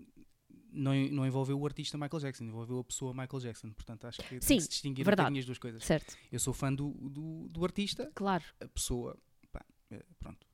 não, 0.71 0.93
não 1.11 1.25
envolveu 1.25 1.59
o 1.59 1.65
artista 1.65 1.97
Michael 1.97 2.19
Jackson, 2.21 2.43
envolveu 2.45 2.79
a 2.79 2.83
pessoa 2.83 3.13
Michael 3.13 3.39
Jackson. 3.41 3.71
Portanto, 3.71 4.05
acho 4.05 4.21
que 4.21 4.29
tem 4.29 4.41
Sim, 4.41 4.55
que 4.57 4.61
se 4.63 4.69
distinguir 4.69 5.05
verdade. 5.05 5.33
um 5.35 5.39
as 5.39 5.45
duas 5.45 5.57
coisas. 5.57 5.83
Certo, 5.83 6.15
Eu 6.31 6.39
sou 6.39 6.53
fã 6.53 6.73
do, 6.73 6.91
do, 6.91 7.47
do 7.49 7.63
artista, 7.63 8.11
claro. 8.13 8.43
a 8.59 8.67
pessoa, 8.67 9.17
pá, 9.51 9.65
eh, 9.91 10.03
pronto. 10.19 10.45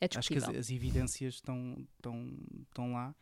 É 0.00 0.08
acho 0.16 0.28
que 0.28 0.38
as, 0.38 0.48
as 0.48 0.70
evidências 0.70 1.34
estão, 1.34 1.86
estão, 1.96 2.38
estão 2.68 2.92
lá 2.92 3.14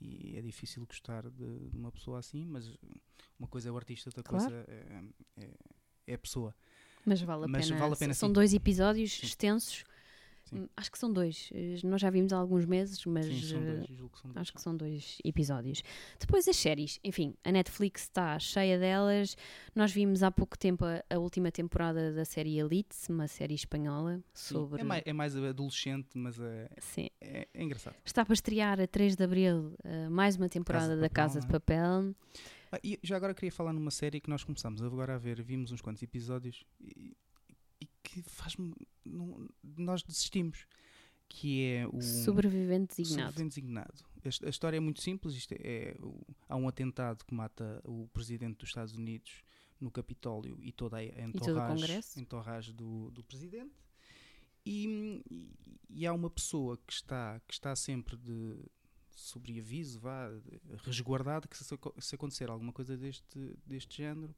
e 0.00 0.36
é 0.36 0.42
difícil 0.42 0.84
gostar 0.86 1.28
de, 1.30 1.68
de 1.70 1.76
uma 1.76 1.90
pessoa 1.90 2.18
assim, 2.18 2.44
mas 2.44 2.70
uma 3.38 3.48
coisa 3.48 3.68
é 3.68 3.72
o 3.72 3.76
artista, 3.76 4.08
outra 4.10 4.22
Claro. 4.22 4.44
coisa 4.44 4.64
é, 4.68 5.04
é, 5.38 5.50
é 6.08 6.14
a 6.14 6.18
pessoa. 6.18 6.54
Mas 7.06 7.20
vale 7.20 7.44
a 7.44 7.48
Mas 7.48 7.66
pena. 7.68 7.78
vale 7.80 7.92
a 7.94 7.96
pena, 7.96 8.14
são 8.14 8.28
sim. 8.28 8.32
dois 8.32 8.54
episódios 8.54 9.12
Sim. 9.12 9.26
extensos. 9.26 9.84
Sim. 10.44 10.60
Hum, 10.60 10.68
Acho 10.76 10.90
que 10.92 10.98
são 10.98 11.12
dois. 11.12 11.48
Eh, 11.54 11.76
Nós 11.84 12.00
já 12.00 12.10
vimos 12.10 12.32
há 12.32 12.36
alguns 12.36 12.64
meses, 12.66 13.04
mas 13.06 13.26
Sim, 13.26 13.56
eh, 13.56 13.74
dois, 13.76 13.86
julgo 13.88 14.12
que 14.14 14.20
são 14.20 14.30
dois. 14.30 14.40
acho 14.42 14.52
que 14.52 14.60
são 14.60 14.76
dois 14.76 15.18
episódios. 15.24 15.82
Depois 16.20 16.46
as 16.46 16.56
séries. 16.56 16.98
Enfim, 17.02 17.34
a 17.42 17.50
Netflix 17.50 18.02
está 18.02 18.38
cheia 18.38 18.78
delas. 18.78 19.36
Nós 19.74 19.92
vimos 19.92 20.22
há 20.22 20.30
pouco 20.30 20.58
tempo 20.58 20.84
a, 20.84 21.02
a 21.08 21.18
última 21.18 21.50
temporada 21.50 22.12
da 22.12 22.24
série 22.24 22.58
Elite, 22.58 22.94
uma 23.08 23.26
série 23.26 23.54
espanhola 23.54 24.22
sobre. 24.34 24.80
é, 24.80 24.84
mais, 24.84 25.02
é 25.06 25.12
mais 25.12 25.36
adolescente, 25.36 26.08
mas 26.16 26.38
é, 26.38 26.68
Sim. 26.78 27.08
é, 27.20 27.48
é 27.52 27.62
engraçado. 27.62 27.96
Está 28.04 28.24
para 28.24 28.34
estrear 28.34 28.80
a 28.80 28.86
3 28.86 29.16
de 29.16 29.24
Abril 29.24 29.74
eh, 29.82 30.08
mais 30.08 30.36
uma 30.36 30.48
temporada 30.48 30.94
de 30.94 31.00
da 31.00 31.08
Papel, 31.08 31.24
Casa 31.24 31.40
de 31.40 31.46
é? 31.46 31.50
Papel. 31.50 32.14
Ah, 32.72 32.80
e 32.82 32.98
já 33.02 33.16
agora 33.16 33.32
queria 33.34 33.52
falar 33.52 33.72
numa 33.72 33.90
série 33.90 34.20
que 34.20 34.28
nós 34.28 34.42
começámos 34.44 34.82
agora 34.82 35.14
a 35.14 35.18
ver, 35.18 35.40
vimos 35.42 35.70
uns 35.72 35.80
quantos 35.80 36.02
episódios 36.02 36.64
e 36.80 37.16
que 38.22 38.30
faz-me. 38.30 38.74
Nós 39.62 40.02
desistimos. 40.02 40.66
Que 41.28 41.64
é 41.64 41.86
o. 41.88 42.00
Sobrevivente 42.02 42.96
designado. 42.96 43.30
Sobrevivente 43.32 43.48
designado. 43.60 44.04
Esta- 44.22 44.46
A 44.46 44.50
história 44.50 44.76
é 44.76 44.80
muito 44.80 45.00
simples. 45.00 45.34
Isto 45.34 45.54
é, 45.58 45.96
o- 46.00 46.24
há 46.48 46.54
um 46.56 46.68
atentado 46.68 47.24
que 47.24 47.34
mata 47.34 47.80
o 47.84 48.06
presidente 48.08 48.58
dos 48.58 48.68
Estados 48.68 48.94
Unidos 48.94 49.42
no 49.80 49.90
Capitólio 49.90 50.58
e 50.62 50.70
toda 50.70 50.98
a 50.98 51.02
entorragem, 52.20 52.74
do, 52.74 53.10
do 53.10 53.24
presidente. 53.24 53.74
E, 54.66 55.22
e- 55.90 56.06
há 56.06 56.12
uma 56.12 56.30
pessoa 56.30 56.78
que 56.86 56.92
está, 56.92 57.40
que 57.46 57.52
está 57.54 57.74
sempre 57.76 58.16
de 58.16 58.56
sobreaviso, 59.10 60.00
vá, 60.00 60.28
resguardado, 60.84 61.48
que 61.48 61.56
se, 61.56 61.64
se 62.00 62.14
acontecer 62.14 62.48
alguma 62.50 62.72
coisa 62.72 62.96
deste, 62.96 63.56
deste 63.66 63.98
género, 63.98 64.34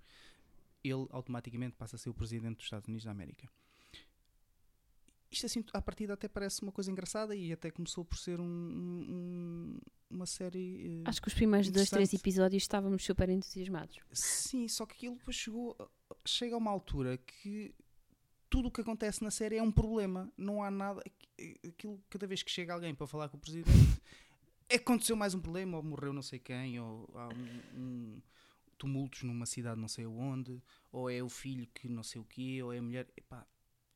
ele 0.85 1.07
automaticamente 1.11 1.75
passa 1.77 1.97
a 1.97 1.99
ser 1.99 2.11
o 2.11 2.15
presidente 2.15 2.57
dos 2.57 2.67
Estados 2.67 2.87
Unidos 2.89 3.05
da 3.05 3.11
América. 3.11 3.49
Isto 5.31 5.47
assim, 5.47 5.65
à 5.73 5.83
partida 5.83 6.15
até 6.15 6.29
parece 6.29 6.63
uma 6.63 6.71
coisa 6.73 6.91
engraçada 6.91 7.35
e 7.35 7.53
até 7.53 7.71
começou 7.71 8.05
por 8.05 8.17
ser 8.17 8.41
um- 8.41 8.45
um- 8.45 9.07
um- 9.09 9.81
uma 10.11 10.27
série. 10.27 11.01
eh, 11.01 11.09
Acho 11.09 11.21
que 11.21 11.29
os 11.29 11.35
primeiros 11.35 11.69
dois, 11.71 11.91
três 11.91 12.13
episódios 12.15 12.63
estávamos 12.63 13.05
super 13.05 13.29
entusiasmados. 13.29 13.99
Sim, 14.13 14.69
só 14.69 14.87
que 14.87 14.95
aquilo 14.95 15.17
depois 15.17 15.37
chegou, 15.37 15.77
chega 16.25 16.55
a 16.55 16.59
uma 16.59 16.71
altura 16.71 17.19
que 17.19 17.75
tudo 18.49 18.69
o 18.69 18.71
que 18.71 18.81
acontece 18.81 19.23
na 19.25 19.31
série 19.31 19.57
é 19.57 19.63
um 19.63 19.73
problema. 19.73 20.33
Não 20.37 20.63
há 20.63 20.71
nada. 20.71 21.03
Aquilo, 21.67 22.01
cada 22.09 22.27
vez 22.27 22.43
que 22.43 22.51
chega 22.51 22.73
alguém 22.73 22.95
para 22.95 23.07
falar 23.07 23.29
com 23.29 23.37
o 23.37 23.41
presidente, 23.41 23.69
é 24.69 24.77
aconteceu 24.77 25.17
mais 25.17 25.35
um 25.35 25.41
problema, 25.41 25.77
ou 25.77 25.83
morreu 25.83 26.13
não 26.13 26.23
sei 26.23 26.39
quem, 26.39 26.79
ou 26.81 27.11
há 27.15 27.29
um, 27.29 27.61
um 27.81 28.23
tumultos 28.79 29.23
numa 29.25 29.45
cidade 29.47 29.81
não 29.81 29.89
sei 29.89 30.05
aonde, 30.05 30.63
ou 30.93 31.11
é 31.11 31.23
o 31.23 31.29
filho 31.29 31.67
que 31.75 31.89
não 31.89 32.03
sei 32.05 32.21
o 32.21 32.25
quê, 32.25 32.63
ou 32.63 32.73
é 32.73 32.79
a 32.79 32.83
mulher. 32.83 33.09
Epá, 33.17 33.45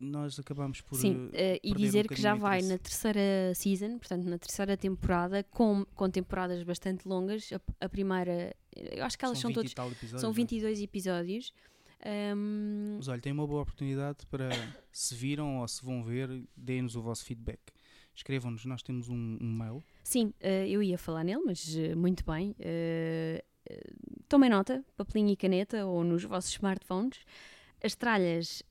nós 0.00 0.38
acabamos 0.38 0.80
por. 0.80 0.96
Sim, 0.96 1.28
eh, 1.34 1.60
e 1.62 1.68
perder 1.70 1.76
um 1.76 1.86
dizer 1.86 2.08
que 2.08 2.20
já 2.20 2.34
vai 2.34 2.62
na 2.62 2.78
terceira 2.78 3.54
season, 3.54 3.98
portanto 3.98 4.24
na 4.24 4.38
terceira 4.38 4.76
temporada, 4.76 5.44
com, 5.44 5.84
com 5.94 6.10
temporadas 6.10 6.62
bastante 6.62 7.06
longas. 7.06 7.52
A, 7.52 7.84
a 7.84 7.88
primeira, 7.88 8.56
eu 8.74 9.04
acho 9.04 9.18
que 9.18 9.24
elas 9.24 9.38
são, 9.38 9.50
20 9.50 9.70
e 9.70 9.74
todos, 9.74 9.92
episódios, 9.92 10.20
são 10.20 10.30
não 10.30 10.34
é? 10.34 10.36
22 10.36 10.80
episódios. 10.80 11.52
Ahm, 12.02 12.96
Mas 12.96 13.08
olha, 13.08 13.20
tem 13.20 13.30
uma 13.30 13.46
boa 13.46 13.60
oportunidade 13.60 14.26
para 14.26 14.48
se 14.90 15.14
viram 15.14 15.58
ou 15.58 15.68
se 15.68 15.84
vão 15.84 16.02
ver, 16.02 16.42
deem-nos 16.56 16.96
o 16.96 17.02
vosso 17.02 17.24
feedback. 17.24 17.60
Escrevam-nos, 18.14 18.64
nós 18.64 18.82
temos 18.82 19.08
um, 19.08 19.38
um 19.40 19.52
mail. 19.52 19.84
sim, 20.02 20.32
eh, 20.40 20.66
eu 20.68 20.82
ia 20.82 20.98
falar 20.98 21.24
nele, 21.24 21.42
mas 21.44 21.76
muito 21.96 22.24
bem. 22.24 22.56
Tomem 24.28 24.50
nota, 24.50 24.84
papelinho 24.96 25.30
e 25.30 25.36
caneta 25.36 25.86
ou 25.86 26.02
nos 26.02 26.24
vossos 26.24 26.50
smartphones. 26.52 27.20
As 27.82 27.94
tralhas 27.94 28.62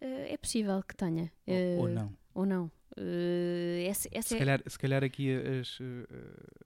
Eh, 0.00 0.32
é 0.32 0.36
possível 0.36 0.82
que 0.82 0.96
tenha. 0.96 1.30
Ou- 1.46 1.80
ou 1.82 1.88
não? 1.88 2.16
Ou 2.34 2.46
não. 2.46 2.70
Eh, 2.96 3.86
essa 3.88 4.08
essa 4.12 4.28
Se 4.30 4.34
é- 4.34 4.38
calhar, 4.38 4.62
se 4.66 4.78
calhar 4.78 5.02
aqui 5.04 5.32
as, 5.34 5.78
eh, 5.80 6.06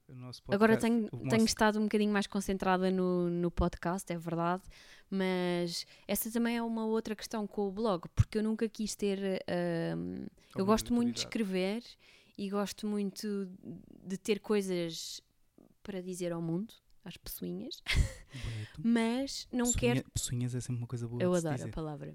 o 0.09 0.15
nosso 0.15 0.43
podcast. 0.43 0.55
Agora 0.55 0.77
tenho, 0.77 1.05
o 1.07 1.09
tenho 1.09 1.23
nosso- 1.31 1.45
estado 1.45 1.79
um 1.79 1.83
bocadinho 1.83 2.11
mais 2.11 2.27
concentrada 2.27 2.89
no, 2.91 3.29
no 3.29 3.49
podcast, 3.51 4.11
é 4.11 4.17
verdade, 4.17 4.63
mas 5.09 5.85
essa 6.07 6.31
também 6.31 6.57
é 6.57 6.61
uma 6.63 6.85
outra 6.85 7.15
questão 7.15 7.45
com 7.47 7.67
o 7.67 7.71
blog, 7.71 8.07
porque 8.15 8.37
eu 8.37 8.43
nunca 8.43 8.67
quis 8.69 8.95
ter. 8.95 9.19
ahm, 9.47 10.25
eu 10.55 10.65
gosto 10.65 10.93
muito 10.93 11.13
de 11.13 11.19
escrever 11.19 11.83
e 12.37 12.49
gosto 12.49 12.85
muito 12.87 13.49
de 14.05 14.17
ter 14.17 14.39
coisas 14.39 15.21
para 15.83 16.01
dizer 16.01 16.31
ao 16.33 16.41
mundo, 16.41 16.73
às 17.07 17.17
pessoinhas, 17.17 17.81
mas 18.77 19.47
não 19.51 19.65
Pessoinha- 19.71 19.95
quer. 19.95 20.03
Pessoinhas 20.11 20.55
é 20.55 20.61
sempre 20.61 20.81
uma 20.81 20.87
coisa 20.87 21.07
boa 21.07 21.21
Eu 21.21 21.33
adoro 21.33 21.53
a 21.53 21.57
dizer. 21.57 21.71
palavra. 21.71 22.13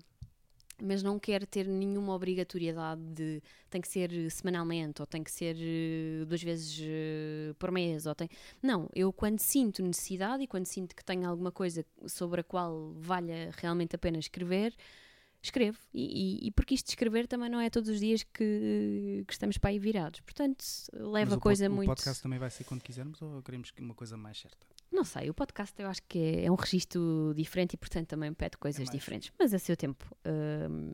Mas 0.84 1.00
não 1.02 1.16
quer 1.16 1.46
ter 1.46 1.66
nenhuma 1.68 2.12
obrigatoriedade 2.12 3.00
de 3.14 3.40
tem 3.70 3.80
que 3.80 3.86
ser 3.86 4.12
eh, 4.12 4.28
semanalmente 4.28 5.00
ou 5.00 5.06
tem 5.06 5.22
que 5.22 5.30
ser 5.30 5.54
eh, 5.56 6.24
duas 6.24 6.42
vezes 6.42 6.76
eh, 6.82 7.54
por 7.56 7.70
mês. 7.70 8.04
Ou 8.06 8.14
tem... 8.16 8.28
Não, 8.60 8.88
eu 8.94 9.12
quando 9.12 9.38
sinto 9.38 9.80
necessidade 9.82 10.42
e 10.42 10.46
quando 10.48 10.66
sinto 10.66 10.96
que 10.96 11.04
tenho 11.04 11.28
alguma 11.28 11.52
coisa 11.52 11.84
sobre 12.06 12.40
a 12.40 12.44
qual 12.44 12.92
valha 12.96 13.50
realmente 13.58 13.94
a 13.94 13.98
pena 13.98 14.18
escrever, 14.18 14.74
escrevo. 15.40 15.78
E, 15.94 16.40
e- 16.44 16.48
e 16.48 16.50
porque 16.50 16.74
isto 16.74 16.86
de 16.86 16.92
escrever 16.92 17.28
também 17.28 17.48
não 17.50 17.60
é 17.60 17.70
todos 17.70 17.88
os 17.88 18.00
dias 18.00 18.24
que, 18.24 19.22
que 19.24 19.32
estamos 19.32 19.58
para 19.58 19.70
aí 19.70 19.78
virados. 19.78 20.18
Portanto, 20.20 20.64
leva 20.94 21.26
Mas 21.26 21.32
a 21.34 21.36
o 21.36 21.40
coisa 21.40 21.66
pod- 21.66 21.76
muito. 21.76 21.88
O 21.92 21.94
podcast 21.94 22.20
também 22.20 22.40
vai 22.40 22.50
ser 22.50 22.64
quando 22.64 22.82
quisermos 22.82 23.22
ou 23.22 23.40
queremos 23.40 23.70
que 23.70 23.80
uma 23.82 23.94
coisa 23.94 24.16
mais 24.16 24.36
certa? 24.40 24.66
Não 24.92 25.04
sei, 25.04 25.30
o 25.30 25.34
podcast 25.34 25.74
eu 25.80 25.88
acho 25.88 26.02
que 26.08 26.18
é, 26.18 26.44
é 26.44 26.50
um 26.50 26.54
registro 26.54 27.32
diferente 27.34 27.74
e, 27.74 27.76
portanto, 27.76 28.08
também 28.08 28.32
pede 28.34 28.56
coisas 28.58 28.80
mais. 28.86 28.90
diferentes. 28.90 29.32
Mas 29.38 29.54
a 29.54 29.58
seu 29.58 29.76
tempo. 29.76 30.04
hum, 30.70 30.92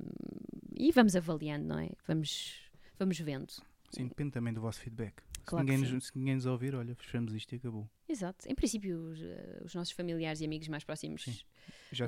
e 0.76 0.92
vamos 0.92 1.16
avaliando, 1.16 1.66
não 1.66 1.78
é? 1.78 1.90
Vamos, 2.06 2.60
vamos 2.98 3.18
vendo. 3.18 3.50
Sim, 3.90 4.06
depende 4.06 4.30
também 4.30 4.52
do 4.52 4.60
vosso 4.60 4.80
feedback. 4.80 5.14
Claro 5.44 5.66
se, 5.66 5.72
ninguém 5.72 5.92
nos, 5.94 6.06
se 6.06 6.12
ninguém 6.18 6.34
nos 6.34 6.44
ouvir, 6.46 6.74
olha, 6.74 6.94
fechamos 6.94 7.32
isto 7.34 7.54
e 7.54 7.56
acabou. 7.56 7.88
Exato. 8.06 8.46
Em 8.46 8.54
princípio, 8.54 8.98
os, 9.10 9.20
eh, 9.22 9.62
os 9.64 9.74
nossos 9.74 9.92
familiares 9.92 10.40
e 10.42 10.44
amigos 10.44 10.68
mais 10.68 10.84
próximos, 10.84 11.44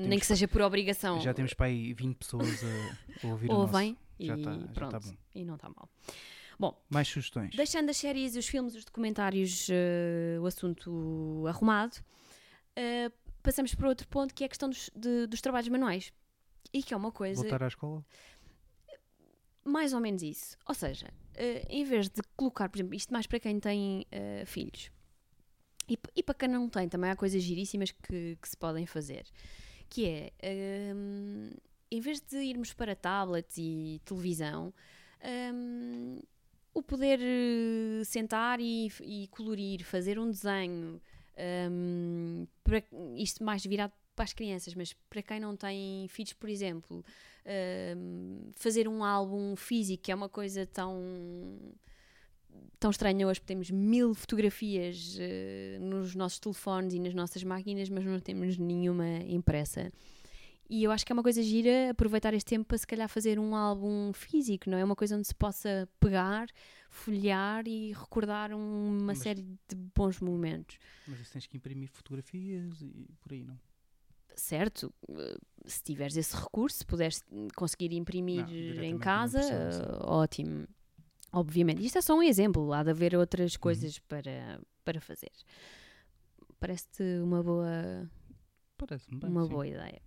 nem 0.07 0.18
que 0.18 0.26
seja 0.26 0.46
por 0.46 0.61
obrigação, 0.61 1.18
já 1.20 1.33
temos 1.33 1.55
para 1.55 1.66
aí 1.66 1.94
20 1.94 2.16
pessoas 2.18 2.62
a, 2.62 3.26
a 3.26 3.31
ouvir 3.31 3.50
o 3.50 3.55
ouvem 3.55 3.92
nosso. 3.92 4.05
e 4.18 4.26
Já 4.26 4.37
tá- 4.37 4.59
tá 4.59 4.72
pronto. 4.74 5.00
bom. 5.00 5.16
E 5.35 5.44
não 5.44 5.55
está 5.55 5.68
mal. 5.70 5.88
Mais 6.88 7.09
sugestões. 7.09 7.55
Deixando 7.55 7.90
as 7.90 7.96
séries, 7.96 8.37
os 8.37 8.46
filmes, 8.46 8.75
os 8.75 8.85
documentários, 8.85 9.68
eh, 9.70 10.38
o 10.40 10.46
assunto 10.46 11.44
arrumado, 11.49 11.96
eh, 12.77 13.11
passamos 13.42 13.75
para 13.75 13.88
outro 13.88 14.07
ponto 14.09 14.35
que 14.35 14.42
é 14.44 14.46
a 14.46 14.49
questão 14.49 14.68
dos, 14.68 14.90
de- 14.94 15.27
dos 15.27 15.40
trabalhos 15.40 15.68
manuais. 15.68 16.12
E 16.73 16.83
que 16.83 16.92
é 16.92 16.96
uma 16.96 17.11
coisa. 17.11 17.40
Voltar 17.42 17.62
à 17.62 17.68
escola? 17.68 18.05
Mais 19.64 19.92
ou 19.92 20.01
menos 20.01 20.23
isso. 20.23 20.57
Ou 20.66 20.75
seja, 20.75 21.09
eh, 21.35 21.66
em 21.68 21.85
vez 21.85 22.09
de 22.09 22.23
colocar, 22.37 22.68
por 22.68 22.79
exemplo, 22.79 22.94
isto 22.94 23.12
mais 23.12 23.27
para 23.27 23.40
quem 23.40 23.59
tem 23.61 24.07
filhos 24.46 24.90
e, 25.88 25.99
e 26.16 26.23
para 26.23 26.35
quem 26.35 26.49
não 26.49 26.68
tem, 26.68 26.88
também 26.88 27.11
há 27.11 27.16
coisas 27.16 27.42
giríssimas 27.42 27.90
que, 27.90 28.37
que 28.40 28.49
se 28.49 28.57
podem 28.57 28.87
fazer. 28.87 29.25
Que 29.88 30.07
é, 30.07 30.33
ehm, 30.42 31.51
em 31.90 32.01
vez 32.01 32.20
de 32.20 32.37
irmos 32.38 32.73
para 32.73 32.94
tablets 32.94 33.57
e 33.59 34.01
televisão, 34.05 34.73
ehm, 35.20 36.20
o 36.73 36.83
poder 36.83 37.19
eh, 37.21 38.05
sentar 38.05 38.61
e, 38.61 38.91
e 39.03 39.29
colorir, 39.29 39.85
fazer 39.85 40.19
um 40.19 40.31
desenho, 40.31 41.01
ehm, 41.37 42.47
para, 42.63 42.83
isto 43.17 43.43
mais 43.43 43.65
virado 43.65 43.93
para 44.15 44.25
as 44.25 44.33
crianças, 44.33 44.75
mas 44.75 44.93
para 45.09 45.23
quem 45.23 45.41
não 45.41 45.57
tem 45.57 46.07
filhos, 46.09 46.33
por 46.35 46.49
exemplo, 46.49 47.05
um, 47.97 48.51
fazer 48.55 48.87
um 48.87 49.03
álbum 49.03 49.57
físico 49.57 50.03
que 50.03 50.13
é 50.13 50.15
uma 50.15 50.29
coisa 50.29 50.67
tão 50.67 51.01
tão 52.79 52.91
estranha. 52.91 53.27
Hoje 53.27 53.41
temos 53.41 53.71
mil 53.71 54.15
fotografias 54.15 55.17
eh, 55.19 55.79
nos 55.81 56.15
nossos 56.15 56.39
telefones 56.39 56.95
e 56.95 56.99
nas 56.99 57.15
nossas 57.15 57.43
máquinas 57.45 57.89
mas 57.89 58.05
não 58.05 58.19
temos 58.21 58.59
nenhuma 58.59 59.07
impressa 59.27 59.91
e 60.71 60.85
eu 60.85 60.91
acho 60.93 61.05
que 61.05 61.13
é 61.13 61.15
uma 61.15 61.23
coisa 61.23 61.43
gira 61.43 61.91
aproveitar 61.91 62.33
este 62.33 62.47
tempo 62.49 62.65
para 62.67 62.79
se 62.79 62.87
calhar 62.87 63.09
fazer 63.09 63.39
um 63.39 63.55
álbum 63.57 64.13
físico, 64.13 64.71
não 64.71 64.79
é? 64.79 64.85
Uma 64.85 64.97
coisa 64.97 65.17
onde 65.17 65.27
se 65.27 65.35
possa 65.35 65.89
pegar, 65.99 66.47
folhear 66.89 67.67
e 67.67 67.93
recordar 67.93 68.53
um- 68.55 68.99
uma 68.99 69.07
Mas- 69.07 69.19
série 69.19 69.43
de 69.43 69.77
bons 69.95 70.21
momentos. 70.21 70.79
Mas 71.09 71.21
isso 71.21 71.33
tens 71.33 71.47
que 71.47 71.57
imprimir 71.57 71.89
fotografias 71.91 72.81
e 72.81 73.09
por 73.21 73.33
aí, 73.33 73.45
não? 73.45 73.59
certo, 74.37 74.95
eh, 75.11 75.37
se 75.67 75.83
tiveres 75.83 76.17
esse 76.17 76.35
recurso, 76.35 76.79
se 76.79 76.87
puderes 76.87 77.23
conseguir 77.57 77.93
imprimir 77.93 78.47
Não, 78.47 78.85
em 78.85 78.93
na 78.95 78.99
casa, 79.01 79.41
eh, 79.41 79.99
ótimo. 80.05 80.67
Obviamente, 81.33 81.85
isto 81.85 81.99
é 81.99 82.01
só 82.01 82.15
um 82.17 82.23
exemplo, 82.23 82.73
há 82.73 82.83
de 82.83 82.91
haver 82.91 83.13
Uhum. 83.15 83.21
outras 83.21 83.57
coisas 83.57 83.99
para, 83.99 84.61
para 84.85 85.01
fazer. 85.01 85.31
Parece-te 86.59 87.03
uma 87.23 87.43
boa, 87.43 88.09
Parece-me 88.77 89.19
bem. 89.21 89.31
uma 89.31 89.45
sim. 89.45 89.49
boa 89.51 89.67
ideia. 89.67 90.01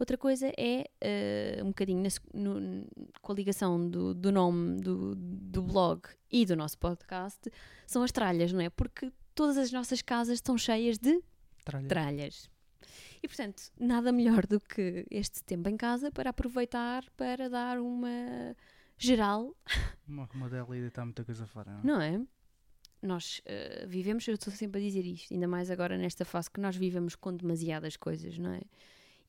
Outra 0.00 0.16
coisa 0.18 0.50
é 0.56 0.86
eh, 1.00 1.60
um 1.62 1.68
bocadinho 1.68 2.02
na 2.02 2.08
no- 2.34 2.86
com 3.20 3.32
a 3.32 3.34
ligação 3.34 3.88
do, 3.88 4.14
do 4.14 4.32
nome 4.32 4.80
do, 4.80 5.14
do 5.14 5.62
blog 5.62 6.02
e 6.32 6.44
do 6.46 6.56
nosso 6.56 6.78
podcast, 6.78 7.50
são 7.86 8.02
as 8.02 8.10
tralhas, 8.10 8.50
não 8.52 8.60
é? 8.62 8.70
Porque 8.70 9.12
todas 9.34 9.58
as 9.58 9.70
nossas 9.70 10.00
casas 10.02 10.34
estão 10.38 10.56
cheias 10.56 10.98
de 10.98 11.22
Tralha. 11.64 11.86
tralhas. 11.86 12.50
E 13.22 13.28
portanto, 13.28 13.62
nada 13.78 14.10
melhor 14.10 14.46
do 14.46 14.58
que 14.58 15.04
este 15.10 15.44
tempo 15.44 15.68
em 15.68 15.76
casa 15.76 16.10
para 16.10 16.30
aproveitar 16.30 17.04
para 17.14 17.50
dar 17.50 17.78
uma 17.78 18.56
geral, 18.96 19.54
Uma 20.08 20.22
arrumadela 20.22 20.76
e 20.76 20.80
deitar 20.80 21.04
muita 21.04 21.22
coisa 21.24 21.46
fora, 21.46 21.72
não? 21.84 21.94
não 21.96 22.00
é? 22.00 22.20
Nós 23.02 23.40
eh, 23.44 23.84
vivemos, 23.86 24.26
eu 24.28 24.34
estou 24.34 24.52
sempre 24.52 24.80
a 24.80 24.84
dizer 24.84 25.04
isto, 25.06 25.32
ainda 25.32 25.46
mais 25.46 25.70
agora 25.70 25.96
nesta 25.98 26.24
fase 26.24 26.50
que 26.50 26.60
nós 26.60 26.74
vivemos 26.76 27.14
com 27.14 27.34
demasiadas 27.36 27.96
coisas, 27.98 28.38
não 28.38 28.52
é? 28.54 28.62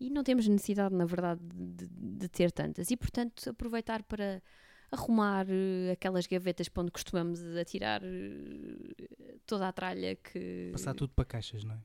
E 0.02 0.10
não 0.10 0.24
temos 0.24 0.48
necessidade, 0.48 0.96
na 0.96 1.06
verdade, 1.06 1.40
de, 1.44 1.88
de 1.88 2.28
ter 2.28 2.52
tantas. 2.52 2.90
E 2.90 2.98
portanto, 2.98 3.48
aproveitar 3.50 4.02
para 4.04 4.42
arrumar 4.92 5.46
eh, 5.48 5.92
aquelas 5.92 6.26
gavetas 6.26 6.68
para 6.68 6.82
onde 6.84 6.92
costumamos 6.92 7.40
atirar 7.56 8.02
eh, 8.04 9.38
toda 9.46 9.68
a 9.68 9.72
tralha 9.72 10.16
que. 10.16 10.70
Passar 10.72 10.94
tudo 10.96 11.14
para 11.14 11.24
caixas, 11.26 11.64
não 11.64 11.76
é? 11.76 11.80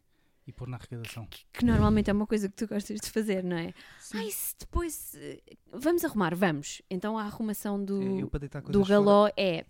E 0.47 0.53
pôr 0.53 0.69
na 0.69 0.77
arrecadação. 0.77 1.27
que 1.53 1.65
normalmente 1.65 2.09
é 2.09 2.13
uma 2.13 2.27
coisa 2.27 2.49
que 2.49 2.55
tu 2.55 2.67
gostas 2.69 3.01
de 3.01 3.11
fazer, 3.11 3.43
não 3.45 3.57
é? 3.57 3.75
Sim. 4.01 4.19
Ai, 4.19 4.31
se 4.31 4.55
depois. 4.59 5.15
eh, 5.17 5.43
Vamos 5.73 6.05
arrumar, 6.05 6.35
vamos. 6.35 6.81
Então 6.89 7.19
a 7.19 7.25
arrumação 7.25 7.85
do, 7.85 8.01
É, 8.01 8.23
eu 8.23 8.31
deitar 8.41 8.61
do 8.63 8.67
coisas 8.67 8.87
fora- 8.87 8.99
galó 9.01 9.29
é 9.37 9.67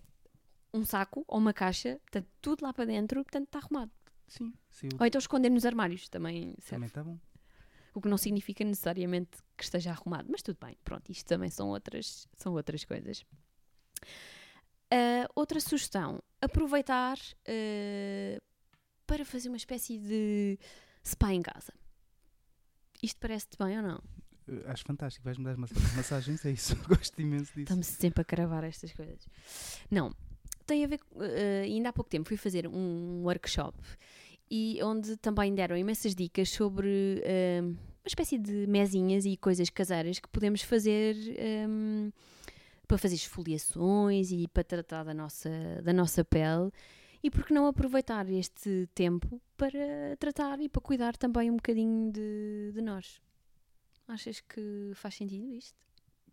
um 0.73 0.85
saco 0.85 1.25
ou 1.27 1.37
uma 1.39 1.51
caixa, 1.53 1.99
portanto, 2.05 2.27
tudo 2.41 2.61
lá 2.63 2.71
para 2.73 2.85
dentro, 2.85 3.23
portanto 3.23 3.45
está 3.47 3.59
arrumado. 3.59 3.91
Sim, 4.27 4.53
eu... 4.83 4.89
Ou 4.99 5.05
então 5.05 5.19
esconder 5.19 5.49
nos 5.49 5.65
armários 5.65 6.07
também 6.09 6.53
serve. 6.59 6.69
também 6.75 6.87
está 6.87 7.03
bom. 7.03 7.17
O 7.97 8.01
que 8.01 8.07
não 8.07 8.17
significa 8.17 8.63
necessariamente 8.63 9.39
que 9.57 9.63
esteja 9.63 9.89
arrumado, 9.89 10.27
mas 10.31 10.43
tudo 10.43 10.57
bem, 10.63 10.77
pronto, 10.83 11.11
isto 11.11 11.25
também 11.25 11.49
são 11.49 11.69
outras, 11.69 12.27
são 12.37 12.53
outras 12.53 12.85
coisas. 12.85 13.25
Ah, 14.91 15.27
outra 15.35 15.59
sugestão: 15.59 16.21
aproveitar 16.41 17.17
ah, 17.47 18.39
para 19.05 19.25
fazer 19.25 19.47
uma 19.49 19.57
espécie 19.57 19.97
de 19.97 20.59
spa 21.03 21.33
em 21.33 21.41
casa. 21.41 21.73
Isto 23.01 23.19
parece-te 23.19 23.57
bem 23.57 23.77
ou 23.77 23.83
não? 23.83 24.03
Eh, 24.47 24.63
Acho 24.71 24.83
fantástico. 24.83 25.23
Vais-me 25.25 25.43
dar 25.45 25.57
massa- 25.57 25.73
massagens, 25.95 26.45
é 26.45 26.51
isso. 26.51 26.75
Gosto 26.87 27.19
imenso 27.21 27.45
disso. 27.45 27.59
Estamos 27.61 27.87
sempre 27.87 28.21
a 28.21 28.25
cravar 28.25 28.63
estas 28.63 28.91
coisas. 28.93 29.27
Não, 29.89 30.13
tem 30.65 30.83
a 30.83 30.87
ver. 30.87 30.99
eh, 31.19 31.61
ainda 31.65 31.89
há 31.89 31.93
pouco 31.93 32.09
tempo 32.09 32.27
fui 32.27 32.37
fazer 32.37 32.67
um 32.67 33.23
workshop 33.23 33.77
e 34.49 34.79
onde 34.83 35.17
também 35.17 35.53
deram 35.53 35.75
imensas 35.77 36.15
dicas 36.15 36.49
sobre 36.49 37.21
eh, 37.23 37.59
uma 37.61 38.07
espécie 38.07 38.37
de 38.37 38.65
mesinhas 38.67 39.25
e 39.25 39.35
coisas 39.37 39.69
caseiras 39.69 40.19
que 40.19 40.29
podemos 40.29 40.61
fazer 40.61 41.15
ehm, 41.37 42.09
para 42.87 42.97
fazer 42.97 43.15
esfoliações 43.15 44.31
e 44.31 44.47
para 44.47 44.63
tratar 44.63 45.03
da 45.03 45.13
nossa, 45.13 45.49
da 45.83 45.91
nossa 45.91 46.23
pele. 46.23 46.71
E 47.23 47.29
por 47.31 47.45
que 47.45 47.53
não 47.53 47.67
aproveitar 47.67 48.29
este 48.29 48.87
tempo 48.93 49.41
para 49.57 50.15
tratar 50.19 50.59
e 50.61 50.69
para 50.69 50.81
cuidar 50.81 51.17
também 51.17 51.49
um 51.51 51.55
bocadinho 51.55 52.11
de, 52.11 52.71
de 52.73 52.81
nós? 52.81 53.19
Achas 54.07 54.39
que 54.39 54.91
faz 54.93 55.15
sentido 55.15 55.51
isto? 55.51 55.75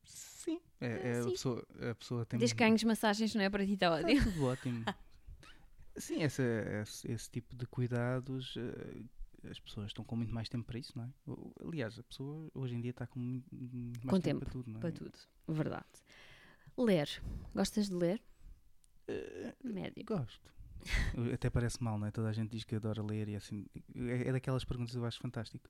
Sim. 0.04 0.60
É, 0.80 0.86
Ah, 0.86 1.08
é 1.08 1.14
sim. 1.22 1.28
A, 1.28 1.32
pessoa, 1.32 1.66
a 1.90 1.94
pessoa 1.94 2.26
tem. 2.26 2.38
Desde 2.38 2.54
que 2.54 2.62
ganhes 2.62 2.84
massagens, 2.84 3.34
não 3.34 3.42
é? 3.42 3.50
Para 3.50 3.64
ti 3.66 3.72
está 3.72 3.86
Está 3.98 4.06
ótimo. 4.08 4.32
tudo 4.32 4.44
ótimo. 4.44 4.84
Sim, 5.96 6.22
essa, 6.22 6.42
esse, 6.82 7.10
esse 7.12 7.30
tipo 7.30 7.54
de 7.54 7.66
cuidados, 7.66 8.54
eh, 8.56 9.48
as 9.50 9.58
pessoas 9.60 9.86
estão 9.88 10.04
com 10.04 10.16
muito 10.16 10.34
mais 10.34 10.48
tempo 10.48 10.64
para 10.64 10.78
isso, 10.78 10.92
não 10.96 11.04
é? 11.04 11.10
Aliás, 11.66 11.98
a 11.98 12.02
pessoa 12.02 12.50
hoje 12.54 12.74
em 12.74 12.80
dia 12.80 12.90
está 12.90 13.06
com 13.06 13.18
muito, 13.20 13.46
mais 13.52 14.00
Com 14.02 14.20
tempo, 14.20 14.22
tempo 14.22 14.38
para 14.40 14.50
tudo, 14.50 14.70
não 14.70 14.78
é? 14.78 14.80
Para 14.80 14.92
tudo. 14.92 15.18
Verdade. 15.48 15.86
Ler. 16.76 17.08
Gostas 17.54 17.88
de 17.88 17.94
ler? 17.94 18.22
Eh, 19.06 19.54
Médio. 19.62 20.04
Gosto. 20.04 20.52
Até 21.34 21.48
parece 21.48 21.82
mal, 21.82 21.98
não 21.98 22.06
é? 22.06 22.10
Toda 22.10 22.28
a 22.28 22.32
gente 22.32 22.50
diz 22.50 22.64
que 22.64 22.74
adora 22.74 23.02
ler 23.02 23.28
e 23.28 23.36
assim. 23.36 23.66
É, 23.94 24.28
é 24.28 24.32
daquelas 24.32 24.64
perguntas 24.64 24.92
que 24.92 24.98
eu 24.98 25.04
acho 25.04 25.20
fantástico. 25.20 25.68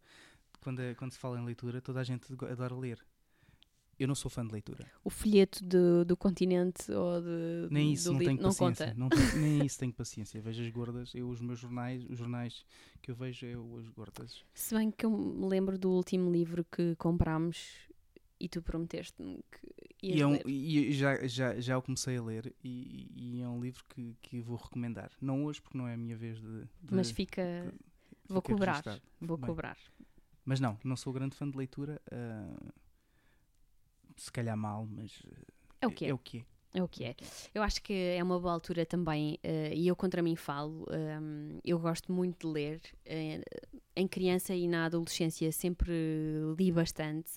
Quando, 0.61 0.81
é- 0.81 0.95
quando 0.95 1.13
se 1.13 1.19
fala 1.19 1.39
em 1.39 1.45
leitura, 1.45 1.81
toda 1.83 2.01
a 2.01 2.05
gente 2.05 2.33
adora 2.51 2.75
ler. 2.75 3.05
Eu 3.99 4.09
não 4.09 4.15
sou 4.15 4.31
fã 4.31 4.45
de 4.47 4.53
leitura. 4.53 4.87
O 5.05 5.11
folheto 5.11 5.65
do, 5.65 6.05
do 6.05 6.17
continente 6.17 6.91
ou 6.93 7.21
de, 7.21 7.69
Nem 7.71 7.93
isso, 7.93 8.13
não 8.13 8.19
tenho 8.19 8.39
paciência. 8.39 8.87
conta. 8.87 8.95
Não 8.99 9.09
tenho- 9.09 9.37
nem 9.41 9.65
isso 9.67 9.79
tenho 9.79 9.93
paciência. 9.93 10.41
Vejo 10.41 10.63
as 10.63 10.71
gordas, 10.71 11.15
eu 11.15 11.29
os 11.29 11.41
meus 11.41 11.59
jornais, 11.59 12.05
os 12.09 12.19
jornais 12.19 12.65
que 13.03 13.11
eu 13.11 13.15
vejo 13.15 13.47
é 13.47 13.57
o- 13.57 13.79
as 13.79 13.89
gordas. 13.89 14.45
Se 14.53 14.75
bem 14.75 14.91
que 14.91 15.07
eu 15.07 15.11
me 15.11 15.47
lembro 15.47 15.79
do 15.79 15.91
último 15.91 16.31
livro 16.33 16.65
que 16.65 16.97
comprámos 16.97 17.71
e 18.41 18.49
tu 18.49 18.61
prometeste-me 18.61 19.37
que 19.51 20.07
ias 20.07 20.17
E, 20.19 20.21
é 20.23 20.27
um- 20.27 20.33
ler. 20.33 20.47
e 20.49 20.93
já, 20.93 21.27
já, 21.27 21.61
já 21.61 21.79
o 21.79 21.83
comecei 21.83 22.17
a 22.17 22.23
ler 22.23 22.53
e, 22.65 23.09
e 23.17 23.41
é 23.41 23.49
um 23.49 23.61
livro 23.61 23.85
que, 23.89 24.17
que 24.21 24.41
vou 24.41 24.57
recomendar. 24.57 25.11
Não 25.21 25.45
hoje, 25.45 25.63
porque 25.63 25.79
não 25.79 25.87
é 25.87 25.95
a 25.95 25.97
minha 25.97 26.17
vez 26.17 26.41
de. 26.41 26.63
de- 26.63 26.69
Mas 26.95 27.11
fica, 27.11 27.73
Vou 28.27 28.41
Fica 28.41 28.55
cobrar. 28.55 28.73
registado. 28.73 29.03
Vou 29.21 29.37
Bem. 29.37 29.47
cobrar. 29.47 29.77
Mas 30.47 30.59
não, 30.59 30.79
não 30.83 30.97
sou 30.97 31.13
grande 31.13 31.37
fã 31.37 31.49
de 31.49 31.57
leitura. 31.59 32.01
ah, 32.11 32.73
se 34.17 34.31
calhar 34.33 34.57
mal, 34.57 34.87
mas 34.91 35.13
É 35.81 35.87
o 35.87 35.91
que 35.91 36.05
é. 36.07 36.09
é 36.09 36.15
o 36.15 36.19
que 36.19 36.39
é. 36.39 36.45
É 36.77 36.83
o 36.83 36.89
que 36.89 37.05
é. 37.05 37.15
Eu 37.55 37.63
acho 37.63 37.81
que 37.81 37.93
é 37.93 38.21
uma 38.23 38.39
boa 38.41 38.53
altura 38.53 38.85
também, 38.85 39.39
eh, 39.45 39.73
e 39.77 39.87
eu 39.87 39.95
contra 39.95 40.21
mim 40.21 40.35
falo, 40.35 40.85
ehm, 40.91 41.61
eu 41.65 41.79
gosto 41.79 42.11
muito 42.13 42.47
de 42.49 42.53
ler. 42.53 42.81
eh, 43.05 43.41
em 43.95 44.09
criança 44.09 44.53
e 44.57 44.67
na 44.67 44.87
adolescência 44.87 45.53
sempre 45.53 45.93
li 46.59 46.73
bastante. 46.73 47.31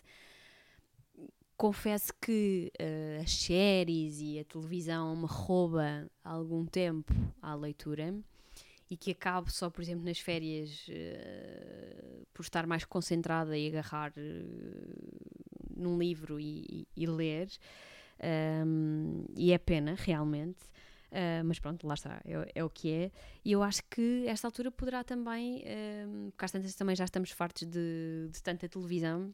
Confesso 1.55 2.13
que 2.21 2.71
eh, 2.79 3.19
as 3.23 3.31
séries 3.31 4.19
e 4.21 4.39
a 4.39 4.43
televisão 4.45 5.15
me 5.15 5.25
rouba 5.27 6.07
algum 6.23 6.65
tempo 6.65 7.11
à 7.41 7.55
leitura 7.55 8.15
e 8.89 8.95
que 8.95 9.11
acabo 9.11 9.49
só, 9.51 9.69
por 9.69 9.81
exemplo, 9.81 10.05
nas 10.05 10.19
férias 10.19 10.85
eh, 10.89 12.21
por 12.33 12.43
estar 12.43 12.67
mais 12.67 12.85
concentrada 12.85 13.57
e 13.57 13.67
agarrar 13.67 14.13
eh, 14.17 14.43
num 15.77 15.97
livro 15.97 16.39
e- 16.39 16.65
e- 16.69 16.87
e 17.03 17.05
ler. 17.07 17.47
Um, 18.65 19.25
e 19.35 19.51
é 19.51 19.57
pena, 19.57 19.95
realmente. 19.97 20.63
Uh, 21.09 21.43
mas 21.45 21.57
pronto, 21.59 21.87
lá 21.87 21.93
está, 21.93 22.21
é, 22.25 22.51
é 22.55 22.63
o 22.63 22.69
que 22.69 22.91
é. 22.91 23.11
E 23.45 23.51
eu 23.53 23.63
acho 23.63 23.81
que 23.89 24.25
esta 24.27 24.45
altura 24.47 24.69
poderá 24.71 25.03
também, 25.03 25.63
um, 26.05 26.29
porque 26.31 26.43
às 26.45 26.51
tantas 26.51 26.75
também 26.75 26.95
já 26.95 27.05
estamos 27.05 27.31
fartos 27.31 27.65
de, 27.65 28.27
de 28.29 28.43
tanta 28.43 28.67
televisão, 28.67 29.33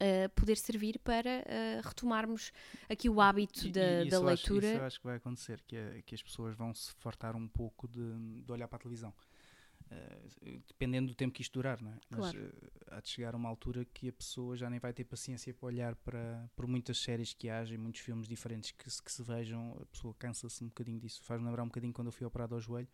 uh, 0.00 0.28
poder 0.36 0.56
servir 0.56 1.00
para 1.00 1.40
uh, 1.40 1.88
retomarmos 1.88 2.52
aqui 2.88 3.08
o 3.08 3.20
hábito 3.20 3.66
E- 3.66 3.72
da, 3.72 3.80
e 3.80 3.96
da 3.96 4.04
isso 4.04 4.14
eu 4.16 4.28
acho- 4.28 4.52
leitura. 4.52 4.66
isso 4.68 4.76
eu 4.82 4.84
acho 4.86 4.98
que 5.00 5.06
vai 5.06 5.16
acontecer, 5.16 5.60
que, 5.66 5.76
é- 5.76 6.02
que 6.06 6.14
as 6.14 6.22
pessoas 6.22 6.54
vão 6.54 6.72
se 6.72 6.92
fartar 6.98 7.34
um 7.34 7.48
pouco 7.48 7.88
de, 7.88 8.42
de 8.42 8.52
olhar 8.52 8.68
para 8.68 8.76
a 8.76 8.80
televisão. 8.80 9.12
Dependendo 10.68 11.08
do 11.08 11.14
tempo 11.14 11.32
que 11.32 11.40
isto 11.42 11.54
durar, 11.54 11.80
não 11.82 11.90
é? 11.92 11.96
Claro. 12.14 12.52
Há 12.90 13.00
de 13.00 13.08
chegar 13.08 13.34
uma 13.34 13.48
altura 13.48 13.84
que 13.84 14.08
a 14.08 14.12
pessoa 14.12 14.56
já 14.56 14.68
nem 14.70 14.78
vai 14.80 14.92
ter 14.92 15.04
paciência 15.04 15.52
para 15.54 15.66
olhar 15.66 15.94
para 15.96 16.48
por 16.56 16.66
muitas 16.66 16.98
séries 16.98 17.32
que 17.34 17.48
haja 17.48 17.74
e 17.74 17.78
muitos 17.78 18.00
filmes 18.00 18.26
diferentes 18.28 18.70
que 18.72 18.84
que 18.84 19.12
se 19.12 19.22
vejam, 19.22 19.76
a 19.80 19.86
pessoa 19.86 20.14
cansa-se 20.18 20.62
um 20.64 20.68
bocadinho 20.68 20.98
disso. 21.00 21.22
Faz-me 21.24 21.46
lembrar 21.46 21.62
um 21.62 21.66
bocadinho 21.68 21.92
quando 21.92 22.08
eu 22.08 22.12
fui 22.12 22.26
operado 22.26 22.54
ao 22.54 22.60
joelho, 22.60 22.88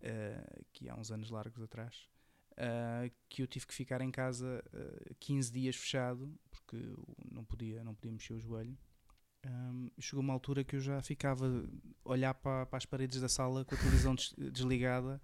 eh, 0.00 0.62
que 0.72 0.88
há 0.88 0.94
uns 0.94 1.10
anos 1.10 1.30
largos 1.30 1.62
atrás, 1.62 2.08
eh, 2.56 3.10
que 3.28 3.42
eu 3.42 3.46
tive 3.46 3.66
que 3.66 3.74
ficar 3.74 4.00
em 4.00 4.10
casa 4.10 4.62
eh, 4.72 5.14
15 5.20 5.52
dias 5.52 5.76
fechado, 5.76 6.32
porque 6.50 6.76
não 7.30 7.44
podia, 7.44 7.82
não 7.84 7.94
podia 7.94 8.12
mexer 8.12 8.34
o 8.34 8.40
joelho. 8.40 8.76
Um, 9.46 9.88
chegou 10.00 10.20
uma 10.20 10.32
altura 10.32 10.64
que 10.64 10.74
eu 10.76 10.80
já 10.80 11.00
ficava 11.00 11.46
a 12.04 12.10
olhar 12.10 12.34
para, 12.34 12.66
para 12.66 12.76
as 12.76 12.84
paredes 12.84 13.20
da 13.20 13.28
sala 13.28 13.64
com 13.64 13.74
a 13.74 13.78
televisão 13.78 14.14
des- 14.14 14.34
desligada 14.36 15.22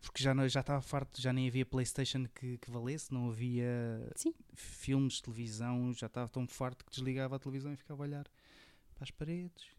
porque 0.00 0.22
já, 0.22 0.34
não, 0.34 0.48
já 0.48 0.60
estava 0.60 0.80
farto, 0.80 1.20
já 1.20 1.32
nem 1.32 1.48
havia 1.48 1.66
Playstation 1.66 2.26
que, 2.34 2.58
que 2.58 2.70
valesse, 2.70 3.12
não 3.12 3.30
havia 3.30 4.10
Sim. 4.16 4.34
filmes, 4.54 5.20
televisão, 5.20 5.92
já 5.92 6.06
estava 6.06 6.28
tão 6.28 6.46
farto 6.46 6.84
que 6.84 6.90
desligava 6.90 7.36
a 7.36 7.38
televisão 7.38 7.72
e 7.72 7.76
ficava 7.76 8.02
a 8.02 8.06
olhar 8.06 8.24
para 8.94 9.04
as 9.04 9.10
paredes. 9.10 9.74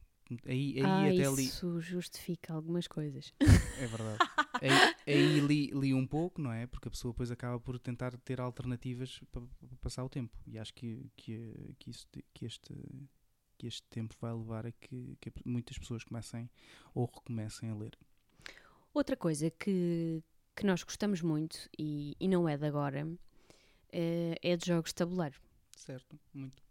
Aí, 0.46 0.74
aí 0.78 0.82
ah, 0.82 1.04
até 1.04 1.30
li, 1.36 1.46
isso 1.46 1.80
justifica 1.80 2.54
algumas 2.54 2.88
coisas. 2.88 3.32
é 3.80 3.86
verdade. 3.86 4.18
aí 4.60 4.96
aí 5.06 5.40
li, 5.40 5.68
li 5.68 5.94
um 5.94 6.08
pouco, 6.08 6.42
não 6.42 6.52
é? 6.52 6.66
Porque 6.66 6.88
a 6.88 6.92
pessoa 6.92 7.14
depois 7.14 7.30
acaba 7.30 7.60
por 7.60 7.78
tentar 7.78 8.18
ter 8.18 8.42
alternativas 8.42 9.22
para, 9.32 9.42
para 9.42 9.78
passar 9.82 10.04
o 10.04 10.10
tempo. 10.10 10.36
E 10.48 10.58
acho 10.58 10.74
que, 10.74 11.12
que, 11.16 11.76
que, 11.78 11.92
isso, 11.92 12.08
que, 12.34 12.46
este, 12.46 12.74
que 13.58 13.68
este 13.68 13.84
tempo 13.90 14.16
vai 14.20 14.34
levar 14.34 14.66
a 14.66 14.72
que, 14.72 15.16
que 15.22 15.32
muitas 15.46 15.78
pessoas 15.78 16.04
comecem 16.04 16.50
ou 16.96 17.06
recomecem 17.06 17.70
a 17.70 17.76
ler. 17.76 17.96
Outra 18.96 19.16
coisa 19.18 19.52
que, 19.52 20.24
que 20.56 20.66
nós 20.66 20.82
gostamos 20.84 21.22
muito, 21.22 21.70
e, 21.78 22.16
e 22.20 22.28
não 22.28 22.48
é 22.50 22.58
de 22.58 22.66
agora, 22.66 23.06
eh, 23.92 24.36
é 24.42 24.56
de 24.56 24.66
jogos 24.68 24.90
de 24.92 24.96
tabuleiro. 24.96 25.36
Certo? 25.76 26.18
Muito. 26.34 26.64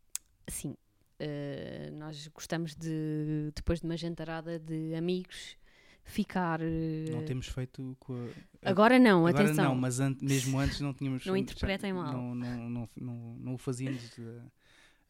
Sim, 0.49 0.75
eh, 1.20 1.91
nós 1.93 2.27
gostamos 2.29 2.75
de, 2.75 3.53
depois 3.55 3.81
de 3.81 3.87
uma 3.87 3.97
jantarada 3.97 4.59
de 4.59 4.95
amigos, 4.95 5.57
ficar. 6.03 6.61
eh, 6.62 7.11
Não 7.11 7.25
temos 7.27 7.47
feito 7.49 7.95
com 8.01 8.14
a, 8.14 8.70
Agora 8.70 8.99
não, 8.99 9.27
Agora 9.27 9.45
atenção. 9.45 9.64
não, 9.66 9.75
mas 9.75 10.01
an- 10.01 10.16
mesmo 10.22 10.59
antes 10.59 10.81
não 10.81 10.95
tínhamos. 10.95 11.25
Não 11.27 11.37
interpretem 11.37 11.93
mal. 11.93 12.11
Não, 12.12 12.35
não, 12.35 12.70
não, 12.70 12.89
não, 12.97 13.37
não 13.39 13.55
o 13.55 13.59
fazíamos 13.59 14.03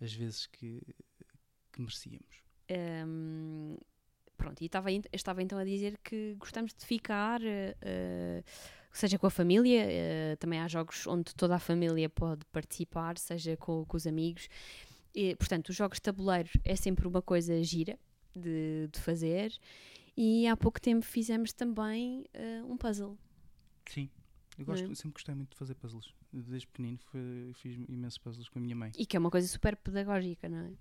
as 0.01 0.13
vezes 0.13 0.47
que, 0.47 0.83
que 1.73 1.81
merecíamos. 1.81 2.43
Hum, 3.07 3.77
pronto, 4.37 4.61
e 4.63 4.67
estava, 4.67 4.89
estava 5.13 5.43
então 5.43 5.59
a 5.59 5.65
dizer 5.65 5.99
que 5.99 6.35
gostamos 6.39 6.75
de 6.75 6.85
ficar, 6.85 7.41
eh, 7.43 8.43
seja 8.93 9.19
com 9.19 9.27
a 9.27 9.31
família, 9.31 9.83
eh, 9.87 10.37
também 10.37 10.61
há 10.61 10.69
jogos 10.69 11.07
onde 11.07 11.35
toda 11.35 11.57
a 11.57 11.59
família 11.59 12.09
pode 12.09 12.45
participar, 12.47 13.19
seja 13.19 13.57
com, 13.57 13.85
com 13.85 13.97
os 13.97 14.07
amigos. 14.07 14.49
E, 15.15 15.37
portanto, 15.37 15.69
os 15.69 15.77
jogos 15.77 15.99
de 15.99 16.03
tabuleiro 16.03 16.51
é 16.65 16.75
sempre 16.75 17.07
uma 17.07 17.23
coisa 17.23 17.63
gira 17.63 17.99
de, 18.35 18.89
de 18.91 19.01
fazer. 19.01 19.53
E 20.17 20.47
há 20.47 20.57
pouco 20.57 20.81
tempo 20.81 21.05
fizemos 21.05 21.53
também 21.53 22.25
eh, 22.33 22.63
um 22.65 22.77
puzzle. 22.77 23.17
Sim. 23.89 24.09
Eu 24.57 24.63
é? 24.63 24.65
gosto, 24.67 24.85
eu 24.85 24.95
sempre 24.95 25.15
gostei 25.15 25.35
muito 25.35 25.51
de 25.51 25.57
fazer 25.57 25.75
puzzles. 25.75 26.13
Desde 26.33 26.67
pequenino 26.67 26.99
foi- 26.99 27.53
fiz 27.55 27.77
imensos 27.89 28.19
puzzles 28.19 28.49
com 28.49 28.59
a 28.59 28.63
minha 28.63 28.77
mãe. 28.77 28.93
E 28.97 29.07
que 29.07 29.17
é 29.17 29.21
uma 29.21 29.31
coisa 29.31 29.47
super 29.47 29.77
pedagógica, 29.77 30.49
não 30.49 30.59
é? 30.59 30.73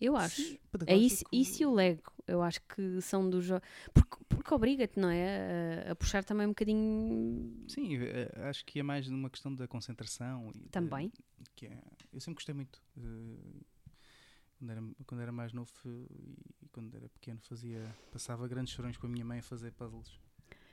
Eu 0.00 0.16
acho. 0.16 0.42
Sim, 0.42 0.58
É 0.86 0.96
isso, 0.96 1.24
e 1.32 1.66
o 1.66 1.74
Lego, 1.74 2.10
eu 2.26 2.40
acho 2.42 2.60
que 2.62 3.00
são 3.02 3.28
dos 3.28 3.44
jogos. 3.44 3.68
Porque, 3.92 4.16
porque 4.28 4.54
obriga-te, 4.54 4.98
não 4.98 5.10
é? 5.10 5.84
A, 5.88 5.92
a 5.92 5.94
puxar 5.96 6.24
também 6.24 6.46
um 6.46 6.50
bocadinho. 6.50 7.64
Sim, 7.68 7.96
eh, 7.98 8.30
acho 8.48 8.64
que 8.64 8.80
é 8.80 8.82
mais 8.82 9.08
numa 9.08 9.28
questão 9.28 9.54
da 9.54 9.68
concentração. 9.68 10.50
E 10.54 10.68
Também. 10.70 11.12
que 11.54 11.66
é, 11.66 11.82
eu 12.12 12.20
sempre 12.20 12.36
gostei 12.36 12.54
muito. 12.54 12.82
eh, 12.96 13.60
quando, 14.58 14.70
era, 14.70 14.82
quando 15.06 15.20
era 15.20 15.32
mais 15.32 15.52
novo 15.52 15.70
eh, 15.86 16.06
e 16.62 16.68
quando 16.68 16.94
era 16.94 17.08
pequeno 17.10 17.40
fazia, 17.42 17.94
passava 18.10 18.48
grandes 18.48 18.72
chorões 18.72 18.96
com 18.96 19.06
a 19.06 19.10
minha 19.10 19.24
mãe 19.24 19.40
a 19.40 19.42
fazer 19.42 19.72
puzzles 19.72 20.18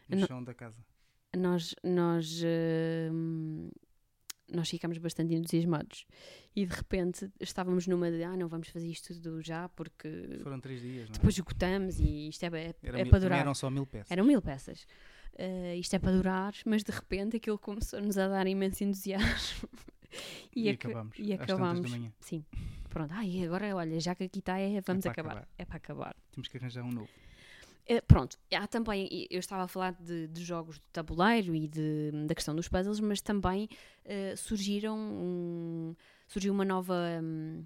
no 0.08 0.18
Não- 0.18 0.28
chão 0.28 0.44
da 0.44 0.54
casa. 0.54 0.82
Nós, 1.36 1.76
nós, 1.84 2.42
hum, 3.12 3.70
nós 4.52 4.70
ficámos 4.70 4.98
bastante 4.98 5.34
entusiasmados 5.34 6.06
e 6.56 6.66
de 6.66 6.74
repente 6.74 7.30
estávamos 7.40 7.86
numa 7.88 8.10
de 8.12 8.24
ah, 8.24 8.36
não 8.38 8.48
vamos 8.48 8.70
fazer 8.70 8.88
isto 8.88 9.14
tudo 9.14 9.42
já 9.42 9.68
porque 9.70 10.40
Foram 10.44 10.60
três 10.60 10.82
dias, 10.82 11.10
não 11.10 11.16
é? 11.16 11.18
depois 11.18 11.34
esgotamos 11.36 12.00
e 12.00 12.30
isto 12.30 12.44
é, 12.44 12.48
é, 12.48 12.76
Era 12.84 13.00
é 13.00 13.04
mil- 13.04 13.12
para 13.12 13.20
durar. 13.20 13.40
eram 13.40 13.54
só 13.54 13.70
mil 13.70 13.86
peças. 13.86 14.12
Eram 14.12 14.24
mil 14.26 14.42
peças. 14.42 14.88
Eh, 15.38 15.76
isto 15.78 15.96
é 15.96 16.00
para 16.00 16.14
durar, 16.14 16.54
mas 16.66 16.84
de 16.84 16.92
repente 16.92 17.38
aquilo 17.38 17.60
começou-nos 17.60 18.18
a 18.18 18.28
dar 18.28 18.48
imenso 18.48 18.84
entusiasmo. 18.84 19.70
E 20.56 20.62
E 20.62 20.66
da 20.66 21.44
acabámos. 21.44 21.92
manhã. 21.92 22.12
Sim. 22.22 22.44
Pronto. 22.90 23.12
Ai, 23.14 23.44
agora 23.44 23.76
olha, 23.76 24.00
já 24.00 24.16
que 24.16 24.24
aqui 24.24 24.40
está, 24.40 24.58
é, 24.58 24.80
vamos 24.82 25.04
para 25.04 25.12
acabar. 25.12 25.32
acabar. 25.32 25.48
É 25.58 25.66
para 25.66 25.76
acabar. 25.78 26.16
Temos 26.32 26.48
que 26.48 26.58
arranjar 26.58 26.84
um 26.86 26.92
novo. 26.92 27.10
Eh, 27.90 28.02
pronto, 28.02 28.38
há 28.54 28.68
também, 28.68 29.08
eu 29.30 29.40
estava 29.40 29.64
a 29.64 29.68
falar 29.68 29.94
de, 29.94 30.28
de 30.28 30.44
jogos 30.44 30.76
de 30.76 30.82
tabuleiro 30.92 31.56
e 31.56 31.68
de- 31.68 32.12
da 32.28 32.36
questão 32.36 32.54
dos 32.54 32.68
puzzles, 32.68 33.00
mas 33.00 33.22
também 33.22 33.70
eh, 34.04 34.36
surgiram 34.36 34.98
um- 34.98 35.96
surgiu 36.28 36.54
uma 36.54 36.66
nova, 36.66 36.94
hum, 37.24 37.64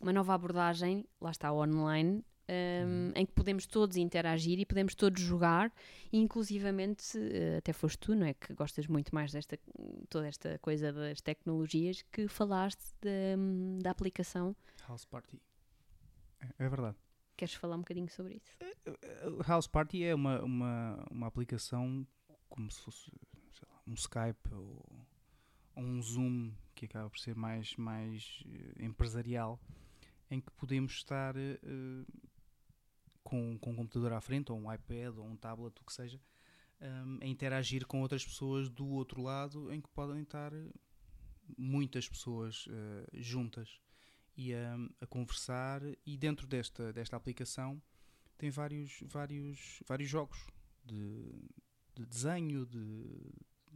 uma 0.00 0.12
nova 0.12 0.34
abordagem, 0.34 1.04
lá 1.20 1.32
está, 1.32 1.52
online, 1.52 2.24
hum, 2.48 3.10
em 3.16 3.26
que 3.26 3.32
podemos 3.32 3.66
todos 3.66 3.96
interagir 3.96 4.60
e 4.60 4.64
podemos 4.64 4.94
todos 4.94 5.20
jogar, 5.20 5.72
e 6.12 6.18
inclusivamente, 6.18 7.18
eh, 7.18 7.56
até 7.58 7.72
foste 7.72 7.98
tu, 7.98 8.14
não 8.14 8.24
é, 8.26 8.34
que 8.34 8.54
gostas 8.54 8.86
muito 8.86 9.12
mais 9.12 9.32
desta, 9.32 9.58
toda 10.08 10.28
esta 10.28 10.58
coisa 10.60 10.92
das 10.92 11.20
tecnologias, 11.20 12.02
que 12.12 12.28
falaste 12.28 12.84
da, 13.02 13.36
hum, 13.36 13.80
da 13.82 13.90
aplicação. 13.90 14.54
House 14.86 15.04
Party. 15.04 15.40
É, 16.40 16.64
é 16.66 16.68
verdade. 16.68 16.96
Queres 17.36 17.54
falar 17.54 17.74
um 17.74 17.80
bocadinho 17.80 18.08
sobre 18.08 18.34
isso? 18.36 18.75
O 19.38 19.42
House 19.42 19.66
Party 19.66 20.04
é 20.04 20.14
uma, 20.14 20.42
uma, 20.42 21.06
uma 21.10 21.26
aplicação 21.26 22.06
como 22.48 22.70
se 22.70 22.80
fosse 22.80 23.10
lá, 23.68 23.80
um 23.86 23.94
Skype 23.94 24.52
ou, 24.52 25.06
ou 25.74 25.82
um 25.82 26.00
Zoom 26.00 26.52
que 26.74 26.86
acaba 26.86 27.10
por 27.10 27.18
ser 27.18 27.34
mais, 27.34 27.74
mais 27.76 28.44
eh, 28.46 28.84
empresarial 28.84 29.60
em 30.30 30.40
que 30.40 30.50
podemos 30.52 30.92
estar 30.92 31.36
eh, 31.36 31.58
com, 33.22 33.58
com 33.58 33.72
um 33.72 33.76
computador 33.76 34.12
à 34.12 34.20
frente 34.20 34.52
ou 34.52 34.58
um 34.58 34.72
iPad 34.72 35.16
ou 35.16 35.26
um 35.26 35.36
tablet, 35.36 35.80
o 35.80 35.84
que 35.84 35.92
seja, 35.92 36.20
um, 36.80 37.18
a 37.22 37.26
interagir 37.26 37.86
com 37.86 38.00
outras 38.00 38.24
pessoas 38.24 38.68
do 38.68 38.86
outro 38.86 39.22
lado 39.22 39.72
em 39.72 39.80
que 39.80 39.88
podem 39.88 40.22
estar 40.22 40.52
eh, 40.52 40.70
muitas 41.56 42.08
pessoas 42.08 42.66
eh, 42.70 43.06
juntas 43.14 43.80
e 44.36 44.54
a, 44.54 44.76
a 45.00 45.06
conversar. 45.06 45.82
E 46.04 46.16
dentro 46.16 46.46
desta, 46.46 46.92
desta 46.92 47.16
aplicação 47.16 47.80
tem 48.36 48.50
vários, 48.50 49.02
vários, 49.06 49.82
vários 49.86 50.08
jogos 50.08 50.38
de, 50.84 51.32
de 51.94 52.06
desenho, 52.06 52.64
de, 52.66 53.04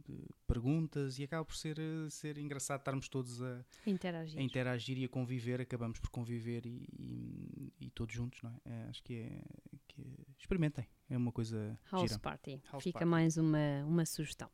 de 0.05 0.25
perguntas 0.47 1.17
e 1.19 1.23
acaba 1.23 1.43
por 1.45 1.55
ser, 1.55 1.77
eh, 1.79 2.09
ser 2.09 2.37
engraçado 2.37 2.79
estarmos 2.79 3.07
todos 3.09 3.41
a, 3.41 3.63
Interagir. 3.85 4.39
a 4.39 4.41
interagir 4.43 4.97
e 4.97 5.05
a 5.05 5.09
conviver, 5.09 5.61
acabamos 5.61 5.99
por 5.99 6.09
conviver 6.09 6.65
e, 6.65 6.85
e- 6.97 7.73
e 7.79 7.89
todos 7.91 8.13
juntos, 8.13 8.41
não 8.41 8.49
é? 8.51 8.55
É, 8.65 8.83
Acho 8.89 9.03
que 9.03 9.13
é, 9.15 9.41
que 9.87 10.03
experimentem. 10.39 10.87
É 11.09 11.17
uma 11.17 11.31
coisa 11.31 11.77
House 11.91 12.09
gira. 12.09 12.19
Party. 12.19 12.61
House 12.71 12.83
Fica 12.83 12.99
party. 12.99 13.09
mais 13.09 13.37
uma, 13.37 13.83
uma 13.85 14.05
sugestão. 14.05 14.49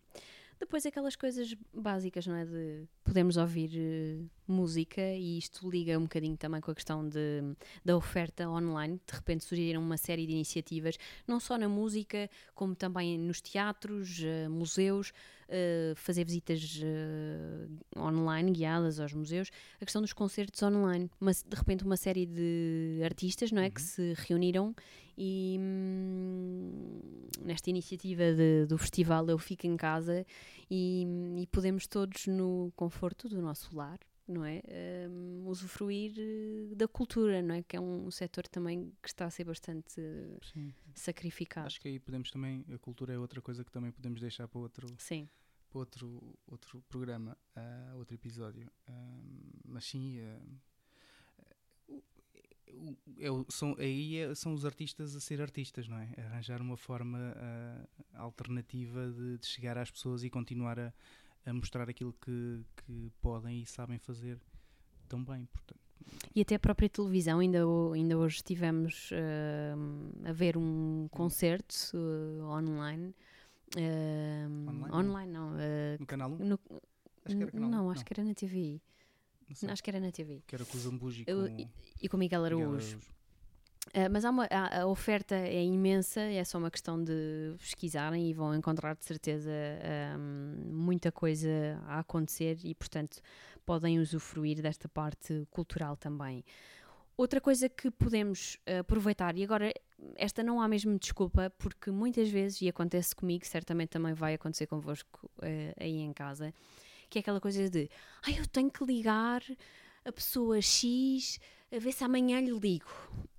Depois 0.60 0.86
aquelas 0.86 1.16
coisas 1.16 1.54
básicas, 1.74 2.26
não 2.26 2.36
é? 2.36 2.44
De 2.46 2.88
podemos 3.04 3.38
ouvir 3.38 3.70
eh, 3.76 4.26
música 4.48 5.02
e 5.02 5.38
isto 5.38 5.70
liga 5.70 5.98
um 5.98 6.04
bocadinho 6.04 6.36
também 6.36 6.60
com 6.60 6.72
a 6.72 6.76
questão 6.76 7.08
de, 7.08 7.42
da 7.86 7.96
oferta 7.96 8.50
online. 8.50 9.00
De 9.08 9.14
repente 9.16 9.44
surgiram 9.46 9.82
uma 9.82 9.98
série 9.98 10.26
de 10.26 10.34
iniciativas, 10.34 10.96
não 11.28 11.40
só 11.40 11.58
na 11.58 11.70
música, 11.70 12.28
como 12.56 12.76
também 12.76 13.18
nos 13.20 13.40
teatros, 13.40 14.20
eh, 14.24 14.48
museus, 14.50 15.14
eh, 15.48 15.94
fazer 15.96 16.26
visitas 16.26 16.82
online 17.96 18.52
guiadas 18.52 19.00
aos 19.00 19.14
museus. 19.14 19.50
A 19.80 19.86
questão 19.86 20.02
dos 20.02 20.14
concertos 20.14 20.62
online. 20.64 21.10
Uma- 21.22 21.32
de 21.34 21.56
repente 21.56 21.84
uma 21.84 21.98
série 21.98 22.26
de 22.26 23.00
artistas, 23.04 23.52
não 23.52 23.62
é? 23.62 23.70
Que 23.70 23.82
Uhum. 23.82 23.88
se 23.88 24.14
reuniram 24.28 24.76
e 25.18 25.58
hum, 25.60 27.00
nesta 27.42 27.70
iniciativa 27.70 28.34
de- 28.34 28.66
do 28.68 28.78
festival 28.78 29.28
Eu 29.30 29.38
Fico 29.38 29.66
em 29.68 29.76
Casa 29.78 30.26
e, 30.70 31.06
e 31.42 31.48
podemos 31.48 31.88
todos 31.88 32.28
no 32.28 32.72
conforto 32.76 33.28
do 33.30 33.42
nosso 33.42 33.76
lar 33.76 34.00
não 34.28 34.44
é 34.44 34.62
Hum, 35.10 35.44
usufruir 35.48 36.14
eh, 36.18 36.76
da 36.76 36.86
cultura 36.88 37.42
não 37.42 37.56
é 37.56 37.64
que 37.64 37.78
é 37.78 37.80
um 37.82 38.12
setor 38.12 38.46
também 38.48 38.92
que 39.02 39.08
está 39.08 39.26
a 39.26 39.30
ser 39.30 39.46
bastante 39.46 39.94
Sim. 40.42 40.74
sacrificado 40.94 41.68
Acho 41.68 41.80
que 41.80 41.88
aí 41.88 41.98
podemos 42.00 42.30
também, 42.30 42.66
a 42.74 42.78
cultura 42.78 43.14
é 43.14 43.18
outra 43.18 43.42
coisa 43.42 43.64
que 43.64 43.72
também 43.72 43.90
podemos 43.92 44.20
deixar 44.20 44.48
para 44.48 44.60
outro, 44.60 44.86
sim 44.98 45.30
outro, 45.74 46.38
outro 46.48 46.82
programa, 46.90 47.38
ah, 47.56 47.94
outro 47.96 48.16
episódio. 48.16 48.70
Ah, 48.88 49.20
mas 49.66 49.86
sim, 49.86 50.20
o- 50.20 50.60
é 53.18 53.28
são, 53.50 53.76
aí 53.80 54.18
é- 54.18 54.36
são 54.36 54.54
os 54.54 54.66
artistas 54.66 55.16
a 55.16 55.20
ser 55.20 55.42
artistas, 55.42 55.88
não 55.88 55.98
é? 55.98 56.10
Arranjar 56.18 56.62
uma 56.62 56.78
forma 56.78 57.34
ah, 57.38 57.88
alternativa 58.16 59.08
de, 59.12 59.38
de 59.38 59.46
chegar 59.46 59.78
às 59.78 59.90
pessoas 59.92 60.24
e 60.24 60.30
continuar 60.30 60.80
a, 60.80 60.94
a 61.46 61.54
mostrar 61.54 61.90
aquilo 61.90 62.14
que, 62.14 62.64
que 62.86 63.12
podem 63.22 63.62
e 63.62 63.66
sabem 63.66 63.98
fazer 63.98 64.40
tão 65.08 65.24
bem. 65.24 65.46
Portanto, 65.46 65.80
e 66.34 66.42
até 66.42 66.56
a 66.56 66.60
própria 66.60 66.88
televisão 66.90 67.40
ainda, 67.40 67.60
ainda 67.94 68.18
hoje 68.18 68.38
estivemos 68.38 69.10
hum, 69.78 70.12
a 70.26 70.32
ver 70.32 70.56
um 70.58 71.08
concerto 71.12 71.76
eh, 71.94 72.44
online 72.44 73.14
Online, 73.76 74.80
não? 74.88 75.00
online 75.00 75.32
não, 75.34 75.52
no 76.00 76.06
canal 76.06 76.32
1, 76.32 76.38
no- 76.46 76.60
acho 77.26 77.36
que 77.36 77.44
era 77.44 77.52
canal 77.52 77.68
1. 77.70 77.72
não, 77.72 77.90
acho 77.92 78.06
que 78.06 78.14
era 78.14 78.24
na 78.24 78.34
TV 78.34 78.56
não 78.62 78.80
sei, 78.80 78.80
acho 79.70 79.84
que 79.84 79.90
era 79.90 80.00
na 80.00 80.12
TV 80.12 80.44
que 80.46 80.56
era 80.56 80.66
com 80.66 80.78
o 80.78 80.80
Zambuji 80.80 81.26
e 81.28 81.68
e 82.02 82.10
com 82.10 82.18
o 82.18 82.20
Miguel 82.20 82.42
o 82.42 82.44
Miguel 82.44 82.46
Araújo 82.46 82.66
Araújo. 82.66 83.00
Uh, 83.88 84.12
mas 84.12 84.26
há 84.26 84.30
uma, 84.30 84.46
há- 84.52 84.82
a 84.82 84.86
oferta 84.88 85.34
é 85.34 85.64
imensa, 85.64 86.20
é 86.20 86.44
só 86.44 86.58
uma 86.58 86.70
questão 86.70 87.02
de 87.02 87.56
pesquisarem 87.58 88.30
e 88.30 88.34
vão 88.34 88.54
encontrar 88.54 88.96
de 88.98 89.06
certeza 89.06 89.50
um, 90.20 90.74
muita 90.74 91.10
coisa 91.10 91.82
a 91.86 92.00
acontecer 92.00 92.58
e, 92.66 92.76
portanto, 92.76 93.22
podem 93.66 93.98
usufruir 93.98 94.62
desta 94.62 94.90
parte 94.90 95.48
cultural 95.50 95.96
também. 95.96 96.44
Outra 97.16 97.40
coisa 97.40 97.70
que 97.70 97.90
podemos 97.90 98.56
uh, 98.68 98.82
aproveitar, 98.82 99.38
e 99.38 99.44
agora 99.44 99.74
esta 100.18 100.44
não 100.44 100.62
há 100.62 100.68
mesmo 100.68 101.00
desculpa, 101.00 101.50
porque 101.58 101.90
muitas 101.90 102.30
vezes, 102.30 102.62
e 102.62 102.68
acontece 102.68 103.16
comigo, 103.16 103.46
certamente 103.46 103.90
também 103.90 104.14
vai 104.14 104.34
acontecer 104.34 104.68
convosco 104.68 105.32
uh, 105.38 105.74
aí 105.80 106.00
em 106.00 106.12
casa, 106.12 106.54
que 107.10 107.20
é 107.20 107.22
aquela 107.22 107.40
coisa 107.40 107.70
de 107.70 107.90
ai, 108.26 108.40
eu 108.40 108.48
tenho 108.48 108.70
que 108.70 108.84
ligar 108.84 109.42
a 110.06 110.12
pessoa 110.12 110.62
X 110.62 111.40
a 111.72 111.80
ver 111.80 111.92
se 111.92 112.04
amanhã 112.04 112.40
lhe 112.40 112.52
ligo 112.52 112.90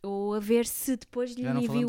ou 0.03 0.35
a 0.35 0.41
ver 0.41 0.67
se 0.67 0.97
depois 0.97 1.33
lhe 1.33 1.47
envio 1.47 1.89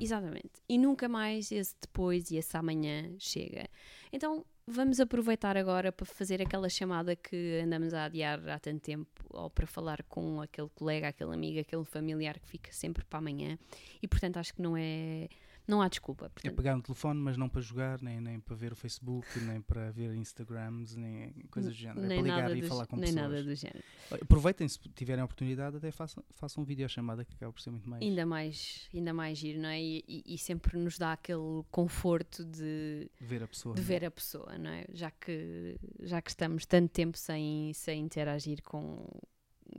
exatamente. 0.00 0.52
E 0.68 0.78
nunca 0.78 1.08
mais 1.08 1.52
esse 1.52 1.74
depois 1.80 2.30
e 2.30 2.36
esse 2.36 2.56
amanhã 2.56 3.14
chega. 3.18 3.68
Então 4.12 4.44
vamos 4.66 4.98
aproveitar 4.98 5.56
agora 5.56 5.92
para 5.92 6.06
fazer 6.06 6.40
aquela 6.40 6.68
chamada 6.70 7.14
que 7.14 7.60
andamos 7.62 7.92
a 7.92 8.04
adiar 8.04 8.40
há 8.48 8.58
tanto 8.58 8.80
tempo 8.80 9.10
ou 9.30 9.50
para 9.50 9.66
falar 9.66 10.02
com 10.04 10.40
aquele 10.40 10.70
colega, 10.70 11.08
aquele 11.08 11.34
amigo, 11.34 11.60
aquele 11.60 11.84
familiar 11.84 12.38
que 12.38 12.48
fica 12.48 12.72
sempre 12.72 13.04
para 13.04 13.18
amanhã. 13.18 13.58
E 14.02 14.08
portanto 14.08 14.38
acho 14.38 14.54
que 14.54 14.62
não 14.62 14.76
é 14.76 15.28
não 15.66 15.80
há 15.80 15.88
desculpa 15.88 16.26
É 16.26 16.28
portanto, 16.28 16.56
pegar 16.56 16.76
no 16.76 16.82
telefone, 16.82 17.20
mas 17.20 17.36
não 17.36 17.48
para 17.48 17.60
jogar, 17.60 18.00
nem, 18.02 18.20
nem 18.20 18.38
para 18.40 18.54
ver 18.54 18.72
o 18.72 18.76
Facebook, 18.76 19.26
nem 19.40 19.60
para 19.60 19.90
ver 19.90 20.14
Instagrams, 20.14 20.94
nem 20.96 21.32
coisas 21.50 21.72
do 21.72 21.78
género. 21.78 22.04
É 22.04 22.08
nem 22.08 22.22
para 22.22 22.36
ligar 22.36 22.56
e 22.56 22.60
do, 22.60 22.66
falar 22.68 22.86
com 22.86 22.96
nem 22.96 23.12
pessoas. 23.12 23.30
nada 23.30 23.42
do 23.42 23.54
género 23.54 23.84
Aproveitem 24.10 24.68
se 24.68 24.78
tiverem 24.94 25.22
a 25.22 25.24
oportunidade, 25.24 25.76
até 25.76 25.90
façam, 25.90 26.22
façam 26.30 26.62
um 26.62 26.66
videochamada 26.66 27.24
que 27.24 27.34
acaba 27.34 27.52
por 27.52 27.60
ser 27.60 27.70
muito 27.70 27.88
mais. 27.88 28.02
ainda 28.02 28.26
mais 28.26 28.88
ainda 28.94 29.12
mais 29.14 29.38
giro 29.38 29.60
não 29.60 29.68
é 29.68 29.80
e, 29.80 30.04
e- 30.06 30.34
e 30.34 30.38
sempre 30.38 30.78
nos 30.78 30.98
dá 30.98 31.12
aquele 31.12 31.62
conforto 31.70 32.44
de 32.44 33.10
ver 33.20 33.42
a 33.42 33.48
pessoa. 33.48 33.74
de 33.74 33.80
é? 33.80 33.84
ver 33.84 34.04
a 34.04 34.10
pessoa, 34.10 34.56
não 34.58 34.70
é? 34.70 34.84
Já 34.92 35.10
que, 35.10 35.78
já 36.00 36.20
que 36.20 36.30
estamos 36.30 36.66
tanto 36.66 36.90
tempo 36.90 37.16
sem, 37.16 37.72
sem 37.72 38.02
interagir 38.02 38.62
com, 38.62 39.06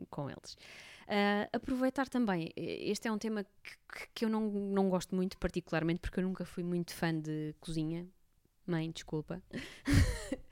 com 0.10 0.30
eles. 0.30 0.58
Ah, 1.08 1.48
aproveitar 1.54 2.08
também, 2.10 2.52
este 2.56 3.08
é 3.08 3.12
um 3.12 3.18
tema 3.18 3.44
que, 3.64 4.08
que- 4.14 4.26
eu 4.26 4.30
não, 4.30 4.50
não 4.50 4.90
gosto 4.90 5.16
muito, 5.16 5.38
particularmente, 5.38 6.00
porque 6.00 6.20
eu 6.20 6.24
nunca 6.24 6.46
fui 6.46 6.64
muito 6.64 6.94
fã 6.96 7.14
de 7.18 7.54
cozinha. 7.60 8.08
Mãe, 8.66 8.92
desculpa. 8.92 9.42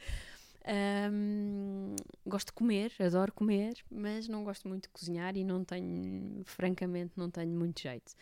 Ahm, 0.66 1.96
gosto 2.26 2.48
de 2.48 2.54
comer, 2.54 2.94
adoro 3.00 3.34
comer, 3.34 3.74
mas 3.92 4.28
não 4.30 4.44
gosto 4.46 4.68
muito 4.68 4.84
de 4.84 4.90
cozinhar 4.90 5.36
e 5.36 5.44
não 5.44 5.64
tenho, 5.66 6.42
francamente, 6.46 7.12
não 7.18 7.30
tenho 7.30 7.52
muito 7.52 7.82
jeito. 7.82 8.14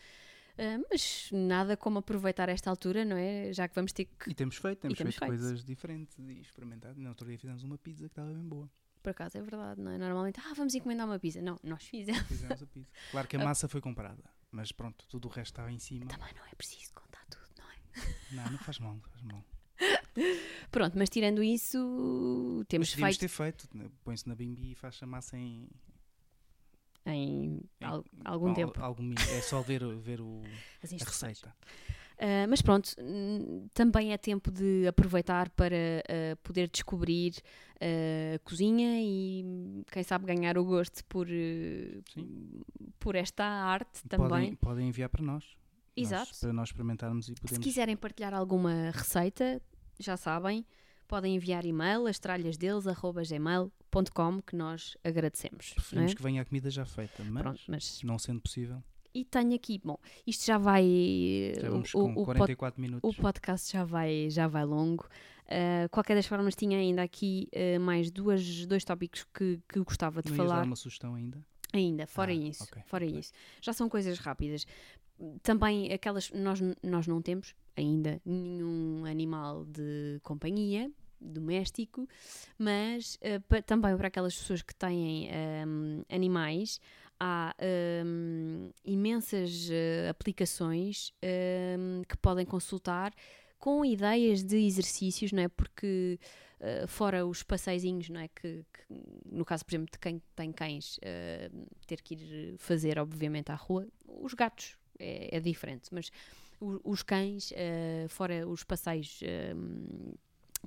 Ah, 0.58 0.80
mas 0.90 1.30
nada 1.32 1.78
como 1.78 2.00
aproveitar 2.00 2.50
esta 2.50 2.70
altura, 2.70 3.06
não 3.06 3.16
é? 3.16 3.54
Já 3.54 3.68
que 3.68 3.76
vamos 3.76 3.94
ter 3.94 4.06
que 4.06 4.32
E 4.32 4.34
temos 4.34 4.56
feito, 4.56 4.80
temos, 4.80 4.98
temos 4.98 5.16
feito, 5.16 5.20
feito. 5.20 5.40
coisas 5.40 5.64
diferentes 5.64 6.18
e 6.18 6.40
experimentado. 6.42 7.00
Na 7.00 7.10
outro 7.10 7.28
dia 7.28 7.38
fizemos 7.38 7.64
uma 7.64 7.78
pizza 7.78 8.06
que 8.06 8.12
estava 8.12 8.32
bem 8.34 8.44
boa. 8.48 8.70
Por 9.02 9.10
acaso 9.10 9.38
é 9.38 9.42
verdade, 9.42 9.82
não 9.82 9.92
é? 9.92 9.98
Normalmente, 9.98 10.40
ah, 10.40 10.54
vamos 10.56 10.76
encomendar 10.76 11.08
uma 11.08 11.18
pizza. 11.20 11.42
Não, 11.42 11.60
nós 11.64 11.84
fizemos. 11.84 12.22
Fizemos 12.24 12.62
a 12.62 12.66
pizza. 12.68 12.90
Claro 13.12 13.28
que 13.28 13.36
a 13.36 13.40
massa 13.44 13.68
foi 13.68 13.82
comprada, 13.82 14.24
mas 14.52 14.72
pronto, 14.72 15.06
tudo 15.08 15.28
o 15.28 15.32
resto 15.32 15.54
estava 15.54 15.72
em 15.72 15.80
cima. 15.80 16.06
Também 16.08 16.34
não 16.36 16.46
é 16.46 16.56
preciso 16.56 16.94
contar 16.94 17.26
tudo, 17.30 17.50
não 17.58 17.70
é? 17.72 18.16
Não, 18.32 18.52
não 18.52 18.60
faz 18.60 18.78
mal, 18.80 18.94
não 18.94 19.02
faz 19.02 19.22
mal. 19.24 19.44
Pronto, 20.70 20.96
mas 20.96 21.10
tirando 21.10 21.42
isso, 21.44 22.64
temos 22.68 22.96
mas 22.96 23.16
feito 23.16 23.20
ter 23.22 23.28
feito. 23.28 23.68
né? 23.76 23.90
Põe-se 24.04 24.30
na 24.30 24.36
bimbi 24.36 24.74
e 24.74 24.76
faz 24.76 25.00
a 25.02 25.08
massa 25.08 25.36
em. 25.36 25.68
em 27.06 27.58
em- 27.80 27.86
al- 27.86 28.06
algum 28.24 28.50
al- 28.50 28.54
tempo 28.56 28.80
algum 28.80 29.12
é 29.14 29.42
só 29.42 29.62
ver, 29.62 29.84
ver 29.98 30.22
o, 30.22 30.44
a 30.84 30.88
receita. 31.04 31.56
Ah, 32.24 32.46
mas 32.48 32.62
pronto, 32.62 32.92
também 33.74 34.14
é 34.14 34.18
tempo 34.18 34.52
de 34.52 34.86
aproveitar 34.88 35.50
para 35.50 35.76
ah, 36.08 36.36
poder 36.44 36.70
descobrir 36.70 37.34
ah, 37.80 38.36
a 38.36 38.40
cozinha 38.40 39.02
e, 39.02 39.84
quem 39.92 40.04
sabe, 40.04 40.26
ganhar 40.28 40.56
o 40.58 40.64
gosto 40.64 41.04
por, 41.06 41.28
por 43.00 43.16
esta 43.16 43.44
arte 43.44 44.04
Podem, 44.08 44.30
também. 44.30 44.56
podem 44.56 44.88
enviar 44.90 45.10
para 45.10 45.24
nós. 45.24 45.44
Nós- 45.44 45.58
Exato. 46.08 46.32
para 46.40 46.54
nós 46.54 46.70
experimentarmos 46.70 47.28
e 47.28 47.34
Se 47.34 47.42
podemos. 47.42 47.64
quiserem 47.64 47.98
partilhar 47.98 48.34
alguma 48.36 48.92
receita, 48.92 49.60
já 50.00 50.16
sabem, 50.16 50.64
podem 51.08 51.36
enviar 51.36 51.66
e-mail 51.66 52.06
astralhasdeles.gmail.com 52.08 54.42
que 54.42 54.56
nós 54.56 54.96
agradecemos. 55.04 55.68
não 55.70 55.76
Preferimos 55.76 56.12
é? 56.12 56.16
que 56.16 56.24
venha 56.24 56.42
a 56.42 56.46
comida 56.46 56.70
já 56.70 56.86
feita, 56.86 57.24
mas 57.24 57.44
Pronto, 57.44 57.62
mas 57.68 58.02
não 58.04 58.18
sendo 58.18 58.42
possível, 58.42 58.82
e 59.14 59.26
tenho 59.26 59.54
aqui, 59.56 59.80
bom, 59.84 59.98
isto 60.26 60.46
já 60.46 60.58
vai 60.58 60.86
já 61.60 61.68
o- 61.68 61.72
vamos 61.72 61.94
o, 61.94 62.00
com 62.00 62.12
o 62.12 62.26
pod- 62.26 62.38
44 62.38 62.80
o 62.80 62.82
minutos. 62.82 63.16
podcast 63.16 63.72
já 63.72 63.84
vai 63.84 64.30
já 64.30 64.48
vai 64.48 64.66
longo. 64.66 65.06
Uh, 65.46 65.90
qualquer 65.90 66.16
das 66.16 66.26
formas 66.26 66.56
tinha 66.56 66.78
ainda 66.78 67.02
aqui 67.04 67.50
uh, 67.54 67.80
mais 67.80 68.10
duas 68.10 68.66
dois 68.66 68.86
tópicos 68.86 69.26
que, 69.34 69.60
que 69.68 69.80
eu 69.80 69.84
gostava 69.84 70.22
de 70.22 70.30
não 70.30 70.38
falar 70.38 70.60
dar 70.60 70.66
uma 70.66 70.76
sugestão 70.78 71.14
ainda? 71.16 71.46
ainda 71.74 72.08
fora 72.08 72.32
Ah, 72.32 72.36
isso 72.36 72.64
ok, 72.64 72.82
fora 72.86 73.06
ok. 73.06 73.20
isso 73.20 73.34
já 73.62 73.74
são 73.74 73.90
coisas 73.90 74.18
rápidas 74.20 74.66
também 75.44 75.92
aquelas 75.92 76.32
nós 76.32 76.60
nós 76.82 77.06
não 77.06 77.22
temos 77.22 77.54
ainda 77.76 78.22
nenhum 78.26 79.04
animal 79.06 79.66
de 79.66 80.20
companhia 80.24 80.90
doméstico 81.20 82.08
mas 82.58 83.16
uh, 83.16 83.40
pa- 83.48 83.62
também 83.62 83.96
para 83.98 84.08
aquelas 84.08 84.36
pessoas 84.36 84.62
que 84.62 84.74
têm 84.76 85.30
um, 85.68 86.04
animais 86.10 86.80
há 87.24 87.54
um, 88.04 88.72
imensas 88.84 89.70
uh, 89.70 90.10
aplicações 90.10 91.14
um, 91.78 92.02
que 92.08 92.18
podem 92.18 92.46
consultar 92.46 93.14
com 93.60 93.86
ideias 93.86 94.44
de 94.44 94.58
exercícios, 94.58 95.32
não 95.32 95.44
é? 95.44 95.48
Porque 95.48 96.20
uh, 96.60 96.88
fora 96.88 97.24
os 97.28 97.44
passeizinhos, 97.44 98.10
não 98.10 98.20
é? 98.22 98.28
Que, 98.28 98.66
que, 98.74 98.84
no 99.32 99.46
caso, 99.46 99.64
por 99.64 99.72
exemplo, 99.76 99.92
de 99.92 100.00
quem 100.00 100.20
tem 100.36 100.52
cães, 100.52 100.98
uh, 100.98 101.68
ter 101.86 102.02
que 102.02 102.16
ir 102.16 102.56
fazer, 102.58 102.98
obviamente, 102.98 103.52
à 103.52 103.56
rua, 103.56 103.88
os 104.08 104.34
gatos 104.34 104.76
é, 104.98 105.38
é 105.38 105.40
diferente, 105.40 105.90
mas 105.92 106.10
o- 106.60 106.82
os 106.84 107.04
cães, 107.04 107.52
uh, 107.52 108.10
fora 108.10 108.48
os 108.48 108.64
passeios. 108.64 109.20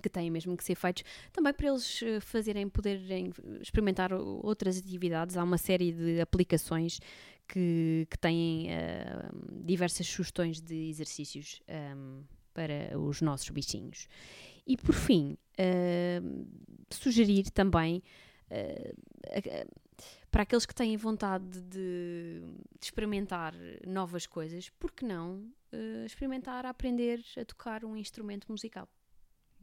Que 0.03 0.09
têm 0.09 0.31
mesmo 0.31 0.57
que 0.57 0.65
ser 0.65 0.75
feitos, 0.75 1.05
também 1.33 1.53
para 1.53 1.69
eles 1.69 2.03
uh, 2.03 2.21
fazerem, 2.21 2.69
poderem 2.69 3.31
experimentar 3.61 4.13
o- 4.13 4.41
outras 4.45 4.79
atividades. 4.79 5.37
Há 5.37 5.45
uma 5.45 5.59
série 5.59 5.93
de 5.93 6.21
aplicações 6.21 7.01
que, 7.49 8.07
que 8.11 8.19
têm 8.19 8.69
uh, 8.69 9.63
diversas 9.65 10.07
sugestões 10.07 10.61
de 10.61 10.89
exercícios 10.89 11.61
um, 11.97 12.23
para 12.53 12.99
os 12.99 13.21
nossos 13.21 13.49
bichinhos. 13.51 14.09
E 14.67 14.77
por 14.77 14.95
fim, 14.95 15.37
uh, 15.59 16.47
sugerir 16.91 17.51
também 17.51 18.03
uh, 18.51 19.75
para 20.31 20.43
aqueles 20.43 20.67
que 20.67 20.75
têm 20.75 20.97
vontade 20.97 21.61
de, 21.61 22.41
de 22.81 22.85
experimentar 22.85 23.55
novas 23.87 24.27
coisas, 24.27 24.69
por 24.71 24.91
que 24.91 25.05
não 25.05 25.49
experimentar 26.05 26.67
aprender 26.67 27.25
a 27.37 27.45
tocar 27.45 27.85
um 27.85 27.97
instrumento 27.97 28.51
musical? 28.51 28.89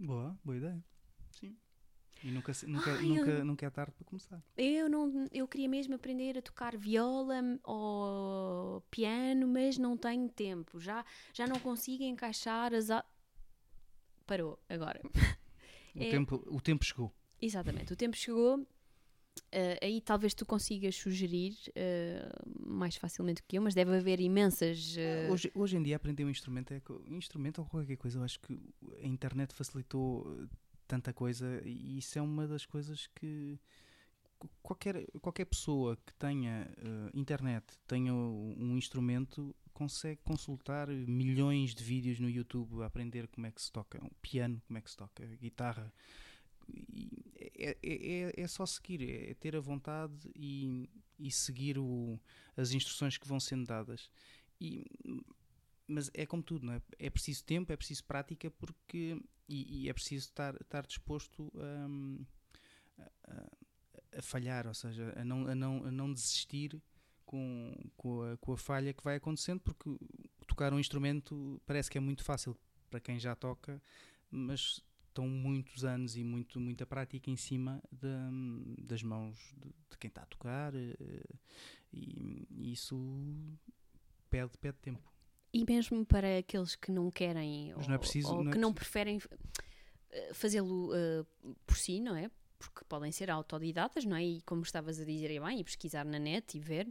Boa, 0.01 0.35
boa 0.43 0.57
ideia. 0.57 0.83
Sim. 1.31 1.55
E 2.23 2.31
nunca, 2.31 2.51
nunca, 2.67 2.91
Ai, 2.91 3.05
nunca, 3.05 3.29
eu, 3.29 3.45
nunca 3.45 3.65
é 3.67 3.69
tarde 3.69 3.93
para 3.93 4.05
começar. 4.05 4.43
Eu, 4.57 4.89
não, 4.89 5.27
eu 5.31 5.47
queria 5.47 5.69
mesmo 5.69 5.93
aprender 5.93 6.37
a 6.37 6.41
tocar 6.41 6.75
viola 6.75 7.35
ou 7.63 8.81
piano, 8.89 9.47
mas 9.47 9.77
não 9.77 9.95
tenho 9.95 10.27
tempo. 10.27 10.79
Já, 10.79 11.05
já 11.33 11.45
não 11.47 11.59
consigo 11.59 12.03
encaixar 12.03 12.73
as. 12.73 12.89
A... 12.89 13.05
Parou 14.25 14.59
agora. 14.67 15.01
O, 15.93 16.01
é, 16.01 16.09
tempo, 16.09 16.41
o 16.47 16.61
tempo 16.61 16.85
chegou. 16.85 17.13
Exatamente, 17.41 17.91
o 17.91 17.95
tempo 17.95 18.15
chegou. 18.15 18.65
Uh, 19.53 19.75
aí 19.81 20.01
talvez 20.01 20.33
tu 20.33 20.45
consigas 20.45 20.95
sugerir 20.95 21.53
uh, 21.69 22.69
mais 22.69 22.95
facilmente 22.95 23.43
que 23.47 23.57
eu, 23.57 23.61
mas 23.61 23.73
deve 23.73 23.95
haver 23.95 24.19
imensas. 24.19 24.95
Uh... 24.95 25.31
Hoje, 25.31 25.51
hoje 25.53 25.77
em 25.77 25.83
dia 25.83 25.95
aprender 25.95 26.23
um 26.23 26.29
instrumento 26.29 26.73
é 26.73 26.81
um 27.09 27.17
instrumento 27.17 27.59
ou 27.59 27.65
qualquer 27.65 27.97
coisa. 27.97 28.19
Eu 28.19 28.23
acho 28.23 28.39
que 28.39 28.57
a 29.03 29.07
internet 29.07 29.53
facilitou 29.53 30.47
tanta 30.87 31.13
coisa 31.13 31.61
e 31.65 31.97
isso 31.97 32.17
é 32.17 32.21
uma 32.21 32.47
das 32.47 32.65
coisas 32.65 33.07
que 33.07 33.59
qualquer, 34.61 35.05
qualquer 35.21 35.45
pessoa 35.45 35.97
que 35.97 36.13
tenha 36.13 36.69
internet, 37.13 37.65
tenha 37.87 38.13
um 38.13 38.77
instrumento, 38.77 39.55
consegue 39.73 40.21
consultar 40.23 40.87
milhões 40.89 41.73
de 41.73 41.83
vídeos 41.83 42.19
no 42.19 42.29
YouTube 42.29 42.81
a 42.83 42.85
aprender 42.85 43.27
como 43.27 43.47
é 43.47 43.51
que 43.51 43.61
se 43.61 43.71
toca 43.71 44.03
um 44.03 44.09
piano, 44.21 44.61
como 44.67 44.77
é 44.77 44.81
que 44.81 44.91
se 44.91 44.97
toca 44.97 45.25
guitarra. 45.41 45.93
É, 47.57 47.77
é, 47.81 48.31
é, 48.31 48.41
é, 48.41 48.47
só 48.47 48.65
seguir, 48.65 49.29
é 49.29 49.33
ter 49.33 49.55
a 49.55 49.59
vontade 49.59 50.31
e, 50.35 50.89
e 51.19 51.31
seguir 51.31 51.77
o, 51.77 52.19
as 52.55 52.71
instruções 52.71 53.17
que 53.17 53.27
vão 53.27 53.39
sendo 53.39 53.65
dadas. 53.65 54.09
E, 54.59 54.85
mas 55.87 56.09
é 56.13 56.25
como 56.25 56.41
tudo, 56.41 56.65
não 56.65 56.73
é? 56.73 56.81
É 56.97 57.09
preciso 57.09 57.43
tempo, 57.43 57.71
é 57.71 57.77
preciso 57.77 58.03
prática, 58.03 58.49
porque 58.51 59.21
e, 59.47 59.83
e 59.83 59.89
é 59.89 59.93
preciso 59.93 60.27
estar, 60.27 60.55
estar 60.61 60.85
disposto 60.85 61.51
a, 61.57 63.31
a, 63.31 64.17
a, 64.17 64.21
falhar, 64.21 64.65
ou 64.65 64.73
seja, 64.73 65.13
a 65.15 65.25
não, 65.25 65.47
a 65.47 65.55
não, 65.55 65.85
a 65.85 65.91
não 65.91 66.13
desistir 66.13 66.81
com, 67.25 67.75
com, 67.97 68.23
a, 68.23 68.37
com 68.37 68.53
a 68.53 68.57
falha 68.57 68.93
que 68.93 69.03
vai 69.03 69.17
acontecendo, 69.17 69.59
porque 69.59 69.89
tocar 70.47 70.73
um 70.73 70.79
instrumento 70.79 71.61
parece 71.65 71.89
que 71.89 71.97
é 71.97 72.01
muito 72.01 72.23
fácil 72.23 72.57
para 72.89 72.99
quem 72.99 73.19
já 73.19 73.35
toca, 73.35 73.81
mas 74.29 74.81
estão 75.11 75.27
muitos 75.27 75.83
anos 75.83 76.15
e 76.15 76.23
muito, 76.23 76.59
muita 76.59 76.85
prática 76.85 77.29
em 77.29 77.35
cima 77.35 77.81
de, 77.91 78.07
das 78.83 79.03
mãos 79.03 79.37
de, 79.57 79.69
de, 79.89 79.97
quem 79.99 80.07
está 80.07 80.23
a 80.23 80.25
tocar, 80.25 80.73
eh, 80.73 80.95
e, 81.93 82.47
e 82.49 82.71
isso 82.71 82.97
pede, 84.29 84.57
pede 84.57 84.77
tempo. 84.79 85.11
E 85.53 85.65
mesmo 85.65 86.05
para 86.05 86.37
aqueles 86.39 86.75
que 86.75 86.91
não 86.91 87.11
querem 87.11 87.73
ou, 87.73 87.81
não 87.81 87.93
é 87.93 87.97
preciso, 87.97 88.29
ou 88.29 88.43
não 88.43 88.51
é 88.51 88.53
que 88.53 88.59
não 88.59 88.73
preferem 88.73 89.19
eh, 90.09 90.33
fazê-lo 90.33 90.91
uh, 90.93 91.55
por 91.65 91.77
si, 91.77 91.99
não 91.99 92.15
é? 92.15 92.31
Porque 92.57 92.85
podem 92.85 93.11
ser 93.11 93.29
autodidatas, 93.29 94.05
não 94.05 94.15
é? 94.15 94.23
E 94.23 94.41
como 94.43 94.61
estavas 94.61 94.99
a 94.99 95.03
dizer, 95.03 95.41
bem, 95.41 95.59
e 95.59 95.63
pesquisar 95.63 96.05
na 96.05 96.19
net 96.19 96.57
e 96.57 96.59
ver. 96.61 96.87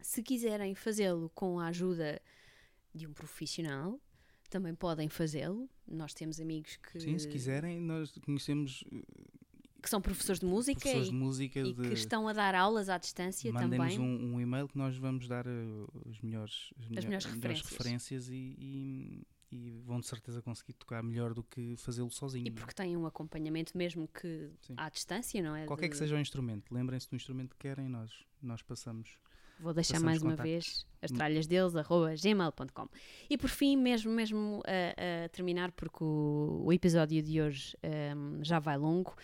Se 0.00 0.22
quiserem 0.22 0.74
fazê-lo 0.74 1.30
com 1.34 1.58
a 1.58 1.68
ajuda 1.68 2.20
de 2.94 3.06
um 3.06 3.12
profissional, 3.12 3.98
também 4.50 4.74
podem 4.74 5.08
fazê-lo. 5.08 5.68
Nós 5.90 6.12
temos 6.12 6.38
amigos 6.40 6.76
que. 6.76 7.00
Sim, 7.00 7.18
se 7.18 7.28
quiserem, 7.28 7.80
nós 7.80 8.12
conhecemos 8.24 8.84
que 9.82 9.88
são 9.88 10.00
professores 10.00 10.40
de 10.40 10.46
música, 10.46 10.80
professores 10.80 11.08
e, 11.08 11.10
de 11.10 11.16
música 11.16 11.60
e 11.60 11.72
de... 11.72 11.88
que 11.88 11.94
estão 11.94 12.26
a 12.28 12.32
dar 12.32 12.54
aulas 12.54 12.88
à 12.88 12.98
distância 12.98 13.52
também. 13.52 13.78
Mandem-nos 13.78 13.98
um, 13.98 14.34
um, 14.34 14.40
e-mail 14.40 14.68
que 14.68 14.76
nós 14.76 14.96
vamos 14.96 15.28
dar 15.28 15.46
uh, 15.46 15.88
os 16.04 16.20
melhores, 16.20 16.72
as, 16.80 16.98
as 16.98 17.04
melhores, 17.04 17.26
referências, 17.26 17.70
referências 17.70 18.28
e, 18.28 18.56
e, 18.58 19.26
e, 19.52 19.70
vão 19.84 20.00
de 20.00 20.06
certeza 20.06 20.42
conseguir 20.42 20.72
tocar 20.72 21.02
melhor 21.02 21.32
do 21.32 21.44
que 21.44 21.76
fazê-lo 21.76 22.10
sozinho. 22.10 22.46
E 22.46 22.50
porque 22.50 22.74
têm 22.74 22.96
um 22.96 23.06
acompanhamento 23.06 23.78
mesmo 23.78 24.08
que 24.08 24.50
Sim. 24.62 24.74
à 24.76 24.88
distância, 24.88 25.40
não 25.42 25.54
é? 25.54 25.64
Qualquer 25.64 25.86
de... 25.86 25.90
que 25.90 25.96
seja 25.96 26.16
o 26.16 26.18
instrumento, 26.18 26.74
lembrem-se 26.74 27.08
do 27.08 27.14
instrumento 27.14 27.50
que 27.50 27.58
querem, 27.58 27.88
nós, 27.88 28.12
nós 28.42 28.62
passamos. 28.62 29.16
Vou 29.60 29.74
deixar 29.74 30.00
mais 30.00 30.22
uma 30.22 30.36
vez 30.36 30.86
as 31.02 31.10
tralhas 31.10 31.46
deles, 31.46 31.74
arroba 31.76 32.14
gmail.com. 32.14 32.88
E 33.28 33.36
por 33.36 33.48
fim, 33.48 33.76
mesmo, 33.76 34.10
mesmo 34.12 34.62
a, 34.66 35.24
a 35.24 35.28
terminar, 35.28 35.72
porque 35.72 36.02
o, 36.02 36.62
o 36.64 36.72
episódio 36.72 37.22
de 37.22 37.40
hoje 37.40 37.76
um, 38.16 38.42
já 38.42 38.58
vai 38.58 38.76
longo, 38.76 39.14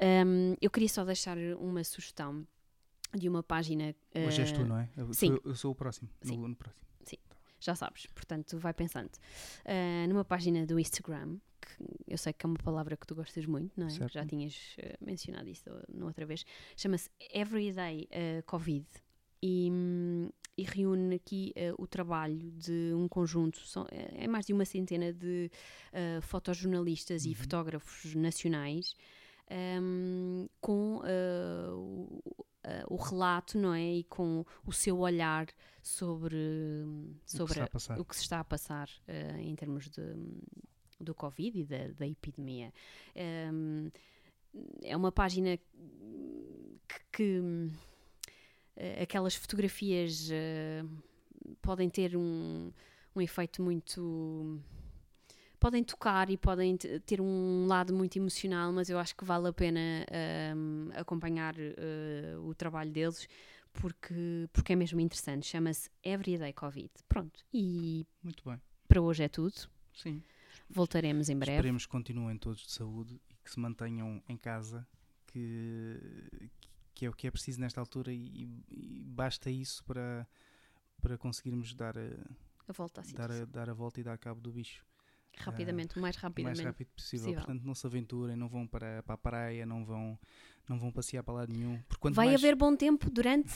um, 0.00 0.54
eu 0.60 0.70
queria 0.70 0.88
só 0.88 1.04
deixar 1.04 1.36
uma 1.58 1.82
sugestão 1.84 2.46
de 3.14 3.28
uma 3.28 3.42
página. 3.42 3.94
Uh, 4.14 4.26
Hoje 4.26 4.42
és 4.42 4.52
tu, 4.52 4.64
não 4.64 4.78
é? 4.78 4.88
Eu, 4.96 5.12
sim. 5.12 5.28
Sou, 5.28 5.40
eu 5.44 5.54
sou 5.54 5.72
o 5.72 5.74
próximo. 5.74 6.08
Sim. 6.22 6.36
No, 6.36 6.48
no 6.48 6.56
próximo. 6.56 6.84
Sim, 7.04 7.16
já 7.58 7.74
sabes, 7.74 8.06
portanto, 8.06 8.58
vai 8.58 8.74
pensando. 8.74 9.10
Uh, 9.64 10.08
numa 10.08 10.24
página 10.24 10.66
do 10.66 10.78
Instagram, 10.78 11.38
que 11.60 11.84
eu 12.06 12.18
sei 12.18 12.32
que 12.32 12.44
é 12.44 12.48
uma 12.48 12.58
palavra 12.58 12.96
que 12.96 13.06
tu 13.06 13.14
gostas 13.14 13.46
muito, 13.46 13.72
não 13.78 13.86
é? 13.86 13.90
Certo. 13.90 14.12
Já 14.12 14.24
tinhas 14.24 14.76
uh, 14.78 15.04
mencionado 15.04 15.48
isso 15.48 15.64
na 15.92 16.06
outra 16.06 16.26
vez. 16.26 16.44
Chama-se 16.76 17.10
Everyday 17.32 18.08
Covid. 18.46 18.86
E, 19.42 19.70
e, 20.56 20.62
reúne 20.64 21.14
aqui 21.16 21.52
uh, 21.56 21.82
o 21.82 21.86
trabalho 21.86 22.50
de 22.52 22.92
um 22.94 23.06
conjunto, 23.06 23.60
são, 23.60 23.86
é 23.90 24.26
mais 24.26 24.46
de 24.46 24.52
uma 24.52 24.64
centena 24.64 25.12
de 25.12 25.50
uh, 25.92 26.22
fotojornalistas 26.22 27.24
uhum. 27.24 27.30
e 27.30 27.34
fotógrafos 27.34 28.14
nacionais 28.14 28.94
um, 29.80 30.48
com 30.60 30.96
uh, 30.96 31.74
o, 31.74 32.22
o, 32.88 32.96
relato, 32.96 33.56
não 33.56 33.72
é? 33.72 33.94
E 33.94 34.04
com 34.04 34.44
o 34.66 34.72
seu 34.72 34.98
olhar 34.98 35.46
sobre, 35.82 36.36
sobre 37.24 37.62
o, 37.62 37.68
que 37.68 38.00
o 38.00 38.04
que 38.04 38.16
se 38.16 38.22
está 38.22 38.40
a 38.40 38.44
passar 38.44 38.90
em 39.38 39.54
termos 39.54 39.88
de, 39.88 40.02
do 41.00 41.14
Covid 41.14 41.60
e 41.60 41.64
da, 41.64 41.88
da 41.96 42.06
epidemia. 42.06 42.72
Um, 43.52 43.90
é 44.82 44.96
uma 44.96 45.12
página 45.12 45.56
que, 45.56 47.00
que 47.12 47.40
aquelas 49.00 49.34
fotografias 49.34 50.30
podem 51.60 51.88
ter 51.88 52.16
um, 52.16 52.70
um 53.14 53.20
efeito 53.20 53.62
muito 53.62 54.60
podem 55.58 55.82
tocar 55.82 56.30
e 56.30 56.36
podem 56.36 56.76
ter 56.76 57.20
um 57.20 57.66
lado 57.66 57.92
muito 57.92 58.16
emocional, 58.16 58.72
mas 58.72 58.88
eu 58.88 58.98
acho 58.98 59.16
que 59.16 59.24
vale 59.24 59.48
a 59.48 59.52
pena 59.52 60.06
um, 60.56 60.90
acompanhar 60.94 61.54
uh, 61.56 62.48
o 62.48 62.54
trabalho 62.54 62.92
deles 62.92 63.28
porque, 63.72 64.48
porque 64.52 64.72
é 64.72 64.76
mesmo 64.76 65.00
interessante. 65.00 65.46
Chama-se 65.46 65.90
Everyday 66.02 66.52
Covid. 66.52 66.90
Pronto. 67.08 67.44
E 67.52 68.06
muito 68.22 68.48
bem. 68.48 68.60
Para 68.86 69.00
hoje 69.00 69.22
é 69.22 69.28
tudo. 69.28 69.54
Sim. 69.94 70.22
Voltaremos 70.68 71.28
em 71.28 71.38
breve. 71.38 71.56
Esperemos 71.56 71.86
que 71.86 71.92
continuem 71.92 72.36
todos 72.36 72.60
de 72.60 72.72
saúde 72.72 73.20
e 73.28 73.34
que 73.36 73.50
se 73.50 73.58
mantenham 73.58 74.22
em 74.28 74.36
casa, 74.36 74.86
que, 75.26 75.96
que 76.98 77.06
é 77.06 77.08
o 77.08 77.12
que 77.12 77.28
é 77.28 77.30
preciso 77.30 77.60
nesta 77.60 77.80
altura 77.80 78.12
e, 78.12 78.50
e 78.68 79.04
basta 79.06 79.48
isso 79.48 79.84
para, 79.84 80.26
para 81.00 81.16
conseguirmos 81.16 81.72
dar 81.72 81.96
a, 81.96 82.10
a 82.66 82.72
volta 82.72 83.00
dar 83.14 83.30
a, 83.30 83.44
dar 83.44 83.70
a 83.70 83.72
volta 83.72 84.00
e 84.00 84.02
dar 84.02 84.18
cabo 84.18 84.40
do 84.40 84.50
bicho. 84.50 84.84
Rapidamente, 85.36 85.96
o 85.96 86.02
mais 86.02 86.16
rapidamente. 86.16 86.60
O 86.60 86.64
mais 86.64 86.74
rápido 86.74 86.88
possível. 86.88 87.26
possível. 87.26 87.44
Portanto, 87.44 87.64
não 87.64 87.72
se 87.72 87.86
aventurem, 87.86 88.34
não 88.34 88.48
vão 88.48 88.66
para, 88.66 89.00
para 89.04 89.14
a 89.14 89.18
praia, 89.18 89.64
não 89.64 89.84
vão, 89.84 90.18
não 90.68 90.76
vão 90.76 90.90
passear 90.90 91.22
para 91.22 91.34
lado 91.34 91.52
nenhum. 91.52 91.80
Vai 92.10 92.26
mais... 92.26 92.42
haver 92.42 92.56
bom 92.56 92.74
tempo 92.74 93.08
durante 93.08 93.54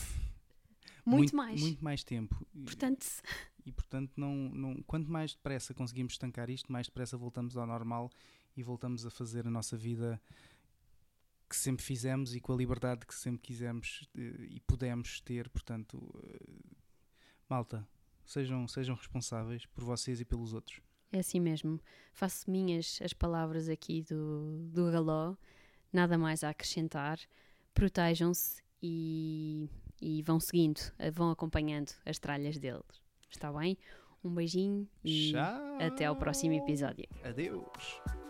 muito, 1.04 1.34
muito, 1.34 1.36
mais. 1.36 1.60
Muito 1.60 1.82
mais 1.82 2.04
tempo. 2.04 2.46
Portanto... 2.64 3.04
E, 3.66 3.70
e 3.70 3.72
portanto, 3.72 4.12
não, 4.16 4.36
não, 4.50 4.82
quanto 4.84 5.10
mais 5.10 5.34
depressa 5.34 5.74
conseguimos 5.74 6.12
estancar 6.12 6.48
isto, 6.48 6.70
mais 6.70 6.86
depressa 6.86 7.16
voltamos 7.16 7.56
ao 7.56 7.66
normal 7.66 8.08
e 8.56 8.62
voltamos 8.62 9.04
a 9.04 9.10
fazer 9.10 9.48
a 9.48 9.50
nossa 9.50 9.76
vida 9.76 10.22
que 11.52 11.58
sempre 11.58 11.84
fizemos 11.84 12.34
e 12.34 12.40
com 12.40 12.54
a 12.54 12.56
liberdade 12.56 13.06
que 13.06 13.14
sempre 13.14 13.42
quisemos 13.42 14.08
eh, 14.16 14.46
e 14.48 14.60
pudemos 14.60 15.20
ter. 15.20 15.50
Portanto, 15.50 16.00
eh, 16.24 16.74
malta, 17.46 17.86
sejam, 18.24 18.66
sejam 18.66 18.94
responsáveis 18.96 19.66
por 19.66 19.84
vocês 19.84 20.18
e 20.18 20.24
pelos 20.24 20.54
outros. 20.54 20.80
É 21.12 21.18
assim 21.18 21.38
mesmo. 21.38 21.78
Faço 22.14 22.50
minhas 22.50 22.98
as 23.04 23.12
palavras 23.12 23.68
aqui 23.68 24.02
do, 24.02 24.66
do 24.72 24.90
Galó. 24.90 25.36
Nada 25.92 26.16
mais 26.16 26.42
a 26.42 26.48
acrescentar. 26.48 27.18
Protejam-se 27.74 28.62
e, 28.82 29.68
e 30.00 30.22
vão 30.22 30.40
seguindo, 30.40 30.80
vão 31.12 31.30
acompanhando 31.30 31.92
as 32.06 32.18
tralhas 32.18 32.58
deles. 32.58 33.02
Está 33.28 33.52
bem? 33.52 33.76
Um 34.24 34.34
beijinho 34.34 34.88
e 35.04 35.32
Tchau. 35.32 35.78
até 35.80 36.06
ao 36.06 36.16
próximo 36.16 36.54
episódio. 36.54 37.06
Adeus. 37.22 38.21